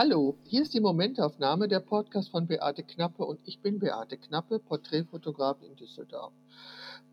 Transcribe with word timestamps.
Hallo, 0.00 0.36
hier 0.44 0.62
ist 0.62 0.74
die 0.74 0.80
Momentaufnahme, 0.80 1.66
der 1.66 1.80
Podcast 1.80 2.30
von 2.30 2.46
Beate 2.46 2.84
Knappe 2.84 3.24
und 3.24 3.40
ich 3.44 3.58
bin 3.58 3.80
Beate 3.80 4.16
Knappe, 4.16 4.60
Porträtfotografin 4.60 5.70
in 5.70 5.74
Düsseldorf. 5.74 6.32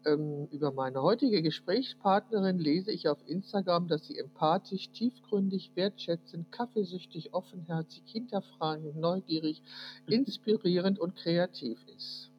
Ähm, 0.05 0.47
über 0.51 0.71
meine 0.71 1.01
heutige 1.01 1.41
Gesprächspartnerin 1.41 2.59
lese 2.59 2.91
ich 2.91 3.07
auf 3.07 3.17
Instagram, 3.25 3.87
dass 3.87 4.05
sie 4.05 4.19
empathisch, 4.19 4.91
tiefgründig, 4.91 5.71
wertschätzend, 5.73 6.51
kaffeesüchtig, 6.51 7.33
offenherzig, 7.33 8.03
hinterfragend, 8.05 8.95
neugierig, 8.97 9.63
inspirierend 10.05 10.99
und 10.99 11.15
kreativ 11.15 11.79
ist. 11.87 12.29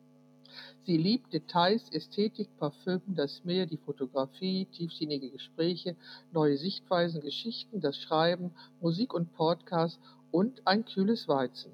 Sie 0.86 0.96
liebt 0.96 1.32
Details, 1.32 1.90
Ästhetik, 1.90 2.56
Parfüm, 2.58 3.02
das 3.08 3.42
Meer, 3.44 3.66
die 3.66 3.76
Fotografie, 3.76 4.66
tiefsinnige 4.66 5.30
Gespräche, 5.30 5.96
neue 6.32 6.56
Sichtweisen, 6.56 7.20
Geschichten, 7.20 7.80
das 7.80 7.96
Schreiben, 7.96 8.52
Musik 8.80 9.12
und 9.12 9.32
Podcast 9.32 9.98
und 10.36 10.66
ein 10.66 10.84
kühles 10.84 11.28
Weizen. 11.28 11.72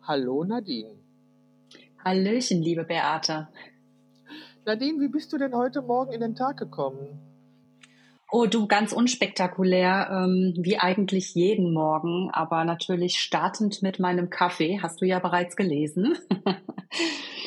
Hallo 0.00 0.42
Nadine. 0.42 0.96
Hallöchen, 2.02 2.62
liebe 2.62 2.84
Beate. 2.84 3.48
Nadine, 4.64 4.98
wie 4.98 5.08
bist 5.08 5.30
du 5.30 5.36
denn 5.36 5.54
heute 5.54 5.82
Morgen 5.82 6.12
in 6.14 6.22
den 6.22 6.34
Tag 6.34 6.56
gekommen? 6.56 7.20
Oh, 8.32 8.46
du, 8.46 8.66
ganz 8.66 8.94
unspektakulär, 8.94 10.08
ähm, 10.10 10.54
wie 10.56 10.78
eigentlich 10.78 11.34
jeden 11.34 11.74
Morgen, 11.74 12.30
aber 12.32 12.64
natürlich 12.64 13.18
startend 13.18 13.82
mit 13.82 13.98
meinem 13.98 14.30
Kaffee, 14.30 14.80
hast 14.80 15.02
du 15.02 15.04
ja 15.04 15.18
bereits 15.18 15.54
gelesen. 15.54 16.16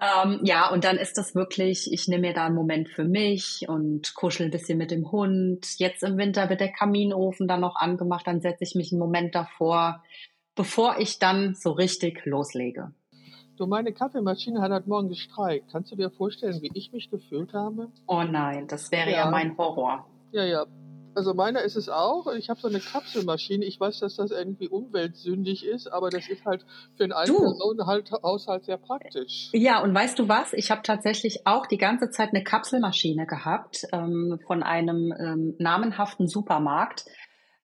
Ähm, 0.00 0.40
ja, 0.44 0.70
und 0.70 0.84
dann 0.84 0.96
ist 0.96 1.18
das 1.18 1.34
wirklich, 1.34 1.92
ich 1.92 2.06
nehme 2.08 2.28
mir 2.28 2.34
da 2.34 2.46
einen 2.46 2.54
Moment 2.54 2.88
für 2.88 3.04
mich 3.04 3.64
und 3.68 4.14
kuschel 4.14 4.46
ein 4.46 4.52
bisschen 4.52 4.78
mit 4.78 4.90
dem 4.90 5.10
Hund. 5.10 5.78
Jetzt 5.78 6.02
im 6.02 6.16
Winter 6.16 6.48
wird 6.48 6.60
der 6.60 6.72
Kaminofen 6.72 7.48
dann 7.48 7.60
noch 7.60 7.76
angemacht, 7.76 8.26
dann 8.26 8.40
setze 8.40 8.64
ich 8.64 8.74
mich 8.74 8.92
einen 8.92 9.00
Moment 9.00 9.34
davor, 9.34 10.04
bevor 10.54 10.98
ich 10.98 11.18
dann 11.18 11.54
so 11.54 11.72
richtig 11.72 12.24
loslege. 12.26 12.92
Du, 13.56 13.66
meine 13.66 13.92
Kaffeemaschine 13.92 14.60
hat 14.60 14.70
heute 14.70 14.88
Morgen 14.88 15.08
gestreikt. 15.08 15.72
Kannst 15.72 15.90
du 15.90 15.96
dir 15.96 16.10
vorstellen, 16.10 16.62
wie 16.62 16.70
ich 16.74 16.92
mich 16.92 17.10
gefühlt 17.10 17.52
habe? 17.54 17.88
Oh 18.06 18.22
nein, 18.22 18.68
das 18.68 18.92
wäre 18.92 19.10
ja, 19.10 19.24
ja 19.24 19.30
mein 19.30 19.58
Horror. 19.58 20.06
Ja, 20.30 20.44
ja. 20.44 20.64
Also 21.14 21.34
meiner 21.34 21.62
ist 21.62 21.76
es 21.76 21.88
auch. 21.88 22.26
Ich 22.34 22.48
habe 22.48 22.60
so 22.60 22.68
eine 22.68 22.80
Kapselmaschine. 22.80 23.64
Ich 23.64 23.80
weiß, 23.80 24.00
dass 24.00 24.16
das 24.16 24.30
irgendwie 24.30 24.68
umweltsündig 24.68 25.64
ist, 25.66 25.88
aber 25.88 26.10
das 26.10 26.28
ist 26.28 26.44
halt 26.44 26.64
für 26.96 27.04
einen 27.04 27.12
Ein-Personen-Haushalt 27.12 28.64
sehr 28.64 28.76
praktisch. 28.76 29.48
Ja, 29.52 29.82
und 29.82 29.94
weißt 29.94 30.18
du 30.18 30.28
was? 30.28 30.52
Ich 30.52 30.70
habe 30.70 30.82
tatsächlich 30.82 31.46
auch 31.46 31.66
die 31.66 31.78
ganze 31.78 32.10
Zeit 32.10 32.30
eine 32.30 32.44
Kapselmaschine 32.44 33.26
gehabt 33.26 33.86
ähm, 33.92 34.38
von 34.46 34.62
einem 34.62 35.12
ähm, 35.18 35.54
namenhaften 35.58 36.28
Supermarkt. 36.28 37.04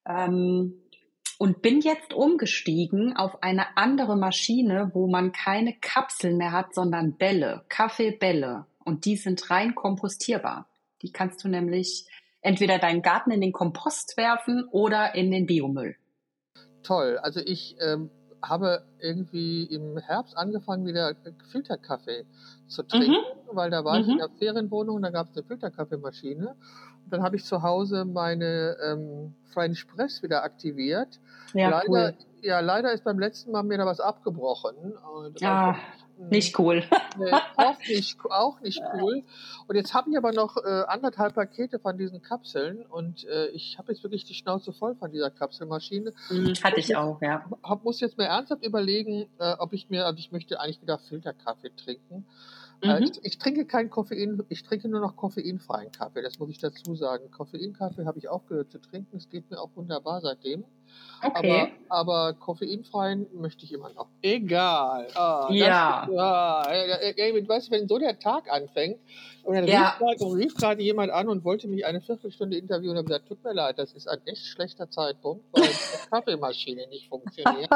Ähm, 0.07 0.81
und 1.39 1.63
bin 1.63 1.81
jetzt 1.81 2.15
umgestiegen 2.15 3.17
auf 3.17 3.43
eine 3.43 3.77
andere 3.77 4.17
Maschine, 4.17 4.91
wo 4.95 5.09
man 5.09 5.33
keine 5.33 5.75
Kapseln 5.75 6.37
mehr 6.37 6.53
hat, 6.53 6.75
sondern 6.75 7.17
Bälle, 7.17 7.65
Kaffeebälle. 7.69 8.67
Und 8.85 9.05
die 9.05 9.17
sind 9.17 9.51
rein 9.51 9.75
kompostierbar. 9.75 10.69
Die 11.03 11.13
kannst 11.13 11.43
du 11.45 11.49
nämlich 11.49 12.07
entweder 12.45 12.79
deinen 12.79 13.03
Garten 13.03 13.31
in 13.31 13.41
den 13.41 13.53
Kompost 13.53 14.17
werfen 14.17 14.69
oder 14.71 15.15
in 15.15 15.31
den 15.31 15.47
Biomüll. 15.47 15.97
Toll. 16.83 17.19
Also 17.23 17.41
ich 17.41 17.77
ähm, 17.81 18.11
habe 18.43 18.85
irgendwie 19.01 19.65
im 19.65 19.97
Herbst 19.97 20.37
angefangen, 20.37 20.87
wieder 20.87 21.15
Filterkaffee 21.51 22.27
zu 22.69 22.83
trinken, 22.83 23.13
mhm. 23.13 23.57
weil 23.57 23.71
da 23.71 23.85
war 23.85 23.97
mhm. 23.97 24.03
ich 24.03 24.09
in 24.11 24.19
der 24.19 24.29
Ferienwohnung, 24.29 25.01
da 25.01 25.11
gab 25.11 25.29
es 25.31 25.37
eine 25.37 25.47
Filterkaffeemaschine. 25.47 26.55
Und 27.05 27.13
dann 27.13 27.23
habe 27.23 27.37
ich 27.37 27.45
zu 27.45 27.63
Hause 27.63 28.05
meine 28.05 28.77
ähm, 28.85 29.35
French 29.53 29.87
Press 29.89 30.23
wieder 30.23 30.45
aktiviert. 30.45 31.21
Ja, 31.55 31.71
leider, 31.71 31.89
cool. 31.89 32.15
ja, 32.43 32.61
leider 32.61 32.93
ist 32.93 33.05
beim 33.05 33.19
letzten 33.19 33.53
Mal 33.53 33.63
mir 33.63 33.79
da 33.79 33.87
was 33.87 34.01
abgebrochen. 34.01 34.95
ja. 35.39 35.77
Nicht 36.17 36.59
cool. 36.59 36.85
Nee, 37.17 37.31
auch, 37.57 37.79
nicht, 37.89 38.19
auch 38.29 38.61
nicht 38.61 38.83
cool. 38.95 39.23
Und 39.67 39.77
jetzt 39.77 39.95
habe 39.95 40.11
ich 40.11 40.17
aber 40.17 40.33
noch 40.33 40.57
äh, 40.57 40.83
anderthalb 40.87 41.35
Pakete 41.35 41.79
von 41.79 41.97
diesen 41.97 42.23
Kapseln 42.23 42.85
und 42.87 43.25
äh, 43.27 43.47
ich 43.49 43.79
habe 43.79 43.93
jetzt 43.93 44.03
wirklich 44.03 44.25
die 44.25 44.35
Schnauze 44.35 44.73
voll 44.73 44.95
von 44.97 45.11
dieser 45.11 45.31
Kapselmaschine. 45.31 46.13
Mhm, 46.31 46.55
hatte 46.63 46.81
ich 46.81 46.97
auch, 46.97 47.21
ja. 47.23 47.45
Hab, 47.63 47.85
muss 47.85 48.01
jetzt 48.01 48.19
mir 48.19 48.25
ernsthaft 48.25 48.65
überlegen, 48.65 49.27
äh, 49.39 49.55
ob 49.59 49.73
ich 49.73 49.91
mir, 49.91 50.07
also 50.07 50.19
ich 50.19 50.33
möchte 50.33 50.61
eigentlich 50.61 50.83
wieder 50.83 50.99
Filterkaffee 50.99 51.71
trinken. 51.77 52.27
Äh, 52.83 53.01
mhm. 53.01 53.05
Ich, 53.05 53.25
ich, 53.25 53.39
trinke 53.39 53.65
kein 53.65 53.91
Koffein, 53.91 54.43
ich 54.49 54.63
trinke 54.63 54.89
nur 54.89 55.01
noch 55.01 55.17
koffeinfreien 55.17 55.93
Kaffee, 55.93 56.23
das 56.23 56.39
muss 56.39 56.51
ich 56.51 56.59
dazu 56.59 56.95
sagen. 56.95 57.31
Koffeinkaffee 57.31 58.05
habe 58.05 58.19
ich 58.19 58.29
aufgehört 58.29 58.71
zu 58.71 58.79
trinken, 58.79 59.17
es 59.17 59.29
geht 59.29 59.51
mir 59.51 59.61
auch 59.61 59.71
wunderbar 59.75 60.21
seitdem. 60.21 60.65
Okay. 61.23 61.73
Aber, 61.89 62.11
aber 62.11 62.33
koffeinfreien 62.35 63.27
möchte 63.33 63.65
ich 63.65 63.73
immer 63.73 63.91
noch. 63.91 64.09
Egal. 64.21 65.07
Oh, 65.15 65.53
ja. 65.53 66.07
Das, 66.07 66.19
ah, 66.19 66.65
weißt 66.69 67.69
du, 67.69 67.71
wenn 67.71 67.89
so 67.89 67.99
der 67.99 68.19
Tag 68.19 68.51
anfängt 68.51 68.99
und 69.45 69.55
dann 69.55 69.67
ja. 69.67 69.99
rief 70.21 70.55
gerade 70.55 70.83
jemand 70.83 71.13
an 71.13 71.29
und 71.29 71.45
wollte 71.45 71.69
mich 71.69 71.85
eine 71.85 72.01
Viertelstunde 72.01 72.57
interviewen 72.57 72.93
und 72.93 72.99
habe 72.99 73.09
gesagt, 73.09 73.29
tut 73.29 73.45
mir 73.45 73.53
leid, 73.53 73.79
das 73.79 73.93
ist 73.93 74.09
ein 74.09 74.19
echt 74.25 74.47
schlechter 74.47 74.91
Zeitpunkt, 74.91 75.45
weil 75.53 75.65
die 75.65 76.09
Kaffeemaschine 76.11 76.89
nicht 76.89 77.09
funktioniert. 77.09 77.69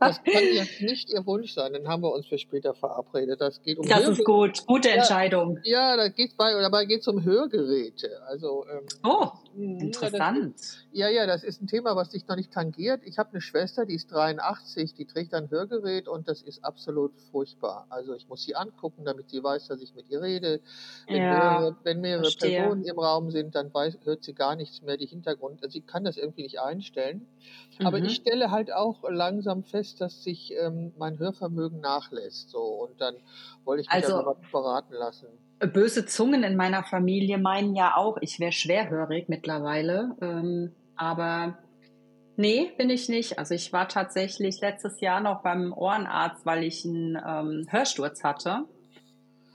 das 0.00 0.22
kann 0.24 0.42
jetzt 0.52 0.80
nicht 0.80 1.10
Ihr 1.10 1.24
Wunsch 1.24 1.52
sein. 1.52 1.72
Dann 1.72 1.86
haben 1.86 2.02
wir 2.02 2.12
uns 2.12 2.26
für 2.26 2.38
später 2.38 2.74
verabredet. 2.74 3.40
Das 3.40 3.62
geht 3.62 3.78
um 3.78 3.86
Das 3.86 3.98
Hörgeräte. 3.98 4.20
ist 4.20 4.24
gut. 4.24 4.66
Gute 4.66 4.90
Entscheidung. 4.90 5.60
Ja, 5.62 5.90
ja 5.90 5.96
da 5.96 6.08
geht's 6.08 6.34
bei, 6.34 6.52
dabei 6.52 6.84
geht 6.84 7.02
es 7.02 7.08
um 7.08 7.22
Hörgeräte. 7.22 8.20
Also, 8.26 8.66
ähm, 8.68 8.86
oh, 9.04 9.28
interessant. 9.56 10.56
Ja, 10.90 11.08
ja, 11.08 11.26
das 11.26 11.44
ist 11.44 11.62
ein 11.62 11.68
Thema, 11.68 11.94
was 11.94 12.10
dich 12.10 12.26
noch 12.26 12.36
nicht 12.36 12.50
tangiert. 12.54 13.02
Ich 13.04 13.18
habe 13.18 13.30
eine 13.32 13.40
Schwester, 13.40 13.84
die 13.84 13.94
ist 13.94 14.10
83, 14.12 14.94
die 14.94 15.04
trägt 15.04 15.34
ein 15.34 15.50
Hörgerät 15.50 16.08
und 16.08 16.28
das 16.28 16.40
ist 16.40 16.64
absolut 16.64 17.12
furchtbar. 17.30 17.86
Also 17.90 18.14
ich 18.14 18.28
muss 18.28 18.44
sie 18.44 18.54
angucken, 18.54 19.04
damit 19.04 19.30
sie 19.30 19.42
weiß, 19.42 19.66
dass 19.66 19.82
ich 19.82 19.94
mit 19.94 20.08
ihr 20.08 20.22
rede. 20.22 20.60
Wenn 21.06 21.16
ja, 21.16 21.32
mehrere, 21.32 21.76
wenn 21.82 22.00
mehrere 22.00 22.30
Personen 22.30 22.84
im 22.84 22.98
Raum 22.98 23.30
sind, 23.30 23.54
dann 23.54 23.74
weiß, 23.74 23.98
hört 24.04 24.24
sie 24.24 24.34
gar 24.34 24.56
nichts 24.56 24.82
mehr, 24.82 24.96
die 24.96 25.06
Hintergrund. 25.06 25.62
Also 25.62 25.72
sie 25.72 25.80
kann 25.80 26.04
das 26.04 26.16
irgendwie 26.16 26.42
nicht 26.42 26.60
einstellen. 26.60 27.26
Mhm. 27.78 27.86
Aber 27.86 27.98
ich 27.98 28.14
stelle 28.14 28.50
halt 28.50 28.72
auch 28.72 29.02
langsam 29.08 29.64
fest, 29.64 30.00
dass 30.00 30.22
sich 30.22 30.52
ähm, 30.56 30.92
mein 30.96 31.18
Hörvermögen 31.18 31.80
nachlässt. 31.80 32.50
So 32.50 32.60
und 32.60 33.00
dann 33.00 33.16
wollte 33.64 33.82
ich 33.82 33.88
mich 33.88 33.94
also, 33.94 34.12
darüber 34.12 34.36
beraten 34.52 34.94
lassen. 34.94 35.26
Böse 35.58 36.06
Zungen 36.06 36.44
in 36.44 36.56
meiner 36.56 36.84
Familie 36.84 37.38
meinen 37.38 37.74
ja 37.74 37.96
auch, 37.96 38.18
ich 38.20 38.38
wäre 38.38 38.52
schwerhörig 38.52 39.28
mittlerweile. 39.28 40.16
Ähm, 40.20 40.72
aber 40.96 41.58
Nee, 42.36 42.72
bin 42.76 42.90
ich 42.90 43.08
nicht. 43.08 43.38
Also 43.38 43.54
ich 43.54 43.72
war 43.72 43.88
tatsächlich 43.88 44.60
letztes 44.60 45.00
Jahr 45.00 45.20
noch 45.20 45.42
beim 45.42 45.72
Ohrenarzt, 45.72 46.44
weil 46.44 46.64
ich 46.64 46.84
einen 46.84 47.16
ähm, 47.16 47.66
Hörsturz 47.70 48.24
hatte. 48.24 48.64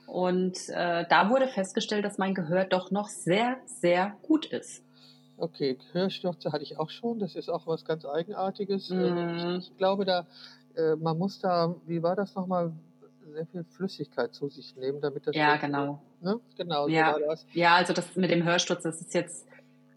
Und 0.07 0.57
äh, 0.69 1.05
da 1.07 1.29
wurde 1.29 1.47
festgestellt, 1.47 2.05
dass 2.05 2.17
mein 2.17 2.33
Gehör 2.33 2.65
doch 2.65 2.89
noch 2.89 3.09
sehr, 3.09 3.57
sehr 3.65 4.15
gut 4.23 4.45
ist. 4.45 4.83
Okay, 5.37 5.77
Hörstürze 5.91 6.51
hatte 6.51 6.63
ich 6.63 6.79
auch 6.79 6.89
schon. 6.89 7.19
Das 7.19 7.35
ist 7.35 7.49
auch 7.49 7.67
was 7.67 7.85
ganz 7.85 8.05
Eigenartiges. 8.05 8.89
Mm. 8.89 9.57
Ich, 9.59 9.69
ich, 9.69 9.77
glaube, 9.77 10.05
da 10.05 10.25
äh, 10.75 10.95
man 10.95 11.17
muss 11.17 11.39
da, 11.39 11.75
wie 11.85 12.01
war 12.01 12.15
das 12.15 12.35
nochmal, 12.35 12.71
sehr 13.31 13.45
viel 13.45 13.63
Flüssigkeit 13.63 14.33
zu 14.33 14.49
sich 14.49 14.75
nehmen, 14.75 15.01
damit 15.01 15.27
das. 15.27 15.35
Ja, 15.35 15.57
genau. 15.57 16.01
Ne? 16.21 16.39
Genau, 16.57 16.87
ja. 16.87 17.13
So 17.13 17.21
war 17.21 17.27
das. 17.29 17.45
Ja, 17.53 17.75
also 17.75 17.93
das 17.93 18.15
mit 18.15 18.31
dem 18.31 18.43
Hörsturz, 18.43 18.83
das 18.83 19.01
ist 19.01 19.13
jetzt 19.13 19.45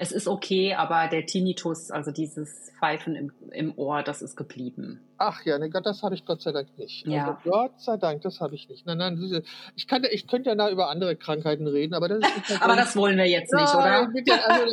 es 0.02 0.10
ist 0.10 0.26
okay, 0.26 0.74
aber 0.74 1.06
der 1.06 1.26
Tinnitus, 1.26 1.92
also 1.92 2.10
dieses 2.10 2.72
Pfeifen 2.76 3.14
im, 3.14 3.32
im 3.52 3.78
Ohr, 3.78 4.02
das 4.02 4.20
ist 4.20 4.34
geblieben. 4.34 5.00
Ach 5.18 5.44
ja, 5.44 5.58
ne, 5.58 5.70
das 5.70 6.02
habe 6.02 6.14
ich 6.14 6.24
Gott 6.24 6.42
sei 6.42 6.52
Dank 6.52 6.76
nicht. 6.78 7.06
Ja. 7.06 7.36
Also, 7.44 7.50
Gott 7.50 7.80
sei 7.80 7.96
Dank, 7.96 8.22
das 8.22 8.40
habe 8.40 8.54
ich 8.54 8.68
nicht. 8.68 8.86
Nein, 8.86 8.98
nein, 8.98 9.42
ich, 9.76 9.86
kann, 9.86 10.04
ich 10.10 10.26
könnte 10.26 10.50
ja 10.50 10.56
da 10.56 10.68
über 10.68 10.90
andere 10.90 11.14
Krankheiten 11.16 11.66
reden, 11.66 11.94
aber 11.94 12.08
das 12.08 12.18
ist 12.18 12.52
Aber 12.62 12.76
das 12.76 12.96
wollen 12.96 13.16
wir 13.16 13.28
jetzt 13.28 13.52
nicht, 13.52 13.74
oder? 13.74 14.08
Bitte, 14.08 14.32
also, 14.44 14.64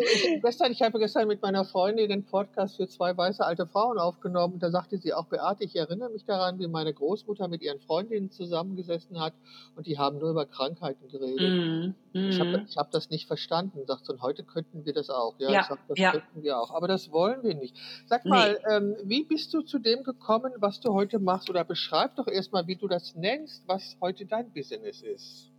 ich, 0.00 0.42
gestern, 0.42 0.72
ich 0.72 0.82
habe 0.82 0.98
gestern 0.98 1.26
mit 1.26 1.42
meiner 1.42 1.64
Freundin 1.64 2.08
den 2.08 2.24
Podcast 2.24 2.76
für 2.76 2.86
zwei 2.86 3.16
weiße 3.16 3.44
alte 3.44 3.66
Frauen 3.66 3.98
aufgenommen. 3.98 4.58
Da 4.58 4.70
sagte 4.70 4.98
sie 4.98 5.12
auch, 5.12 5.26
Beate, 5.26 5.64
ich 5.64 5.74
erinnere 5.74 6.10
mich 6.10 6.24
daran, 6.24 6.58
wie 6.58 6.68
meine 6.68 6.92
Großmutter 6.92 7.48
mit 7.48 7.62
ihren 7.62 7.80
Freundinnen 7.80 8.30
zusammengesessen 8.30 9.20
hat 9.20 9.34
und 9.76 9.86
die 9.86 9.98
haben 9.98 10.18
nur 10.18 10.30
über 10.30 10.46
Krankheiten 10.46 11.08
geredet. 11.08 11.94
Mm, 12.14 12.18
mm. 12.18 12.28
Ich 12.30 12.40
habe 12.40 12.64
ich 12.68 12.76
hab 12.76 12.90
das 12.90 13.10
nicht 13.10 13.26
verstanden. 13.26 13.80
Sagt 13.86 14.08
und 14.08 14.22
heute 14.22 14.44
könnten 14.44 14.84
wir 14.84 14.92
das 14.92 15.10
auch. 15.10 15.34
Ja, 15.38 15.50
ja, 15.50 15.64
sag, 15.68 15.78
das 15.88 15.98
ja. 15.98 16.12
könnten 16.12 16.42
wir 16.42 16.60
auch. 16.60 16.72
Aber 16.72 16.86
das 16.86 17.10
wollen 17.10 17.42
wir 17.42 17.54
nicht. 17.54 17.76
Sag 18.06 18.24
mal, 18.24 18.52
nee. 18.52 18.74
ähm, 18.74 18.96
wie 19.04 19.24
bist 19.24 19.52
du 19.52 19.63
zu 19.66 19.78
dem 19.78 20.02
gekommen, 20.02 20.52
was 20.58 20.80
du 20.80 20.92
heute 20.92 21.18
machst? 21.18 21.50
Oder 21.50 21.64
beschreib 21.64 22.16
doch 22.16 22.26
erstmal, 22.26 22.66
wie 22.66 22.76
du 22.76 22.88
das 22.88 23.14
nennst, 23.14 23.66
was 23.66 23.96
heute 24.00 24.26
dein 24.26 24.52
Business 24.52 25.02
ist. 25.02 25.50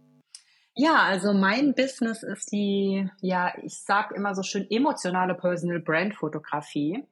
Ja, 0.77 1.03
also 1.03 1.33
mein 1.33 1.73
Business 1.73 2.21
ist 2.21 2.51
die, 2.51 3.09
ja, 3.21 3.53
ich 3.63 3.81
sag 3.81 4.11
immer 4.11 4.35
so 4.35 4.43
schön 4.43 4.69
emotionale 4.69 5.33
Personal 5.33 5.79
Brand 5.79 6.15
Fotografie. 6.15 7.07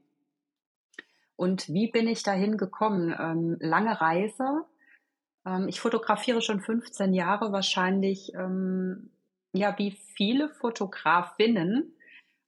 Und 1.38 1.70
wie 1.70 1.90
bin 1.90 2.08
ich 2.08 2.24
dahin 2.24 2.58
gekommen? 2.58 3.16
Ähm, 3.18 3.58
lange 3.60 4.00
Reise. 4.00 4.66
Ähm, 5.46 5.68
ich 5.68 5.80
fotografiere 5.80 6.42
schon 6.42 6.60
15 6.60 7.14
Jahre 7.14 7.52
wahrscheinlich, 7.52 8.34
ähm, 8.36 9.12
ja, 9.54 9.78
wie 9.78 9.92
viele 9.92 10.50
Fotografinnen 10.50 11.96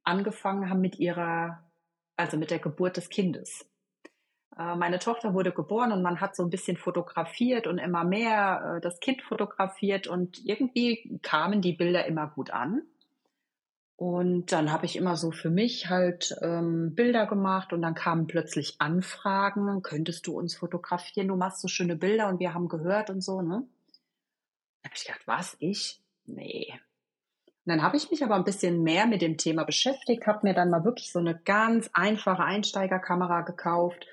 angefangen 0.03 0.69
haben 0.69 0.81
mit 0.81 0.99
ihrer, 0.99 1.63
also 2.17 2.37
mit 2.37 2.51
der 2.51 2.59
Geburt 2.59 2.97
des 2.97 3.09
Kindes. 3.09 3.65
Äh, 4.57 4.75
meine 4.75 4.99
Tochter 4.99 5.33
wurde 5.33 5.51
geboren 5.51 5.91
und 5.91 6.01
man 6.01 6.21
hat 6.21 6.35
so 6.35 6.43
ein 6.43 6.49
bisschen 6.49 6.77
fotografiert 6.77 7.67
und 7.67 7.77
immer 7.77 8.03
mehr 8.03 8.75
äh, 8.77 8.81
das 8.81 8.99
Kind 8.99 9.21
fotografiert 9.21 10.07
und 10.07 10.43
irgendwie 10.45 11.19
kamen 11.21 11.61
die 11.61 11.73
Bilder 11.73 12.05
immer 12.05 12.27
gut 12.27 12.51
an. 12.51 12.83
Und 13.97 14.51
dann 14.51 14.73
habe 14.73 14.85
ich 14.85 14.97
immer 14.97 15.15
so 15.15 15.31
für 15.31 15.49
mich 15.49 15.89
halt 15.89 16.35
ähm, 16.41 16.95
Bilder 16.95 17.27
gemacht 17.27 17.71
und 17.71 17.81
dann 17.81 17.95
kamen 17.95 18.27
plötzlich 18.27 18.75
Anfragen, 18.79 19.81
könntest 19.83 20.27
du 20.27 20.37
uns 20.37 20.55
fotografieren, 20.55 21.29
du 21.29 21.37
machst 21.37 21.61
so 21.61 21.69
schöne 21.69 21.95
Bilder 21.95 22.27
und 22.27 22.41
wir 22.41 22.53
haben 22.53 22.67
gehört 22.67 23.09
und 23.09 23.21
so, 23.21 23.41
ne? 23.41 23.63
Da 24.81 24.89
habe 24.89 24.95
ich 24.95 25.05
gedacht, 25.05 25.21
was, 25.25 25.55
ich? 25.59 26.01
Nee. 26.25 26.73
Und 27.47 27.71
dann 27.71 27.83
habe 27.83 27.95
ich 27.95 28.11
mich 28.11 28.21
aber 28.21 28.35
ein 28.35 28.43
bisschen 28.43 28.83
mehr 28.83 29.07
mit 29.07 29.21
dem 29.21 29.37
Thema 29.37 29.63
beschäftigt, 29.63 30.27
habe 30.27 30.45
mir 30.45 30.53
dann 30.53 30.69
mal 30.69 30.83
wirklich 30.83 31.11
so 31.11 31.19
eine 31.19 31.39
ganz 31.45 31.89
einfache 31.93 32.43
Einsteigerkamera 32.43 33.41
gekauft 33.41 34.05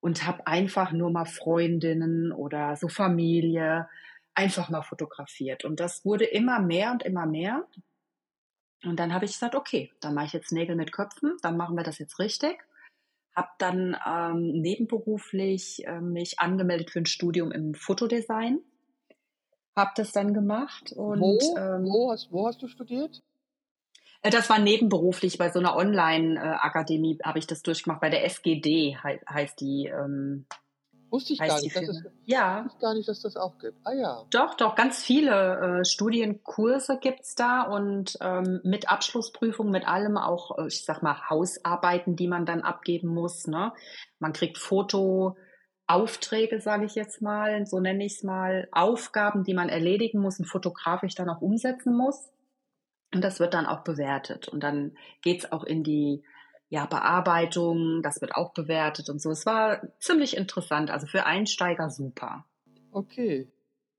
und 0.00 0.26
habe 0.26 0.46
einfach 0.46 0.92
nur 0.92 1.10
mal 1.10 1.26
Freundinnen 1.26 2.32
oder 2.32 2.76
so 2.76 2.88
Familie 2.88 3.88
einfach 4.34 4.68
mal 4.68 4.82
fotografiert. 4.82 5.64
Und 5.64 5.80
das 5.80 6.04
wurde 6.04 6.24
immer 6.24 6.60
mehr 6.60 6.92
und 6.92 7.02
immer 7.02 7.26
mehr. 7.26 7.66
Und 8.84 9.00
dann 9.00 9.12
habe 9.12 9.24
ich 9.24 9.32
gesagt, 9.32 9.56
okay, 9.56 9.90
dann 10.00 10.14
mache 10.14 10.26
ich 10.26 10.32
jetzt 10.32 10.52
Nägel 10.52 10.76
mit 10.76 10.92
Köpfen, 10.92 11.36
dann 11.42 11.56
machen 11.56 11.76
wir 11.76 11.82
das 11.82 11.98
jetzt 11.98 12.20
richtig. 12.20 12.64
Habe 13.34 13.48
dann 13.58 13.96
ähm, 14.06 14.60
nebenberuflich 14.60 15.86
äh, 15.86 16.00
mich 16.00 16.38
angemeldet 16.38 16.90
für 16.90 17.00
ein 17.00 17.06
Studium 17.06 17.50
im 17.50 17.74
Fotodesign. 17.74 18.60
Habe 19.76 19.92
das 19.96 20.12
dann 20.12 20.34
gemacht. 20.34 20.92
Und, 20.92 21.20
wo, 21.20 21.38
ähm, 21.56 21.84
wo, 21.84 22.12
hast, 22.12 22.32
wo 22.32 22.46
hast 22.46 22.62
du 22.62 22.68
studiert? 22.68 23.20
Äh, 24.28 24.30
das 24.30 24.48
war 24.50 24.58
nebenberuflich 24.58 25.38
bei 25.38 25.50
so 25.50 25.58
einer 25.58 25.76
Online-Akademie, 25.76 27.18
habe 27.24 27.38
ich 27.38 27.46
das 27.46 27.62
durchgemacht. 27.62 28.00
Bei 28.00 28.10
der 28.10 28.24
SGD 28.24 28.96
he 29.02 29.20
heißt 29.28 29.60
die. 29.60 29.86
Ähm, 29.86 30.46
Wusste 31.10 31.32
ich 31.32 31.38
gar 31.38 31.58
nicht, 31.62 31.74
dass 31.74 31.88
es, 31.88 32.04
ja. 32.26 32.66
wusste 32.66 32.80
gar 32.80 32.92
nicht, 32.92 33.08
dass 33.08 33.22
das 33.22 33.38
auch 33.38 33.58
gibt. 33.58 33.78
Ah 33.82 33.94
ja. 33.94 34.24
Doch, 34.28 34.52
doch, 34.52 34.74
ganz 34.74 35.02
viele 35.02 35.78
äh, 35.80 35.84
Studienkurse 35.86 36.98
gibt's 37.00 37.34
da 37.34 37.62
und 37.62 38.18
ähm, 38.20 38.60
mit 38.62 38.90
Abschlussprüfung, 38.90 39.70
mit 39.70 39.88
allem 39.88 40.18
auch, 40.18 40.58
äh, 40.58 40.66
ich 40.66 40.84
sag 40.84 41.02
mal, 41.02 41.30
Hausarbeiten, 41.30 42.14
die 42.14 42.28
man 42.28 42.44
dann 42.44 42.60
abgeben 42.60 43.08
muss. 43.08 43.46
Ne? 43.46 43.72
Man 44.18 44.34
kriegt 44.34 44.58
Fotoaufträge, 44.58 46.60
sage 46.60 46.84
ich 46.84 46.94
jetzt 46.94 47.22
mal, 47.22 47.64
so 47.64 47.80
nenne 47.80 48.04
ich 48.04 48.16
es 48.16 48.22
mal, 48.22 48.68
Aufgaben, 48.72 49.44
die 49.44 49.54
man 49.54 49.70
erledigen 49.70 50.20
muss 50.20 50.38
und 50.38 50.44
fotografisch 50.44 51.14
dann 51.14 51.30
auch 51.30 51.40
umsetzen 51.40 51.96
muss. 51.96 52.28
Und 53.14 53.22
das 53.22 53.40
wird 53.40 53.54
dann 53.54 53.66
auch 53.66 53.84
bewertet. 53.84 54.48
Und 54.48 54.62
dann 54.62 54.96
geht's 55.22 55.50
auch 55.50 55.64
in 55.64 55.82
die 55.82 56.22
ja, 56.70 56.86
Bearbeitung, 56.86 58.02
das 58.02 58.20
wird 58.20 58.34
auch 58.34 58.52
bewertet 58.52 59.08
und 59.08 59.20
so. 59.20 59.30
Es 59.30 59.46
war 59.46 59.80
ziemlich 60.00 60.36
interessant, 60.36 60.90
also 60.90 61.06
für 61.06 61.24
Einsteiger 61.24 61.88
super. 61.88 62.44
Okay. 62.92 63.48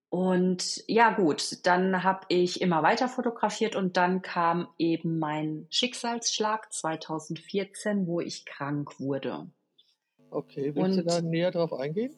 Und 0.09 0.83
ja 0.87 1.11
gut, 1.11 1.65
dann 1.65 2.03
habe 2.03 2.25
ich 2.29 2.61
immer 2.61 2.81
weiter 2.81 3.07
fotografiert 3.07 3.75
und 3.75 3.95
dann 3.95 4.21
kam 4.21 4.67
eben 4.77 5.19
mein 5.19 5.67
Schicksalsschlag 5.69 6.71
2014, 6.73 8.07
wo 8.07 8.19
ich 8.19 8.45
krank 8.45 8.99
wurde. 8.99 9.47
Okay, 10.31 10.73
willst 10.75 10.97
und, 10.97 10.97
du 10.97 11.03
da 11.03 11.21
näher 11.21 11.51
drauf 11.51 11.73
eingehen? 11.73 12.15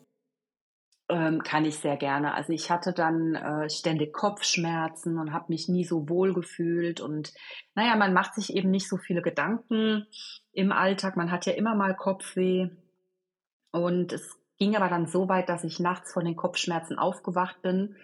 Ähm, 1.12 1.44
kann 1.44 1.66
ich 1.66 1.78
sehr 1.78 1.98
gerne. 1.98 2.34
Also 2.36 2.54
ich 2.54 2.72
hatte 2.72 2.94
dann 2.94 3.36
äh, 3.36 3.70
ständig 3.70 4.14
Kopfschmerzen 4.14 5.20
und 5.20 5.34
habe 5.34 5.48
mich 5.50 5.68
nie 5.68 5.84
so 5.84 6.08
wohl 6.08 6.34
gefühlt 6.34 7.02
und 7.02 7.34
naja, 7.76 7.98
man 7.98 8.14
macht 8.14 8.34
sich 8.34 8.56
eben 8.56 8.72
nicht 8.72 8.88
so 8.88 8.96
viele 8.96 9.22
Gedanken 9.22 10.08
im 10.54 10.72
Alltag. 10.72 11.18
Man 11.18 11.30
hat 11.30 11.46
ja 11.46 11.52
immer 11.52 11.76
mal 11.76 11.98
Kopfweh 11.98 12.70
und 13.74 14.14
es 14.14 14.40
ging 14.58 14.78
aber 14.78 14.88
dann 14.88 15.06
so 15.06 15.28
weit, 15.28 15.50
dass 15.50 15.66
ich 15.66 15.82
nachts 15.82 16.14
von 16.14 16.24
den 16.24 16.38
Kopfschmerzen 16.38 16.98
aufgewacht 16.98 17.62
bin 17.62 17.98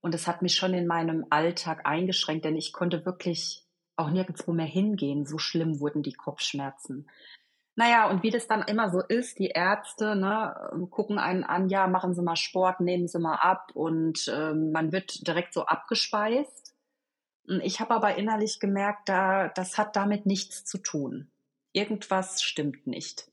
und 0.00 0.14
es 0.14 0.28
hat 0.28 0.40
mich 0.40 0.54
schon 0.54 0.72
in 0.72 0.86
meinem 0.86 1.26
Alltag 1.30 1.84
eingeschränkt, 1.84 2.44
denn 2.44 2.54
ich 2.54 2.72
konnte 2.72 3.04
wirklich 3.04 3.64
auch 3.96 4.10
nirgendwo 4.10 4.52
mehr 4.52 4.66
hingehen. 4.66 5.26
So 5.26 5.38
schlimm 5.38 5.80
wurden 5.80 6.04
die 6.04 6.12
Kopfschmerzen. 6.12 7.08
Naja, 7.74 8.10
und 8.10 8.22
wie 8.22 8.30
das 8.30 8.46
dann 8.46 8.62
immer 8.62 8.90
so 8.90 9.00
ist, 9.00 9.38
die 9.38 9.48
Ärzte 9.48 10.14
ne, 10.14 10.88
gucken 10.90 11.18
einen 11.18 11.42
an, 11.42 11.68
ja, 11.68 11.86
machen 11.86 12.14
Sie 12.14 12.22
mal 12.22 12.36
Sport, 12.36 12.80
nehmen 12.80 13.08
Sie 13.08 13.18
mal 13.18 13.36
ab 13.36 13.70
und 13.74 14.30
ähm, 14.34 14.72
man 14.72 14.92
wird 14.92 15.26
direkt 15.26 15.54
so 15.54 15.64
abgespeist. 15.64 16.74
Ich 17.62 17.80
habe 17.80 17.94
aber 17.94 18.16
innerlich 18.16 18.60
gemerkt, 18.60 19.08
da, 19.08 19.48
das 19.48 19.78
hat 19.78 19.96
damit 19.96 20.26
nichts 20.26 20.64
zu 20.64 20.78
tun. 20.78 21.30
Irgendwas 21.72 22.42
stimmt 22.42 22.86
nicht. 22.86 23.30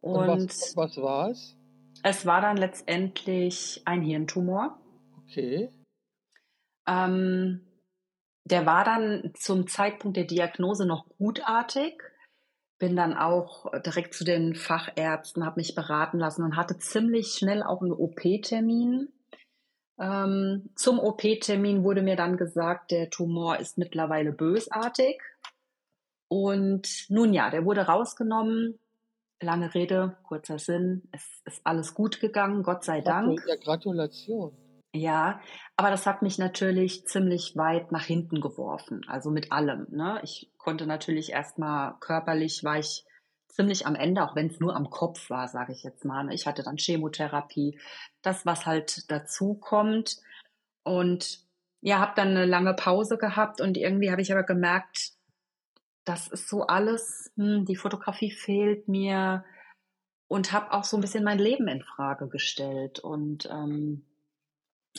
Und, 0.00 0.28
und 0.28 0.48
was, 0.48 0.76
was 0.76 0.96
war 0.96 1.30
es? 1.30 1.56
Es 2.02 2.24
war 2.24 2.40
dann 2.40 2.56
letztendlich 2.56 3.82
ein 3.84 4.00
Hirntumor. 4.00 4.80
Okay. 5.22 5.70
Ähm, 6.86 7.66
der 8.44 8.64
war 8.64 8.84
dann 8.84 9.32
zum 9.34 9.66
Zeitpunkt 9.66 10.16
der 10.16 10.24
Diagnose 10.24 10.86
noch 10.86 11.06
gutartig 11.18 12.02
bin 12.78 12.96
dann 12.96 13.14
auch 13.14 13.70
direkt 13.82 14.14
zu 14.14 14.24
den 14.24 14.54
Fachärzten, 14.54 15.44
habe 15.44 15.60
mich 15.60 15.74
beraten 15.74 16.18
lassen 16.18 16.42
und 16.42 16.56
hatte 16.56 16.78
ziemlich 16.78 17.28
schnell 17.28 17.62
auch 17.62 17.80
einen 17.80 17.92
OP-Termin. 17.92 19.08
Ähm, 19.98 20.68
zum 20.74 20.98
OP-Termin 20.98 21.84
wurde 21.84 22.02
mir 22.02 22.16
dann 22.16 22.36
gesagt, 22.36 22.90
der 22.90 23.08
Tumor 23.08 23.58
ist 23.58 23.78
mittlerweile 23.78 24.32
bösartig. 24.32 25.20
Und 26.28 27.06
nun 27.08 27.32
ja, 27.32 27.50
der 27.50 27.64
wurde 27.64 27.82
rausgenommen. 27.82 28.78
Lange 29.40 29.74
Rede, 29.74 30.16
kurzer 30.22 30.58
Sinn. 30.58 31.08
Es 31.12 31.42
ist 31.44 31.60
alles 31.64 31.94
gut 31.94 32.20
gegangen, 32.20 32.62
Gott 32.62 32.84
sei 32.84 33.00
Dank. 33.00 33.42
Ja, 33.46 33.56
Gratulation. 33.56 34.52
Ja, 34.96 35.40
aber 35.76 35.90
das 35.90 36.06
hat 36.06 36.22
mich 36.22 36.38
natürlich 36.38 37.06
ziemlich 37.06 37.54
weit 37.54 37.92
nach 37.92 38.04
hinten 38.04 38.40
geworfen, 38.40 39.04
also 39.08 39.30
mit 39.30 39.52
allem. 39.52 39.86
Ne? 39.90 40.20
Ich 40.22 40.50
konnte 40.56 40.86
natürlich 40.86 41.32
erstmal 41.32 41.96
körperlich, 42.00 42.64
war 42.64 42.78
ich 42.78 43.04
ziemlich 43.48 43.86
am 43.86 43.94
Ende, 43.94 44.22
auch 44.22 44.34
wenn 44.34 44.46
es 44.46 44.58
nur 44.58 44.74
am 44.74 44.88
Kopf 44.88 45.28
war, 45.28 45.48
sage 45.48 45.72
ich 45.72 45.82
jetzt 45.82 46.06
mal. 46.06 46.24
Ne? 46.24 46.34
Ich 46.34 46.46
hatte 46.46 46.62
dann 46.62 46.78
Chemotherapie, 46.78 47.78
das, 48.22 48.46
was 48.46 48.64
halt 48.64 49.10
dazu 49.10 49.54
kommt. 49.54 50.16
Und 50.82 51.40
ja, 51.82 51.98
habe 51.98 52.12
dann 52.16 52.28
eine 52.28 52.46
lange 52.46 52.72
Pause 52.72 53.18
gehabt 53.18 53.60
und 53.60 53.76
irgendwie 53.76 54.10
habe 54.10 54.22
ich 54.22 54.32
aber 54.32 54.44
gemerkt, 54.44 55.12
das 56.04 56.26
ist 56.28 56.48
so 56.48 56.66
alles, 56.66 57.32
hm, 57.36 57.66
die 57.66 57.76
Fotografie 57.76 58.30
fehlt 58.30 58.88
mir 58.88 59.44
und 60.28 60.52
habe 60.52 60.72
auch 60.72 60.84
so 60.84 60.96
ein 60.96 61.00
bisschen 61.00 61.24
mein 61.24 61.38
Leben 61.38 61.68
in 61.68 61.82
Frage 61.82 62.28
gestellt 62.28 62.98
und 63.00 63.46
ähm, 63.50 64.06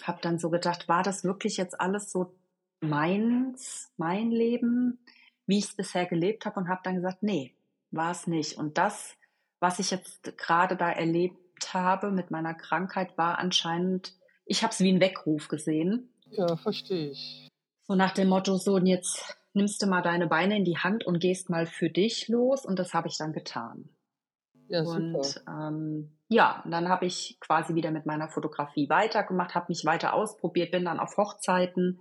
habe 0.05 0.19
dann 0.21 0.37
so 0.37 0.49
gedacht, 0.49 0.87
war 0.87 1.01
das 1.01 1.23
wirklich 1.23 1.57
jetzt 1.57 1.79
alles 1.79 2.11
so 2.11 2.35
meins, 2.81 3.91
mein 3.97 4.31
Leben, 4.31 4.99
wie 5.45 5.57
ich 5.57 5.65
es 5.65 5.75
bisher 5.75 6.05
gelebt 6.05 6.45
habe 6.45 6.59
und 6.59 6.69
habe 6.69 6.81
dann 6.83 6.95
gesagt, 6.95 7.23
nee, 7.23 7.55
war 7.91 8.11
es 8.11 8.27
nicht. 8.27 8.57
Und 8.57 8.77
das, 8.77 9.15
was 9.59 9.79
ich 9.79 9.91
jetzt 9.91 10.37
gerade 10.37 10.75
da 10.75 10.91
erlebt 10.91 11.73
habe 11.73 12.11
mit 12.11 12.29
meiner 12.31 12.53
Krankheit, 12.53 13.17
war 13.17 13.39
anscheinend, 13.39 14.13
ich 14.45 14.63
habe 14.63 14.71
es 14.71 14.81
wie 14.81 14.91
ein 14.91 15.01
Weckruf 15.01 15.47
gesehen. 15.47 16.09
Ja, 16.29 16.57
verstehe 16.57 17.11
ich. 17.11 17.47
So 17.87 17.95
nach 17.95 18.11
dem 18.11 18.27
Motto, 18.27 18.57
so 18.57 18.75
und 18.75 18.85
jetzt 18.85 19.37
nimmst 19.53 19.81
du 19.81 19.87
mal 19.87 20.01
deine 20.01 20.27
Beine 20.27 20.57
in 20.57 20.65
die 20.65 20.77
Hand 20.77 21.05
und 21.05 21.19
gehst 21.19 21.49
mal 21.49 21.65
für 21.65 21.89
dich 21.89 22.27
los 22.27 22.65
und 22.65 22.77
das 22.77 22.93
habe 22.93 23.07
ich 23.07 23.17
dann 23.17 23.33
getan. 23.33 23.89
Ja, 24.69 24.81
und 24.81 25.43
ähm, 25.47 26.17
ja, 26.27 26.63
dann 26.65 26.89
habe 26.89 27.05
ich 27.05 27.37
quasi 27.39 27.75
wieder 27.75 27.91
mit 27.91 28.05
meiner 28.05 28.27
Fotografie 28.27 28.89
weitergemacht, 28.89 29.55
habe 29.55 29.67
mich 29.69 29.85
weiter 29.85 30.13
ausprobiert, 30.13 30.71
bin 30.71 30.85
dann 30.85 30.99
auf 30.99 31.15
Hochzeiten 31.17 31.99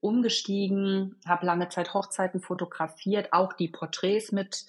umgestiegen, 0.00 1.16
habe 1.26 1.46
lange 1.46 1.68
Zeit 1.68 1.94
Hochzeiten 1.94 2.40
fotografiert, 2.40 3.32
auch 3.32 3.52
die 3.52 3.68
Porträts 3.68 4.32
mit 4.32 4.66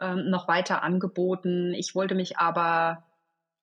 ähm, 0.00 0.30
noch 0.30 0.46
weiter 0.46 0.82
angeboten. 0.82 1.74
Ich 1.74 1.94
wollte 1.94 2.14
mich 2.14 2.38
aber 2.38 3.04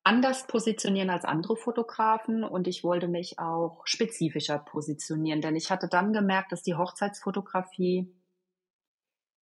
anders 0.04 0.48
positionieren 0.48 1.10
als 1.10 1.26
andere 1.26 1.56
Fotografen 1.56 2.44
und 2.44 2.68
ich 2.68 2.84
wollte 2.84 3.08
mich 3.08 3.40
auch 3.40 3.82
spezifischer 3.86 4.60
positionieren, 4.60 5.42
denn 5.42 5.56
ich 5.56 5.72
hatte 5.72 5.88
dann 5.88 6.14
gemerkt, 6.14 6.52
dass 6.52 6.64
die 6.64 6.76
Hochzeitsfotografie 6.76 8.14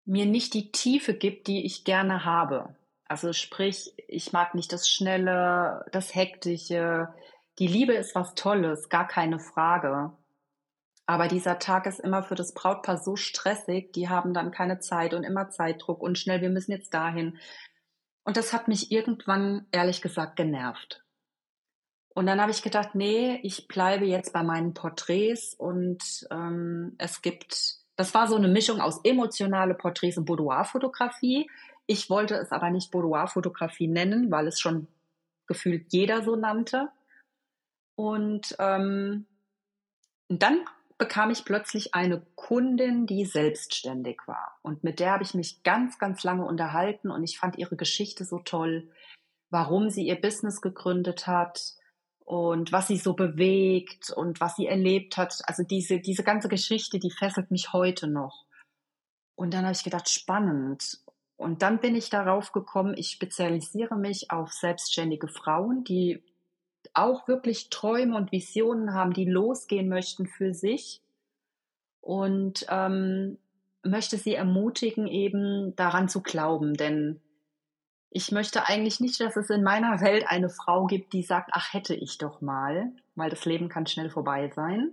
mir 0.04 0.26
nicht 0.26 0.54
die 0.54 0.72
Tiefe 0.72 1.14
gibt, 1.14 1.46
die 1.46 1.64
ich 1.64 1.84
gerne 1.84 2.24
habe. 2.24 2.74
Also 3.08 3.32
sprich, 3.32 3.94
ich 4.06 4.32
mag 4.32 4.54
nicht 4.54 4.72
das 4.72 4.88
Schnelle, 4.88 5.84
das 5.92 6.14
Hektische. 6.14 7.08
Die 7.58 7.66
Liebe 7.66 7.94
ist 7.94 8.14
was 8.14 8.34
Tolles, 8.34 8.88
gar 8.90 9.08
keine 9.08 9.38
Frage. 9.38 10.12
Aber 11.06 11.26
dieser 11.26 11.58
Tag 11.58 11.86
ist 11.86 12.00
immer 12.00 12.22
für 12.22 12.34
das 12.34 12.52
Brautpaar 12.52 12.98
so 12.98 13.16
stressig, 13.16 13.94
die 13.94 14.10
haben 14.10 14.34
dann 14.34 14.50
keine 14.50 14.78
Zeit 14.78 15.14
und 15.14 15.24
immer 15.24 15.48
Zeitdruck 15.48 16.02
und 16.02 16.18
schnell, 16.18 16.42
wir 16.42 16.50
müssen 16.50 16.70
jetzt 16.70 16.92
dahin. 16.92 17.38
Und 18.24 18.36
das 18.36 18.52
hat 18.52 18.68
mich 18.68 18.92
irgendwann, 18.92 19.66
ehrlich 19.72 20.02
gesagt, 20.02 20.36
genervt. 20.36 21.02
Und 22.14 22.26
dann 22.26 22.42
habe 22.42 22.50
ich 22.50 22.62
gedacht, 22.62 22.94
nee, 22.94 23.40
ich 23.42 23.68
bleibe 23.68 24.04
jetzt 24.04 24.34
bei 24.34 24.42
meinen 24.42 24.74
Porträts 24.74 25.54
und 25.54 26.26
ähm, 26.30 26.94
es 26.98 27.22
gibt 27.22 27.78
Das 27.96 28.12
war 28.12 28.28
so 28.28 28.36
eine 28.36 28.48
Mischung 28.48 28.80
aus 28.80 29.00
emotionale 29.02 29.74
Porträts 29.74 30.18
und 30.18 30.26
Boudoir-Fotografie. 30.26 31.48
Ich 31.90 32.10
wollte 32.10 32.34
es 32.34 32.52
aber 32.52 32.70
nicht 32.70 32.90
Boudoir-Fotografie 32.90 33.88
nennen, 33.88 34.30
weil 34.30 34.46
es 34.46 34.60
schon 34.60 34.88
gefühlt 35.46 35.90
jeder 35.90 36.22
so 36.22 36.36
nannte. 36.36 36.90
Und 37.96 38.54
ähm, 38.58 39.26
dann 40.28 40.60
bekam 40.98 41.30
ich 41.30 41.46
plötzlich 41.46 41.94
eine 41.94 42.20
Kundin, 42.34 43.06
die 43.06 43.24
selbstständig 43.24 44.20
war. 44.26 44.58
Und 44.62 44.84
mit 44.84 45.00
der 45.00 45.12
habe 45.12 45.22
ich 45.22 45.32
mich 45.32 45.62
ganz, 45.62 45.98
ganz 45.98 46.22
lange 46.24 46.44
unterhalten 46.44 47.10
und 47.10 47.24
ich 47.24 47.38
fand 47.38 47.56
ihre 47.56 47.76
Geschichte 47.76 48.24
so 48.24 48.40
toll, 48.40 48.90
warum 49.48 49.88
sie 49.88 50.06
ihr 50.06 50.20
Business 50.20 50.60
gegründet 50.60 51.26
hat 51.26 51.74
und 52.24 52.70
was 52.70 52.88
sie 52.88 52.98
so 52.98 53.14
bewegt 53.14 54.10
und 54.10 54.40
was 54.42 54.56
sie 54.56 54.66
erlebt 54.66 55.16
hat. 55.16 55.40
Also 55.44 55.62
diese, 55.62 56.00
diese 56.00 56.22
ganze 56.22 56.48
Geschichte, 56.48 56.98
die 56.98 57.10
fesselt 57.10 57.50
mich 57.50 57.72
heute 57.72 58.08
noch. 58.08 58.44
Und 59.36 59.54
dann 59.54 59.62
habe 59.64 59.72
ich 59.72 59.84
gedacht, 59.84 60.10
spannend. 60.10 60.98
Und 61.38 61.62
dann 61.62 61.78
bin 61.78 61.94
ich 61.94 62.10
darauf 62.10 62.50
gekommen, 62.50 62.94
ich 62.96 63.10
spezialisiere 63.10 63.96
mich 63.96 64.32
auf 64.32 64.52
selbstständige 64.52 65.28
Frauen, 65.28 65.84
die 65.84 66.20
auch 66.94 67.28
wirklich 67.28 67.70
Träume 67.70 68.16
und 68.16 68.32
Visionen 68.32 68.92
haben, 68.92 69.12
die 69.12 69.24
losgehen 69.24 69.88
möchten 69.88 70.26
für 70.26 70.52
sich 70.52 71.00
und 72.00 72.66
ähm, 72.68 73.38
möchte 73.84 74.16
sie 74.16 74.34
ermutigen, 74.34 75.06
eben 75.06 75.76
daran 75.76 76.08
zu 76.08 76.22
glauben. 76.22 76.74
Denn 76.74 77.20
ich 78.10 78.32
möchte 78.32 78.66
eigentlich 78.66 78.98
nicht, 78.98 79.20
dass 79.20 79.36
es 79.36 79.48
in 79.48 79.62
meiner 79.62 80.00
Welt 80.00 80.24
eine 80.26 80.48
Frau 80.48 80.86
gibt, 80.86 81.12
die 81.12 81.22
sagt, 81.22 81.50
ach 81.52 81.72
hätte 81.72 81.94
ich 81.94 82.18
doch 82.18 82.40
mal, 82.40 82.90
weil 83.14 83.30
das 83.30 83.44
Leben 83.44 83.68
kann 83.68 83.86
schnell 83.86 84.10
vorbei 84.10 84.50
sein. 84.56 84.90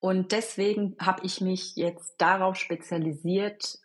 Und 0.00 0.32
deswegen 0.32 0.96
habe 0.98 1.24
ich 1.24 1.40
mich 1.40 1.76
jetzt 1.76 2.16
darauf 2.18 2.56
spezialisiert, 2.56 3.78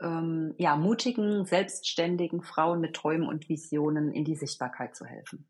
ähm, 0.00 0.54
ja, 0.58 0.76
mutigen, 0.76 1.44
selbstständigen 1.44 2.42
Frauen 2.42 2.80
mit 2.80 2.94
Träumen 2.94 3.28
und 3.28 3.48
Visionen 3.48 4.12
in 4.12 4.24
die 4.24 4.36
Sichtbarkeit 4.36 4.94
zu 4.94 5.04
helfen. 5.04 5.46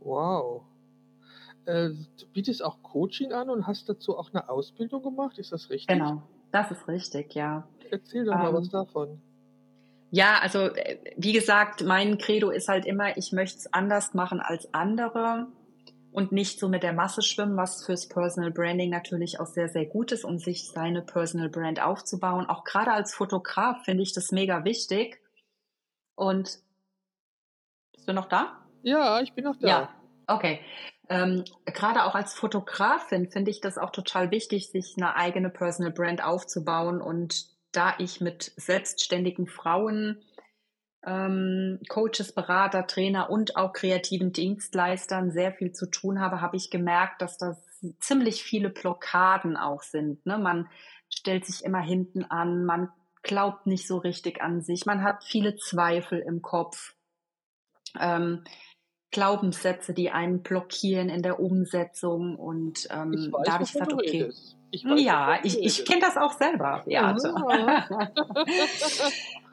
Wow. 0.00 0.64
Äh, 1.66 1.90
du 1.90 2.26
bietest 2.32 2.64
auch 2.64 2.82
Coaching 2.82 3.32
an 3.32 3.50
und 3.50 3.66
hast 3.66 3.88
dazu 3.88 4.16
auch 4.16 4.32
eine 4.32 4.48
Ausbildung 4.48 5.02
gemacht, 5.02 5.38
ist 5.38 5.52
das 5.52 5.68
richtig? 5.70 5.88
Genau, 5.88 6.22
das 6.52 6.70
ist 6.70 6.88
richtig, 6.88 7.34
ja. 7.34 7.68
Erzähl 7.90 8.24
doch 8.24 8.34
mal 8.34 8.48
ähm, 8.48 8.54
was 8.54 8.68
davon. 8.68 9.20
Ja, 10.10 10.38
also 10.40 10.60
äh, 10.60 10.98
wie 11.16 11.32
gesagt, 11.32 11.84
mein 11.84 12.18
Credo 12.18 12.50
ist 12.50 12.68
halt 12.68 12.86
immer, 12.86 13.16
ich 13.16 13.32
möchte 13.32 13.58
es 13.58 13.72
anders 13.72 14.14
machen 14.14 14.40
als 14.40 14.72
andere 14.72 15.48
und 16.16 16.32
nicht 16.32 16.58
so 16.58 16.70
mit 16.70 16.82
der 16.82 16.94
Masse 16.94 17.20
schwimmen, 17.20 17.58
was 17.58 17.84
fürs 17.84 18.08
Personal 18.08 18.50
Branding 18.50 18.88
natürlich 18.88 19.38
auch 19.38 19.46
sehr, 19.46 19.68
sehr 19.68 19.84
gut 19.84 20.12
ist, 20.12 20.24
um 20.24 20.38
sich 20.38 20.66
seine 20.66 21.02
Personal 21.02 21.50
Brand 21.50 21.82
aufzubauen. 21.82 22.46
Auch 22.46 22.64
gerade 22.64 22.90
als 22.90 23.14
Fotograf 23.14 23.84
finde 23.84 24.02
ich 24.02 24.14
das 24.14 24.32
mega 24.32 24.64
wichtig. 24.64 25.20
Und 26.14 26.58
bist 27.92 28.08
du 28.08 28.14
noch 28.14 28.30
da? 28.30 28.64
Ja, 28.82 29.20
ich 29.20 29.34
bin 29.34 29.44
noch 29.44 29.56
da. 29.56 29.68
Ja, 29.68 29.88
okay. 30.26 30.60
Ähm, 31.10 31.44
gerade 31.66 32.04
auch 32.04 32.14
als 32.14 32.32
Fotografin 32.32 33.28
finde 33.28 33.50
ich 33.50 33.60
das 33.60 33.76
auch 33.76 33.90
total 33.90 34.30
wichtig, 34.30 34.70
sich 34.70 34.94
eine 34.96 35.16
eigene 35.16 35.50
Personal 35.50 35.92
Brand 35.92 36.24
aufzubauen. 36.24 37.02
Und 37.02 37.44
da 37.72 37.94
ich 37.98 38.22
mit 38.22 38.54
selbstständigen 38.56 39.46
Frauen, 39.46 40.22
ähm, 41.06 41.80
Coaches, 41.88 42.32
Berater, 42.32 42.86
Trainer 42.86 43.30
und 43.30 43.56
auch 43.56 43.72
kreativen 43.72 44.32
Dienstleistern 44.32 45.30
sehr 45.30 45.52
viel 45.52 45.72
zu 45.72 45.86
tun 45.86 46.20
habe, 46.20 46.40
habe 46.40 46.56
ich 46.56 46.70
gemerkt, 46.70 47.22
dass 47.22 47.38
das 47.38 47.56
ziemlich 48.00 48.42
viele 48.42 48.70
Blockaden 48.70 49.56
auch 49.56 49.82
sind. 49.82 50.26
Ne? 50.26 50.36
Man 50.36 50.68
stellt 51.08 51.46
sich 51.46 51.64
immer 51.64 51.80
hinten 51.80 52.24
an, 52.24 52.64
man 52.64 52.90
glaubt 53.22 53.66
nicht 53.66 53.86
so 53.86 53.98
richtig 53.98 54.42
an 54.42 54.60
sich, 54.60 54.84
man 54.86 55.02
hat 55.02 55.24
viele 55.24 55.56
Zweifel 55.56 56.18
im 56.18 56.42
Kopf. 56.42 56.94
Ähm, 57.98 58.44
Glaubenssätze, 59.12 59.94
die 59.94 60.10
einen 60.10 60.42
blockieren 60.42 61.08
in 61.08 61.22
der 61.22 61.40
Umsetzung. 61.40 62.36
Und 62.36 62.88
ähm, 62.90 63.12
ich 63.12 63.32
weiß, 63.32 63.46
da 63.46 63.52
habe 63.54 63.64
ich 63.64 63.72
gesagt, 63.72 63.92
okay. 63.92 64.30
Ich 64.70 64.84
weiß, 64.84 65.00
ja, 65.00 65.38
ich, 65.42 65.62
ich 65.62 65.84
kenne 65.84 66.00
das 66.00 66.16
auch 66.16 66.32
selber. 66.32 66.82
Ja, 66.86 67.12
also. 67.12 67.28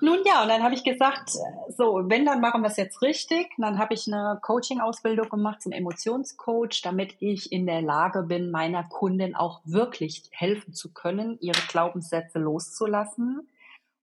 Nun 0.01 0.20
ja, 0.25 0.41
und 0.41 0.50
dann 0.50 0.63
habe 0.63 0.74
ich 0.74 0.84
gesagt, 0.84 1.29
so, 1.70 2.01
wenn, 2.05 2.25
dann 2.25 2.41
machen 2.41 2.62
wir 2.62 2.67
es 2.67 2.77
jetzt 2.77 3.01
richtig. 3.01 3.48
Und 3.58 3.63
dann 3.63 3.77
habe 3.77 3.93
ich 3.93 4.08
eine 4.08 4.39
Coaching-Ausbildung 4.41 5.29
gemacht 5.29 5.62
zum 5.62 5.72
Emotionscoach, 5.72 6.82
damit 6.84 7.15
ich 7.20 7.51
in 7.51 7.65
der 7.65 7.82
Lage 7.82 8.24
bin, 8.24 8.51
meiner 8.51 8.84
Kundin 8.84 9.36
auch 9.36 9.62
wirklich 9.63 10.24
helfen 10.32 10.74
zu 10.74 10.91
können, 10.91 11.38
ihre 11.39 11.62
Glaubenssätze 11.67 12.39
loszulassen 12.39 13.48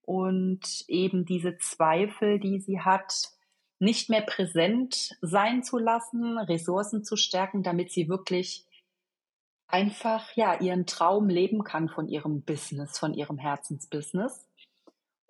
und 0.03 0.85
eben 0.87 1.25
diese 1.25 1.57
Zweifel, 1.57 2.39
die 2.39 2.59
sie 2.59 2.79
hat, 2.81 3.29
nicht 3.79 4.09
mehr 4.09 4.21
präsent 4.21 5.15
sein 5.21 5.63
zu 5.63 5.77
lassen, 5.77 6.37
Ressourcen 6.37 7.03
zu 7.03 7.15
stärken, 7.15 7.63
damit 7.63 7.91
sie 7.91 8.09
wirklich 8.09 8.65
einfach 9.71 10.31
ja 10.35 10.59
ihren 10.59 10.85
Traum 10.85 11.29
leben 11.29 11.63
kann 11.63 11.89
von 11.89 12.07
ihrem 12.07 12.41
Business, 12.41 12.97
von 12.97 13.13
ihrem 13.13 13.37
Herzensbusiness. 13.37 14.47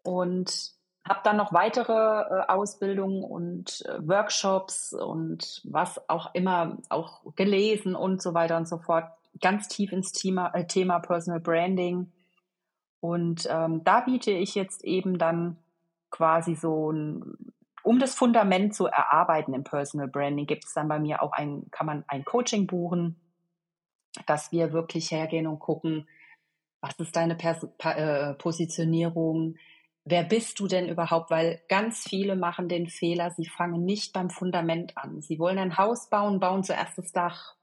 Und 0.04 0.74
habe 1.08 1.22
dann 1.24 1.38
noch 1.38 1.52
weitere 1.54 1.94
äh, 1.94 2.48
Ausbildungen 2.48 3.24
und 3.24 3.84
äh, 3.88 4.08
Workshops 4.08 4.94
und 4.94 5.62
was 5.64 6.10
auch 6.10 6.34
immer 6.34 6.78
auch 6.90 7.22
gelesen 7.36 7.96
und 7.96 8.22
so 8.22 8.34
weiter 8.34 8.58
und 8.58 8.68
so 8.68 8.78
fort. 8.78 9.06
Ganz 9.40 9.68
tief 9.68 9.92
ins 9.92 10.12
Thema, 10.12 10.54
äh, 10.54 10.68
Thema 10.68 11.00
Personal 11.00 11.40
Branding. 11.40 12.12
Und 13.00 13.48
ähm, 13.50 13.84
da 13.84 14.02
biete 14.02 14.32
ich 14.32 14.54
jetzt 14.54 14.84
eben 14.84 15.18
dann 15.18 15.58
quasi 16.12 16.56
so 16.56 16.92
ein 16.92 17.54
um 17.84 18.00
das 18.00 18.16
Fundament 18.16 18.76
zu 18.76 18.86
erarbeiten 18.86 19.54
im 19.54 19.64
Personal 19.64 20.08
Branding, 20.08 20.46
gibt 20.46 20.66
es 20.66 20.74
dann 20.74 20.88
bei 20.88 21.00
mir 21.00 21.22
auch 21.22 21.32
ein, 21.32 21.66
kann 21.72 21.88
man 21.88 22.04
ein 22.08 22.24
Coaching 22.24 22.68
buchen, 22.68 23.20
dass 24.26 24.52
wir 24.52 24.74
wirklich 24.74 25.12
hergehen 25.12 25.48
und 25.48 25.60
gucken, 25.60 26.08
was 26.82 26.96
ist 27.00 27.16
deine 27.16 27.36
Pers 27.36 27.66
äh, 27.84 28.34
Positionierung, 28.34 29.56
wer 30.04 30.24
bist 30.24 30.60
du 30.60 30.68
denn 30.68 30.90
überhaupt? 30.90 31.30
Weil 31.30 31.62
ganz 31.70 32.04
viele 32.08 32.36
machen 32.36 32.68
den 32.68 32.88
Fehler, 32.88 33.32
sie 33.32 33.46
fangen 33.46 33.86
nicht 33.86 34.14
beim 34.14 34.30
Fundament 34.30 34.98
an. 34.98 35.22
Sie 35.22 35.40
wollen 35.40 35.60
ein 35.60 35.78
Haus 35.78 36.10
bauen, 36.10 36.40
bauen 36.40 36.64
zuerst 36.64 36.98
das 36.98 37.12
Dach 37.12 37.56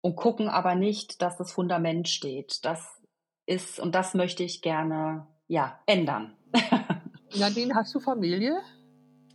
und 0.00 0.16
gucken 0.16 0.48
aber 0.48 0.74
nicht, 0.74 1.22
dass 1.22 1.36
das 1.36 1.52
Fundament 1.52 2.08
steht. 2.08 2.64
Das 2.64 3.00
ist, 3.46 3.80
und 3.80 3.94
das 3.94 4.14
möchte 4.14 4.42
ich 4.42 4.60
gerne, 4.60 5.26
ja, 5.46 5.80
ändern. 5.86 6.36
Nadine, 7.34 7.74
hast 7.74 7.94
du 7.94 8.00
Familie? 8.00 8.60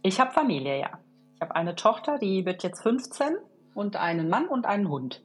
Ich 0.03 0.19
habe 0.19 0.31
Familie, 0.31 0.79
ja. 0.79 0.99
Ich 1.35 1.41
habe 1.41 1.55
eine 1.55 1.75
Tochter, 1.75 2.19
die 2.19 2.45
wird 2.45 2.63
jetzt 2.63 2.81
15 2.83 3.35
und 3.73 3.95
einen 3.95 4.29
Mann 4.29 4.47
und 4.47 4.65
einen 4.65 4.89
Hund. 4.89 5.23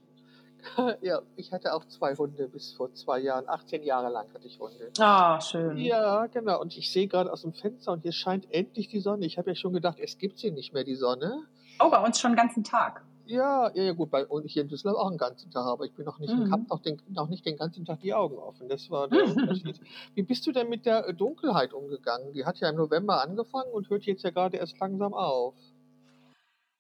Ja, 1.01 1.23
ich 1.37 1.53
hatte 1.53 1.75
auch 1.75 1.85
zwei 1.87 2.15
Hunde 2.15 2.49
bis 2.49 2.73
vor 2.73 2.93
zwei 2.95 3.21
Jahren. 3.21 3.49
18 3.49 3.83
Jahre 3.83 4.11
lang 4.11 4.27
hatte 4.35 4.47
ich 4.47 4.59
Hunde. 4.59 4.91
Ah, 4.99 5.41
schön. 5.41 5.77
Ja, 5.79 6.27
genau. 6.27 6.61
Und 6.61 6.77
ich 6.77 6.91
sehe 6.91 7.07
gerade 7.07 7.33
aus 7.33 7.43
dem 7.43 7.53
Fenster 7.53 7.93
und 7.93 8.03
hier 8.03 8.13
scheint 8.13 8.53
endlich 8.53 8.89
die 8.89 9.01
Sonne. 9.01 9.27
Ich 9.27 9.39
habe 9.39 9.51
ja 9.51 9.55
schon 9.55 9.73
gedacht, 9.73 9.99
es 10.01 10.19
gibt 10.19 10.39
sie 10.39 10.51
nicht 10.51 10.73
mehr, 10.73 10.85
die 10.85 10.97
Sonne. 10.97 11.45
Oh, 11.81 11.91
bei 11.91 12.05
uns 12.05 12.19
schon 12.19 12.33
den 12.33 12.37
ganzen 12.37 12.65
Tag. 12.65 13.05
Ja, 13.29 13.71
ja, 13.75 13.83
ja, 13.83 13.93
gut, 13.93 14.11
bei 14.11 14.25
uns 14.27 14.51
hier 14.51 14.63
in 14.63 14.69
Düsseldorf 14.69 15.05
auch 15.05 15.11
den 15.11 15.19
ganzen 15.19 15.51
Tag, 15.51 15.67
aber 15.67 15.85
ich 15.85 15.93
bin 15.93 16.07
noch 16.07 16.19
nicht, 16.19 16.33
mhm. 16.33 16.51
habe 16.51 16.63
noch, 16.63 16.81
noch 17.11 17.29
nicht 17.29 17.45
den 17.45 17.59
ganzen 17.59 17.85
Tag 17.85 18.01
die 18.01 18.15
Augen 18.15 18.39
offen. 18.39 18.71
Das 18.71 18.91
war 18.91 19.07
der 19.07 19.23
Unterschied. 19.37 19.79
Wie 20.15 20.23
bist 20.23 20.47
du 20.47 20.53
denn 20.53 20.71
mit 20.71 20.87
der 20.87 21.13
Dunkelheit 21.13 21.75
umgegangen? 21.75 22.33
Die 22.33 22.47
hat 22.47 22.59
ja 22.59 22.71
im 22.71 22.77
November 22.77 23.23
angefangen 23.23 23.71
und 23.71 23.91
hört 23.91 24.05
jetzt 24.05 24.25
ja 24.25 24.31
gerade 24.31 24.57
erst 24.57 24.79
langsam 24.81 25.13
auf. 25.13 25.55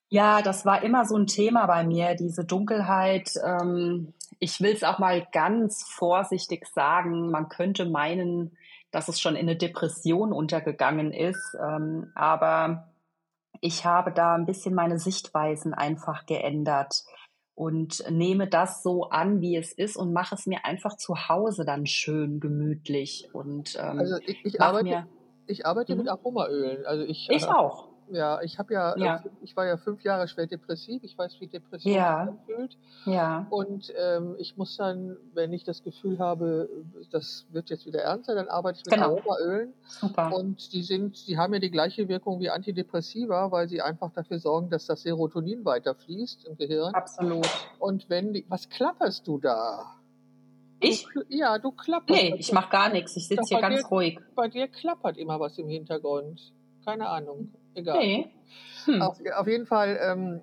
Ja, 0.08 0.40
das 0.40 0.64
war 0.64 0.82
immer 0.82 1.04
so 1.04 1.16
ein 1.16 1.26
Thema 1.26 1.66
bei 1.66 1.84
mir, 1.84 2.14
diese 2.14 2.44
Dunkelheit. 2.44 3.32
Ähm, 3.44 4.14
ich 4.38 4.60
will 4.60 4.72
es 4.72 4.84
auch 4.84 4.98
mal 4.98 5.26
ganz 5.32 5.82
vorsichtig 5.82 6.66
sagen. 6.66 7.30
Man 7.30 7.48
könnte 7.48 7.84
meinen, 7.84 8.56
dass 8.90 9.08
es 9.08 9.20
schon 9.20 9.36
in 9.36 9.48
eine 9.48 9.56
Depression 9.56 10.32
untergegangen 10.32 11.12
ist. 11.12 11.56
Ähm, 11.60 12.10
aber 12.14 12.88
ich 13.60 13.84
habe 13.84 14.12
da 14.12 14.34
ein 14.34 14.46
bisschen 14.46 14.74
meine 14.74 14.98
Sichtweisen 14.98 15.74
einfach 15.74 16.24
geändert 16.26 17.04
und 17.54 18.04
nehme 18.08 18.46
das 18.46 18.82
so 18.82 19.10
an, 19.10 19.40
wie 19.40 19.56
es 19.56 19.72
ist 19.72 19.96
und 19.96 20.12
mache 20.12 20.36
es 20.36 20.46
mir 20.46 20.64
einfach 20.64 20.96
zu 20.96 21.28
Hause 21.28 21.64
dann 21.64 21.86
schön 21.86 22.40
gemütlich. 22.40 23.28
Und, 23.32 23.76
ähm, 23.78 23.98
also 23.98 24.16
ich, 24.24 24.44
ich 24.44 24.62
arbeite, 24.62 25.06
ich 25.48 25.66
arbeite 25.66 25.92
mhm. 25.92 26.02
mit 26.02 26.08
Aromaölen. 26.08 26.86
Also 26.86 27.04
ich, 27.04 27.28
ich 27.30 27.42
äh, 27.42 27.46
auch. 27.46 27.87
Ja, 28.10 28.40
ich 28.42 28.58
habe 28.58 28.72
ja, 28.72 28.96
ja. 28.96 29.16
Äh, 29.16 29.28
ich 29.42 29.56
war 29.56 29.66
ja 29.66 29.76
fünf 29.76 30.02
Jahre 30.02 30.28
schwer 30.28 30.46
depressiv. 30.46 31.02
Ich 31.04 31.16
weiß, 31.16 31.40
wie 31.40 31.46
Depression 31.46 31.92
ja. 31.92 32.24
sich 32.24 32.32
anfühlt. 32.32 32.78
Ja. 33.04 33.46
Und 33.50 33.92
ähm, 33.96 34.34
ich 34.38 34.56
muss 34.56 34.76
dann, 34.76 35.16
wenn 35.34 35.52
ich 35.52 35.64
das 35.64 35.82
Gefühl 35.82 36.18
habe, 36.18 36.68
das 37.10 37.46
wird 37.50 37.70
jetzt 37.70 37.86
wieder 37.86 38.00
ernster, 38.00 38.34
dann 38.34 38.48
arbeite 38.48 38.78
ich 38.78 38.86
mit 38.86 38.94
genau. 38.94 39.16
Aromaölen. 39.16 39.74
Super. 39.86 40.34
Und 40.34 40.72
die 40.72 40.82
sind, 40.82 41.26
die 41.28 41.36
haben 41.38 41.52
ja 41.52 41.60
die 41.60 41.70
gleiche 41.70 42.08
Wirkung 42.08 42.40
wie 42.40 42.50
Antidepressiva, 42.50 43.50
weil 43.50 43.68
sie 43.68 43.82
einfach 43.82 44.12
dafür 44.12 44.38
sorgen, 44.38 44.70
dass 44.70 44.86
das 44.86 45.02
Serotonin 45.02 45.64
weiterfließt 45.64 46.46
im 46.46 46.56
Gehirn. 46.56 46.94
Absolut. 46.94 47.48
Und 47.78 48.08
wenn 48.08 48.32
die, 48.32 48.44
was 48.48 48.68
klapperst 48.68 49.26
du 49.26 49.38
da? 49.38 49.94
Ich? 50.80 51.06
Du, 51.12 51.22
ja, 51.28 51.58
du 51.58 51.72
klapperst. 51.72 52.08
Nee, 52.10 52.36
ich 52.38 52.52
mache 52.52 52.70
gar 52.70 52.88
nichts. 52.88 53.16
Ich 53.16 53.26
sitze 53.26 53.42
hier 53.48 53.60
ganz 53.60 53.82
dir, 53.82 53.88
ruhig. 53.88 54.18
Bei 54.34 54.48
dir 54.48 54.68
klappert 54.68 55.16
immer 55.16 55.40
was 55.40 55.58
im 55.58 55.68
Hintergrund. 55.68 56.52
Keine 56.88 57.08
Ahnung. 57.08 57.52
Egal. 57.74 57.98
Nee. 57.98 58.30
Hm. 58.84 59.02
Auf, 59.02 59.18
auf, 59.36 59.46
jeden 59.46 59.66
Fall 59.66 59.98
ähm, 60.02 60.40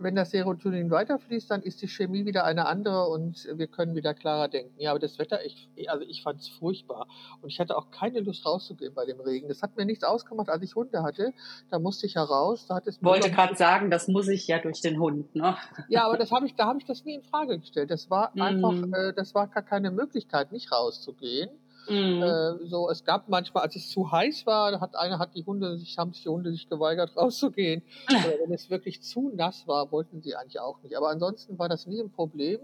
wenn 0.00 0.14
das 0.14 0.30
Serotonin 0.30 0.90
weiterfließt, 0.90 1.50
dann 1.50 1.62
ist 1.62 1.82
die 1.82 1.88
Chemie 1.88 2.24
wieder 2.24 2.44
eine 2.44 2.66
andere 2.66 3.08
und 3.08 3.48
wir 3.52 3.66
können 3.66 3.94
wieder 3.94 4.14
klarer 4.14 4.48
denken. 4.48 4.74
Ja, 4.78 4.90
aber 4.90 4.98
das 4.98 5.18
Wetter, 5.18 5.44
ich, 5.44 5.68
also 5.88 6.04
ich 6.04 6.22
fand 6.22 6.40
es 6.40 6.48
furchtbar. 6.48 7.06
Und 7.40 7.50
ich 7.50 7.60
hatte 7.60 7.76
auch 7.76 7.90
keine 7.90 8.20
Lust 8.20 8.46
rauszugehen 8.46 8.94
bei 8.94 9.04
dem 9.06 9.20
Regen. 9.20 9.48
Das 9.48 9.62
hat 9.62 9.76
mir 9.76 9.84
nichts 9.84 10.04
ausgemacht, 10.04 10.48
als 10.48 10.62
ich 10.62 10.74
Hunde 10.74 11.02
hatte. 11.02 11.32
Da 11.70 11.78
musste 11.78 12.06
ich 12.06 12.14
ja 12.14 12.22
raus. 12.22 12.66
Da 12.68 12.76
hat 12.76 12.86
es 12.86 13.02
Wollte 13.02 13.30
gerade 13.30 13.54
sagen, 13.56 13.90
das 13.90 14.08
muss 14.08 14.28
ich 14.28 14.46
ja 14.46 14.58
durch 14.58 14.80
den 14.80 14.98
Hund, 14.98 15.34
ne? 15.34 15.56
Ja, 15.88 16.06
aber 16.06 16.16
das 16.16 16.30
habe 16.30 16.46
ich, 16.46 16.54
da 16.54 16.66
habe 16.66 16.78
ich 16.78 16.84
das 16.84 17.04
nie 17.04 17.14
in 17.14 17.22
Frage 17.22 17.58
gestellt. 17.58 17.90
Das 17.90 18.10
war 18.10 18.30
mm. 18.34 18.42
einfach, 18.42 18.74
äh, 18.92 19.12
das 19.14 19.34
war 19.34 19.48
gar 19.48 19.62
keine 19.62 19.90
Möglichkeit, 19.90 20.52
nicht 20.52 20.72
rauszugehen. 20.72 21.50
Mhm. 21.88 22.22
Äh, 22.22 22.66
so, 22.66 22.90
es 22.90 23.04
gab 23.04 23.28
manchmal, 23.28 23.64
als 23.64 23.76
es 23.76 23.88
zu 23.88 24.10
heiß 24.10 24.46
war, 24.46 24.80
hat 24.80 24.96
einer 24.96 25.18
hat 25.18 25.34
die 25.34 25.44
Hunde 25.44 25.78
sich, 25.78 25.96
haben 25.98 26.12
sich 26.12 26.22
die 26.22 26.28
Hunde 26.28 26.52
sich 26.52 26.68
geweigert, 26.68 27.12
rauszugehen. 27.16 27.82
Oder 28.08 28.44
wenn 28.44 28.52
es 28.52 28.70
wirklich 28.70 29.02
zu 29.02 29.30
nass 29.34 29.66
war, 29.66 29.90
wollten 29.92 30.20
sie 30.20 30.34
eigentlich 30.34 30.60
auch 30.60 30.82
nicht. 30.82 30.96
Aber 30.96 31.10
ansonsten 31.10 31.58
war 31.58 31.68
das 31.68 31.86
nie 31.86 32.00
ein 32.00 32.10
Problem. 32.10 32.60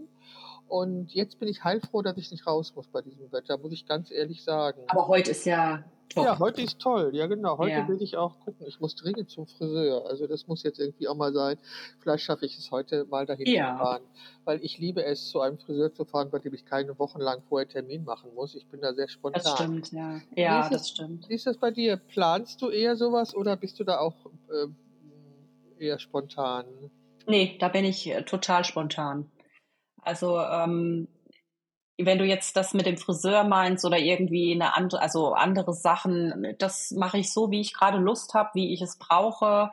Und 0.66 1.12
jetzt 1.12 1.38
bin 1.38 1.48
ich 1.48 1.62
heilfroh, 1.62 2.02
dass 2.02 2.16
ich 2.16 2.30
nicht 2.30 2.46
raus 2.46 2.72
muss 2.74 2.88
bei 2.88 3.02
diesem 3.02 3.30
Wetter, 3.32 3.58
muss 3.58 3.72
ich 3.72 3.86
ganz 3.86 4.10
ehrlich 4.10 4.42
sagen. 4.42 4.80
Aber 4.88 5.08
heute 5.08 5.32
ist 5.32 5.44
ja 5.44 5.84
Top. 6.08 6.25
Ja, 6.25 6.38
heute 6.38 6.62
ist 6.62 6.78
toll. 6.78 7.11
Ja, 7.12 7.26
genau. 7.26 7.58
Heute 7.58 7.73
ja. 7.73 7.88
will 7.88 8.00
ich 8.00 8.16
auch 8.16 8.38
gucken. 8.40 8.66
Ich 8.66 8.80
muss 8.80 8.94
dringend 8.94 9.30
zum 9.30 9.46
Friseur. 9.46 10.06
Also 10.06 10.26
das 10.26 10.46
muss 10.46 10.62
jetzt 10.62 10.78
irgendwie 10.78 11.08
auch 11.08 11.16
mal 11.16 11.32
sein. 11.32 11.58
Vielleicht 12.00 12.25
schaffe 12.25 12.46
ich 12.46 12.56
es 12.58 12.70
heute 12.70 13.04
mal 13.06 13.26
dahin 13.26 13.46
ja. 13.46 13.73
zu 13.73 13.84
fahren. 13.84 14.02
Weil 14.44 14.62
ich 14.62 14.78
liebe 14.78 15.04
es, 15.04 15.28
zu 15.28 15.40
einem 15.40 15.58
Friseur 15.58 15.92
zu 15.92 16.04
fahren, 16.04 16.30
bei 16.30 16.38
dem 16.38 16.54
ich 16.54 16.64
keine 16.64 16.99
Wochen 16.99 17.20
lang 17.20 17.42
vorher 17.49 17.68
Termin 17.68 18.04
machen 18.04 18.34
muss. 18.34 18.54
Ich 18.54 18.66
bin 18.68 18.80
da 18.80 18.94
sehr 18.94 19.08
spontan. 19.08 19.42
Das 19.42 19.54
stimmt, 19.54 19.92
ja. 19.92 20.20
Ja, 20.37 20.61
das, 20.62 20.70
das 20.70 20.88
stimmt. 20.90 21.28
Wie 21.28 21.34
ist 21.34 21.46
das 21.46 21.56
bei 21.56 21.70
dir? 21.70 21.96
Planst 21.96 22.62
du 22.62 22.70
eher 22.70 22.96
sowas 22.96 23.34
oder 23.34 23.56
bist 23.56 23.80
du 23.80 23.84
da 23.84 23.99
auch 23.99 24.14
äh, 24.50 25.84
eher 25.84 25.99
spontan? 25.99 26.66
Nee, 27.26 27.56
da 27.58 27.68
bin 27.68 27.84
ich 27.84 28.06
äh, 28.06 28.23
total 28.23 28.64
spontan. 28.64 29.30
Also 30.02 30.38
ähm, 30.38 31.08
wenn 31.98 32.18
du 32.18 32.24
jetzt 32.24 32.56
das 32.56 32.74
mit 32.74 32.86
dem 32.86 32.96
Friseur 32.96 33.44
meinst 33.44 33.84
oder 33.84 33.98
irgendwie 33.98 34.52
eine 34.52 34.76
andere, 34.76 35.00
also 35.00 35.34
andere 35.34 35.72
Sachen, 35.72 36.54
das 36.58 36.90
mache 36.90 37.18
ich 37.18 37.32
so, 37.32 37.50
wie 37.50 37.60
ich 37.60 37.72
gerade 37.72 37.98
Lust 37.98 38.34
habe, 38.34 38.50
wie 38.54 38.72
ich 38.72 38.82
es 38.82 38.98
brauche. 38.98 39.70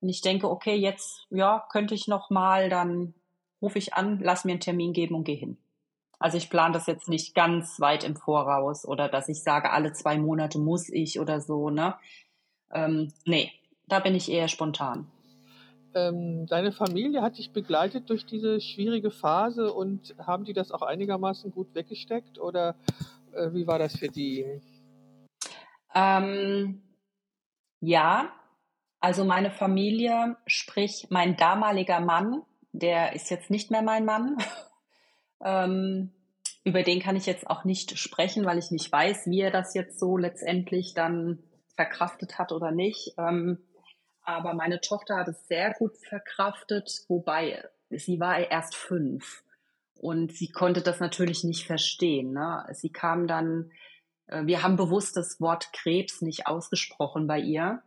Und 0.00 0.08
ich 0.08 0.20
denke, 0.20 0.50
okay, 0.50 0.74
jetzt 0.74 1.26
ja, 1.30 1.64
könnte 1.70 1.94
ich 1.94 2.08
noch 2.08 2.30
mal, 2.30 2.68
dann 2.68 3.14
rufe 3.60 3.78
ich 3.78 3.94
an, 3.94 4.18
lass 4.20 4.44
mir 4.44 4.52
einen 4.52 4.60
Termin 4.60 4.92
geben 4.92 5.14
und 5.14 5.24
gehe 5.24 5.36
hin. 5.36 5.56
Also 6.18 6.36
ich 6.36 6.50
plane 6.50 6.74
das 6.74 6.86
jetzt 6.86 7.08
nicht 7.08 7.34
ganz 7.34 7.80
weit 7.80 8.04
im 8.04 8.16
Voraus 8.16 8.86
oder 8.86 9.08
dass 9.08 9.28
ich 9.28 9.42
sage, 9.42 9.70
alle 9.70 9.92
zwei 9.92 10.18
Monate 10.18 10.58
muss 10.58 10.88
ich 10.88 11.20
oder 11.20 11.40
so, 11.40 11.70
ne? 11.70 11.94
Ähm, 12.72 13.12
nee, 13.24 13.52
da 13.86 13.98
bin 14.00 14.14
ich 14.14 14.30
eher 14.30 14.48
spontan 14.48 15.10
ähm, 15.94 16.46
deine 16.46 16.72
Familie 16.72 17.22
hat 17.22 17.38
dich 17.38 17.52
begleitet 17.52 18.10
durch 18.10 18.26
diese 18.26 18.60
schwierige 18.60 19.10
Phase 19.10 19.72
und 19.72 20.14
haben 20.18 20.44
die 20.44 20.52
das 20.52 20.70
auch 20.72 20.82
einigermaßen 20.82 21.50
gut 21.50 21.74
weggesteckt 21.74 22.38
oder 22.38 22.76
äh, 23.32 23.52
wie 23.52 23.66
war 23.66 23.78
das 23.78 23.96
für 23.96 24.08
die? 24.08 24.46
Ähm, 25.94 26.82
ja, 27.80 28.32
also 29.00 29.24
meine 29.24 29.50
Familie, 29.50 30.36
sprich 30.46 31.08
mein 31.10 31.36
damaliger 31.36 32.00
Mann, 32.00 32.42
der 32.72 33.14
ist 33.14 33.30
jetzt 33.30 33.50
nicht 33.50 33.70
mehr 33.70 33.82
mein 33.82 34.04
Mann. 34.04 34.38
ähm, 35.44 36.12
über 36.64 36.82
den 36.82 37.00
kann 37.00 37.16
ich 37.16 37.26
jetzt 37.26 37.48
auch 37.48 37.64
nicht 37.64 37.98
sprechen, 37.98 38.44
weil 38.44 38.58
ich 38.58 38.70
nicht 38.70 38.90
weiß, 38.90 39.26
wie 39.26 39.40
er 39.40 39.50
das 39.50 39.74
jetzt 39.74 39.98
so 39.98 40.16
letztendlich 40.16 40.94
dann 40.94 41.42
verkraftet 41.74 42.38
hat 42.38 42.52
oder 42.52 42.70
nicht. 42.70 43.14
Ähm, 43.18 43.58
aber 44.22 44.54
meine 44.54 44.80
Tochter 44.80 45.16
hat 45.16 45.28
es 45.28 45.46
sehr 45.48 45.74
gut 45.74 45.96
verkraftet, 45.96 47.04
wobei 47.08 47.64
sie 47.90 48.20
war 48.20 48.38
erst 48.38 48.74
fünf 48.74 49.42
und 49.94 50.32
sie 50.32 50.48
konnte 50.48 50.80
das 50.80 51.00
natürlich 51.00 51.44
nicht 51.44 51.66
verstehen. 51.66 52.32
Ne? 52.32 52.66
Sie 52.72 52.90
kam 52.90 53.26
dann, 53.26 53.70
äh, 54.26 54.44
wir 54.46 54.62
haben 54.62 54.76
bewusst 54.76 55.16
das 55.16 55.40
Wort 55.40 55.72
Krebs 55.72 56.22
nicht 56.22 56.46
ausgesprochen 56.46 57.26
bei 57.26 57.38
ihr, 57.38 57.82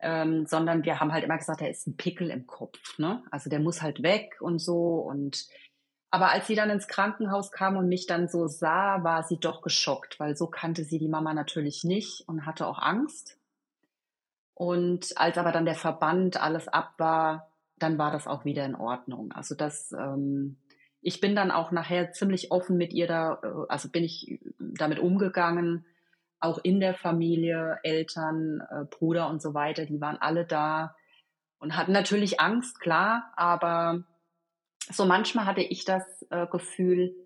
ähm, 0.00 0.46
sondern 0.46 0.84
wir 0.84 1.00
haben 1.00 1.12
halt 1.12 1.24
immer 1.24 1.38
gesagt, 1.38 1.60
er 1.60 1.70
ist 1.70 1.86
ein 1.86 1.96
Pickel 1.96 2.30
im 2.30 2.46
Kopf. 2.46 2.98
Ne? 2.98 3.22
Also 3.30 3.50
der 3.50 3.60
muss 3.60 3.82
halt 3.82 4.02
weg 4.02 4.36
und 4.40 4.58
so. 4.58 4.98
Und 4.98 5.46
aber 6.10 6.30
als 6.30 6.46
sie 6.46 6.54
dann 6.54 6.70
ins 6.70 6.88
Krankenhaus 6.88 7.50
kam 7.50 7.76
und 7.76 7.88
mich 7.88 8.06
dann 8.06 8.28
so 8.28 8.46
sah, 8.46 9.02
war 9.02 9.22
sie 9.22 9.38
doch 9.38 9.62
geschockt, 9.62 10.20
weil 10.20 10.36
so 10.36 10.46
kannte 10.46 10.84
sie 10.84 10.98
die 10.98 11.08
Mama 11.08 11.32
natürlich 11.32 11.84
nicht 11.84 12.28
und 12.28 12.44
hatte 12.44 12.66
auch 12.66 12.78
Angst. 12.78 13.38
Und 14.62 15.18
als 15.18 15.38
aber 15.38 15.50
dann 15.50 15.64
der 15.64 15.74
Verband 15.74 16.40
alles 16.40 16.68
ab 16.68 16.94
war, 16.98 17.50
dann 17.80 17.98
war 17.98 18.12
das 18.12 18.28
auch 18.28 18.44
wieder 18.44 18.64
in 18.64 18.76
Ordnung. 18.76 19.32
Also 19.32 19.56
das, 19.56 19.90
ähm, 19.90 20.56
ich 21.00 21.20
bin 21.20 21.34
dann 21.34 21.50
auch 21.50 21.72
nachher 21.72 22.12
ziemlich 22.12 22.52
offen 22.52 22.76
mit 22.76 22.92
ihr 22.92 23.08
da, 23.08 23.40
äh, 23.42 23.66
also 23.68 23.88
bin 23.88 24.04
ich 24.04 24.38
damit 24.60 25.00
umgegangen, 25.00 25.84
auch 26.38 26.60
in 26.62 26.78
der 26.78 26.94
Familie, 26.94 27.80
Eltern, 27.82 28.62
äh, 28.70 28.84
Bruder 28.84 29.28
und 29.30 29.42
so 29.42 29.52
weiter, 29.52 29.84
die 29.84 30.00
waren 30.00 30.18
alle 30.18 30.44
da 30.44 30.94
und 31.58 31.76
hatten 31.76 31.90
natürlich 31.90 32.38
Angst, 32.38 32.78
klar, 32.78 33.32
aber 33.34 34.04
so 34.92 35.06
manchmal 35.06 35.46
hatte 35.46 35.62
ich 35.62 35.84
das 35.84 36.04
äh, 36.30 36.46
Gefühl, 36.46 37.16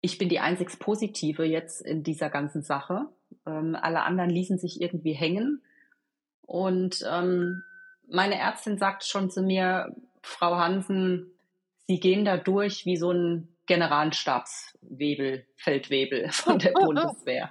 ich 0.00 0.16
bin 0.16 0.30
die 0.30 0.40
einzig 0.40 0.78
Positive 0.78 1.44
jetzt 1.44 1.82
in 1.82 2.02
dieser 2.02 2.30
ganzen 2.30 2.62
Sache. 2.62 3.04
Ähm, 3.44 3.76
alle 3.78 4.00
anderen 4.00 4.30
ließen 4.30 4.56
sich 4.56 4.80
irgendwie 4.80 5.12
hängen 5.12 5.60
und 6.46 7.04
ähm, 7.10 7.62
meine 8.08 8.38
Ärztin 8.38 8.78
sagt 8.78 9.04
schon 9.04 9.30
zu 9.30 9.42
mir, 9.42 9.94
Frau 10.22 10.56
Hansen, 10.56 11.30
Sie 11.86 12.00
gehen 12.00 12.24
da 12.24 12.36
durch 12.36 12.86
wie 12.86 12.96
so 12.96 13.10
ein 13.10 13.48
Generalstabswebel, 13.66 15.46
Feldwebel 15.56 16.28
von 16.32 16.58
der 16.58 16.72
Bundeswehr. 16.72 17.50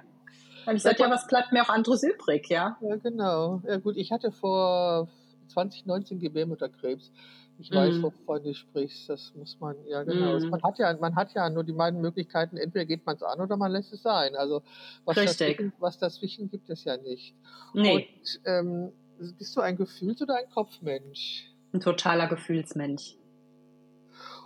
Und 0.66 0.76
ich 0.76 0.82
sagte, 0.82 1.02
ja, 1.02 1.10
was 1.10 1.26
bleibt 1.26 1.52
mir 1.52 1.62
auch 1.62 1.68
anderes 1.68 2.02
übrig, 2.02 2.48
ja? 2.48 2.76
Ja, 2.80 2.96
genau. 2.96 3.60
Ja 3.66 3.76
gut, 3.76 3.96
ich 3.96 4.12
hatte 4.12 4.32
vor 4.32 5.08
2019 5.48 6.20
Gebärmutterkrebs. 6.20 7.12
Ich 7.58 7.70
weiß, 7.70 7.96
mm. 7.96 8.02
wovon 8.02 8.42
du 8.42 8.52
sprichst. 8.52 9.08
Das 9.08 9.32
muss 9.34 9.58
man, 9.60 9.76
ja 9.86 10.02
genau. 10.02 10.38
Mm. 10.38 10.50
Man 10.50 10.62
hat 10.62 10.78
ja, 10.78 10.96
man 10.96 11.14
hat 11.14 11.32
ja 11.34 11.48
nur 11.48 11.64
die 11.64 11.72
beiden 11.72 12.00
Möglichkeiten, 12.00 12.56
entweder 12.56 12.84
geht 12.84 13.06
man 13.06 13.16
es 13.16 13.22
an 13.22 13.40
oder 13.40 13.56
man 13.56 13.70
lässt 13.70 13.92
es 13.92 14.02
sein. 14.02 14.34
Also 14.34 14.62
was, 15.04 15.16
Richtig. 15.16 15.58
Das, 15.58 15.66
was 15.78 15.98
dazwischen 15.98 16.50
gibt 16.50 16.68
es 16.68 16.84
ja 16.84 16.96
nicht. 16.96 17.34
Nee. 17.72 17.94
Und 17.94 18.40
ähm, 18.44 18.92
bist 19.38 19.56
du 19.56 19.60
ein 19.60 19.76
Gefühls- 19.76 20.20
oder 20.20 20.36
ein 20.36 20.50
Kopfmensch? 20.50 21.48
Ein 21.72 21.80
totaler 21.80 22.26
Gefühlsmensch. 22.26 23.16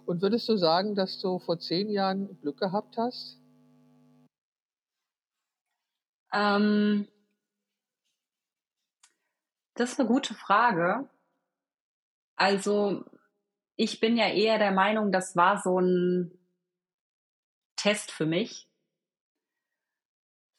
Und 0.07 0.23
würdest 0.23 0.49
du 0.49 0.57
sagen, 0.57 0.95
dass 0.95 1.21
du 1.21 1.39
vor 1.39 1.59
zehn 1.59 1.91
Jahren 1.91 2.41
Glück 2.41 2.59
gehabt 2.59 2.97
hast? 2.97 3.39
Ähm, 6.33 7.09
das 9.75 9.93
ist 9.93 10.01
eine 10.01 10.09
gute 10.09 10.35
Frage. 10.35 11.09
Also 12.39 13.05
ich 13.77 13.99
bin 13.99 14.17
ja 14.17 14.29
eher 14.29 14.59
der 14.59 14.71
Meinung, 14.71 15.11
das 15.11 15.35
war 15.37 15.61
so 15.61 15.81
ein 15.81 16.33
Test 17.77 18.13
für 18.13 18.27
mich. 18.27 18.69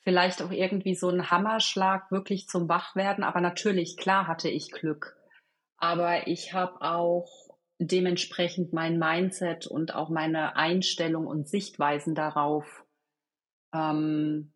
Vielleicht 0.02 0.42
auch 0.42 0.52
irgendwie 0.52 0.96
so 0.96 1.10
ein 1.10 1.32
Hammerschlag 1.32 2.12
wirklich 2.12 2.48
zum 2.48 2.68
Wachwerden. 2.68 3.24
Aber 3.24 3.40
natürlich, 3.40 3.96
klar 3.98 4.28
hatte 4.28 4.50
ich 4.50 4.72
Glück. 4.72 5.18
Aber 5.78 6.28
ich 6.28 6.54
habe 6.54 6.82
auch 6.82 7.30
dementsprechend 7.78 8.74
mein 8.74 9.00
Mindset 9.00 9.66
und 9.66 9.96
auch 9.96 10.10
meine 10.10 10.58
Einstellung 10.58 11.28
und 11.28 11.48
Sichtweisen 11.48 12.14
darauf 12.14 12.86
ähm, 13.74 14.52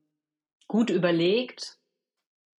gut 0.68 0.90
überlegt 0.90 1.78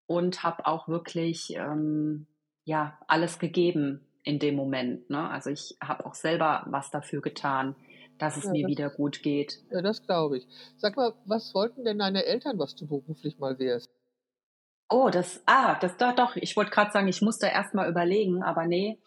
und 0.06 0.42
habe 0.42 0.66
auch 0.66 0.88
wirklich 0.88 1.54
ähm, 1.54 2.26
ja 2.64 2.98
alles 3.08 3.38
gegeben 3.38 4.06
in 4.24 4.38
dem 4.38 4.56
Moment. 4.56 5.08
Ne? 5.10 5.30
Also 5.30 5.50
ich 5.50 5.76
habe 5.80 6.04
auch 6.06 6.14
selber 6.14 6.64
was 6.66 6.90
dafür 6.90 7.20
getan, 7.20 7.76
dass 8.18 8.36
es 8.36 8.44
ja, 8.44 8.52
mir 8.52 8.62
das, 8.62 8.70
wieder 8.70 8.90
gut 8.90 9.22
geht. 9.22 9.60
Ja, 9.70 9.82
das 9.82 10.02
glaube 10.02 10.38
ich. 10.38 10.48
Sag 10.76 10.96
mal, 10.96 11.14
was 11.26 11.54
wollten 11.54 11.84
denn 11.84 11.98
deine 11.98 12.24
Eltern, 12.24 12.58
was 12.58 12.74
du 12.74 12.86
beruflich 12.86 13.38
mal 13.38 13.58
wärst? 13.58 13.90
Oh, 14.88 15.10
das, 15.10 15.42
ah, 15.46 15.78
das 15.78 15.96
doch, 15.96 16.14
doch. 16.14 16.36
Ich 16.36 16.56
wollte 16.56 16.70
gerade 16.70 16.90
sagen, 16.90 17.08
ich 17.08 17.22
musste 17.22 17.46
erst 17.46 17.74
mal 17.74 17.88
überlegen, 17.88 18.42
aber 18.42 18.66
nee. 18.66 18.98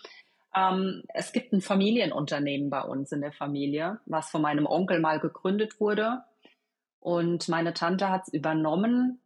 Ähm, 0.56 1.04
es 1.14 1.32
gibt 1.32 1.52
ein 1.54 1.62
Familienunternehmen 1.62 2.70
bei 2.70 2.82
uns 2.82 3.12
in 3.12 3.22
der 3.22 3.32
Familie, 3.32 4.00
was 4.06 4.30
von 4.30 4.42
meinem 4.42 4.66
Onkel 4.66 5.00
mal 5.00 5.20
gegründet 5.20 5.80
wurde. 5.80 6.24
Und 7.00 7.48
meine 7.48 7.74
Tante 7.74 8.10
hat 8.10 8.24
es 8.28 8.34
übernommen. 8.34 9.20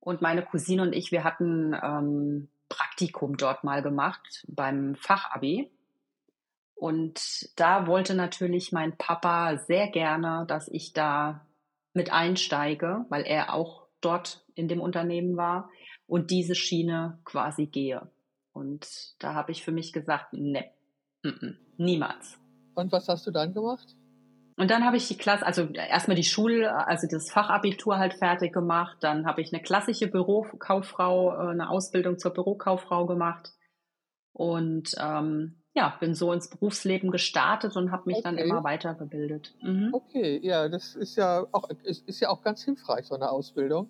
Und 0.00 0.22
meine 0.22 0.42
Cousine 0.42 0.82
und 0.82 0.94
ich, 0.94 1.12
wir 1.12 1.24
hatten 1.24 1.74
ähm, 1.82 2.48
Praktikum 2.70 3.36
dort 3.36 3.64
mal 3.64 3.82
gemacht 3.82 4.46
beim 4.48 4.94
Fachabi. 4.94 5.70
Und 6.74 7.50
da 7.56 7.86
wollte 7.86 8.14
natürlich 8.14 8.72
mein 8.72 8.96
Papa 8.96 9.58
sehr 9.58 9.88
gerne, 9.88 10.46
dass 10.48 10.66
ich 10.68 10.94
da 10.94 11.46
mit 11.92 12.10
einsteige, 12.10 13.04
weil 13.10 13.24
er 13.24 13.52
auch 13.52 13.86
dort 14.00 14.46
in 14.54 14.68
dem 14.68 14.80
Unternehmen 14.80 15.36
war 15.36 15.68
und 16.06 16.30
diese 16.30 16.54
Schiene 16.54 17.18
quasi 17.24 17.66
gehe. 17.66 18.08
Und 18.52 19.14
da 19.18 19.34
habe 19.34 19.52
ich 19.52 19.62
für 19.62 19.72
mich 19.72 19.92
gesagt, 19.92 20.32
ne, 20.32 20.70
niemals. 21.76 22.38
Und 22.74 22.92
was 22.92 23.08
hast 23.08 23.26
du 23.26 23.30
dann 23.30 23.52
gemacht? 23.52 23.94
Und 24.60 24.70
dann 24.70 24.84
habe 24.84 24.98
ich 24.98 25.08
die 25.08 25.16
Klasse, 25.16 25.46
also 25.46 25.62
erstmal 25.72 26.16
die 26.16 26.22
Schule, 26.22 26.86
also 26.86 27.06
das 27.10 27.30
Fachabitur 27.30 27.96
halt 27.96 28.12
fertig 28.12 28.52
gemacht. 28.52 28.98
Dann 29.00 29.24
habe 29.24 29.40
ich 29.40 29.54
eine 29.54 29.62
klassische 29.62 30.06
Bürokauffrau, 30.06 31.32
äh, 31.32 31.50
eine 31.52 31.70
Ausbildung 31.70 32.18
zur 32.18 32.34
Bürokauffrau 32.34 33.06
gemacht. 33.06 33.54
Und 34.34 34.94
ähm, 34.98 35.62
ja, 35.72 35.96
bin 35.98 36.14
so 36.14 36.30
ins 36.34 36.50
Berufsleben 36.50 37.10
gestartet 37.10 37.74
und 37.74 37.90
habe 37.90 38.02
mich 38.04 38.18
okay. 38.18 38.24
dann 38.24 38.36
immer 38.36 38.62
weitergebildet. 38.62 39.54
Mhm. 39.62 39.94
Okay, 39.94 40.38
ja, 40.42 40.68
das 40.68 40.94
ist 40.94 41.16
ja 41.16 41.46
auch 41.52 41.70
ist, 41.84 42.06
ist, 42.06 42.20
ja 42.20 42.28
auch 42.28 42.42
ganz 42.42 42.62
hilfreich 42.62 43.06
so 43.06 43.14
eine 43.14 43.30
Ausbildung. 43.30 43.88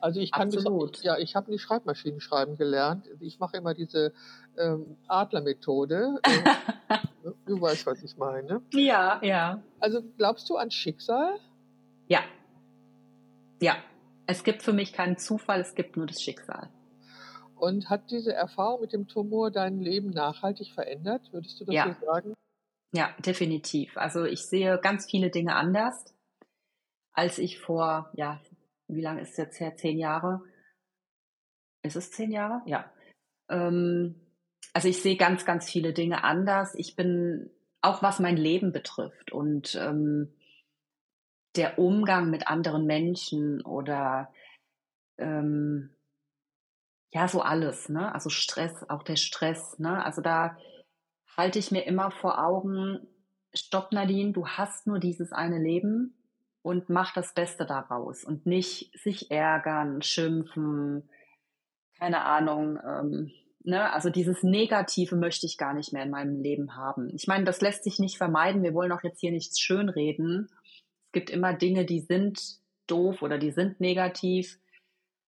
Also 0.00 0.20
ich 0.20 0.32
kann 0.32 0.48
Absolut. 0.48 0.92
Bis, 0.92 1.02
ja, 1.02 1.18
ich 1.18 1.36
habe 1.36 1.50
die 1.50 1.58
Schreibmaschinen 1.58 2.20
schreiben 2.20 2.56
gelernt. 2.56 3.08
Ich 3.20 3.38
mache 3.38 3.56
immer 3.56 3.74
diese 3.74 4.12
ähm, 4.58 4.96
Adlermethode. 5.08 6.20
Äh, 7.24 7.30
du 7.46 7.58
weißt, 7.58 7.86
was 7.86 8.02
ich 8.02 8.18
meine. 8.18 8.60
Ja, 8.74 9.18
ja. 9.22 9.62
Also 9.80 10.02
glaubst 10.18 10.50
du 10.50 10.56
an 10.56 10.70
Schicksal? 10.70 11.38
Ja. 12.06 12.20
Ja. 13.62 13.76
Es 14.26 14.44
gibt 14.44 14.62
für 14.62 14.74
mich 14.74 14.92
keinen 14.92 15.16
Zufall, 15.16 15.60
es 15.60 15.74
gibt 15.74 15.96
nur 15.96 16.06
das 16.06 16.20
Schicksal. 16.20 16.68
Und 17.56 17.88
hat 17.88 18.10
diese 18.10 18.34
Erfahrung 18.34 18.82
mit 18.82 18.92
dem 18.92 19.08
Tumor 19.08 19.50
dein 19.50 19.80
Leben 19.80 20.10
nachhaltig 20.10 20.72
verändert? 20.72 21.22
Würdest 21.32 21.60
du 21.60 21.64
das 21.64 21.74
ja. 21.74 21.96
so 21.98 22.06
sagen? 22.06 22.34
Ja, 22.92 23.10
definitiv. 23.24 23.96
Also 23.96 24.24
ich 24.24 24.44
sehe 24.46 24.78
ganz 24.78 25.06
viele 25.10 25.30
Dinge 25.30 25.56
anders, 25.56 26.14
als 27.12 27.38
ich 27.38 27.58
vor, 27.58 28.10
ja, 28.14 28.40
wie 28.88 29.00
lange 29.00 29.22
ist 29.22 29.32
es 29.32 29.36
jetzt 29.36 29.60
her? 29.60 29.76
Zehn 29.76 29.98
Jahre? 29.98 30.42
Ist 31.82 31.96
es 31.96 32.10
zehn 32.10 32.32
Jahre? 32.32 32.62
Ja. 32.66 32.92
Ähm, 33.48 34.14
also 34.72 34.88
ich 34.88 35.02
sehe 35.02 35.16
ganz, 35.16 35.44
ganz 35.44 35.70
viele 35.70 35.92
Dinge 35.92 36.24
anders. 36.24 36.74
Ich 36.74 36.96
bin, 36.96 37.50
auch 37.80 38.02
was 38.02 38.18
mein 38.20 38.36
Leben 38.36 38.72
betrifft 38.72 39.32
und 39.32 39.74
ähm, 39.76 40.34
der 41.56 41.78
Umgang 41.78 42.30
mit 42.30 42.48
anderen 42.48 42.86
Menschen 42.86 43.60
oder 43.62 44.32
ähm, 45.18 45.94
ja, 47.12 47.28
so 47.28 47.42
alles, 47.42 47.88
ne? 47.88 48.12
Also 48.12 48.28
Stress, 48.28 48.88
auch 48.88 49.04
der 49.04 49.16
Stress, 49.16 49.78
ne? 49.78 50.04
Also 50.04 50.20
da 50.20 50.56
halte 51.36 51.60
ich 51.60 51.70
mir 51.70 51.86
immer 51.86 52.10
vor 52.10 52.44
Augen, 52.44 53.06
stopp 53.54 53.92
Nadine, 53.92 54.32
du 54.32 54.48
hast 54.48 54.88
nur 54.88 54.98
dieses 54.98 55.32
eine 55.32 55.58
Leben 55.58 56.16
und 56.64 56.88
mach 56.88 57.12
das 57.12 57.34
Beste 57.34 57.66
daraus 57.66 58.24
und 58.24 58.46
nicht 58.46 58.90
sich 58.98 59.30
ärgern, 59.30 60.00
schimpfen, 60.00 61.10
keine 61.98 62.24
Ahnung, 62.24 62.78
ähm, 62.82 63.30
ne? 63.64 63.92
Also 63.92 64.08
dieses 64.08 64.42
Negative 64.42 65.14
möchte 65.14 65.44
ich 65.44 65.58
gar 65.58 65.74
nicht 65.74 65.92
mehr 65.92 66.04
in 66.04 66.10
meinem 66.10 66.40
Leben 66.40 66.74
haben. 66.74 67.10
Ich 67.14 67.26
meine, 67.26 67.44
das 67.44 67.60
lässt 67.60 67.84
sich 67.84 67.98
nicht 67.98 68.16
vermeiden. 68.16 68.62
Wir 68.62 68.72
wollen 68.72 68.92
auch 68.92 69.02
jetzt 69.02 69.20
hier 69.20 69.30
nichts 69.30 69.60
schönreden. 69.60 70.48
Es 71.06 71.12
gibt 71.12 71.28
immer 71.28 71.52
Dinge, 71.52 71.84
die 71.84 72.00
sind 72.00 72.40
doof 72.86 73.20
oder 73.20 73.36
die 73.36 73.50
sind 73.50 73.78
negativ. 73.78 74.58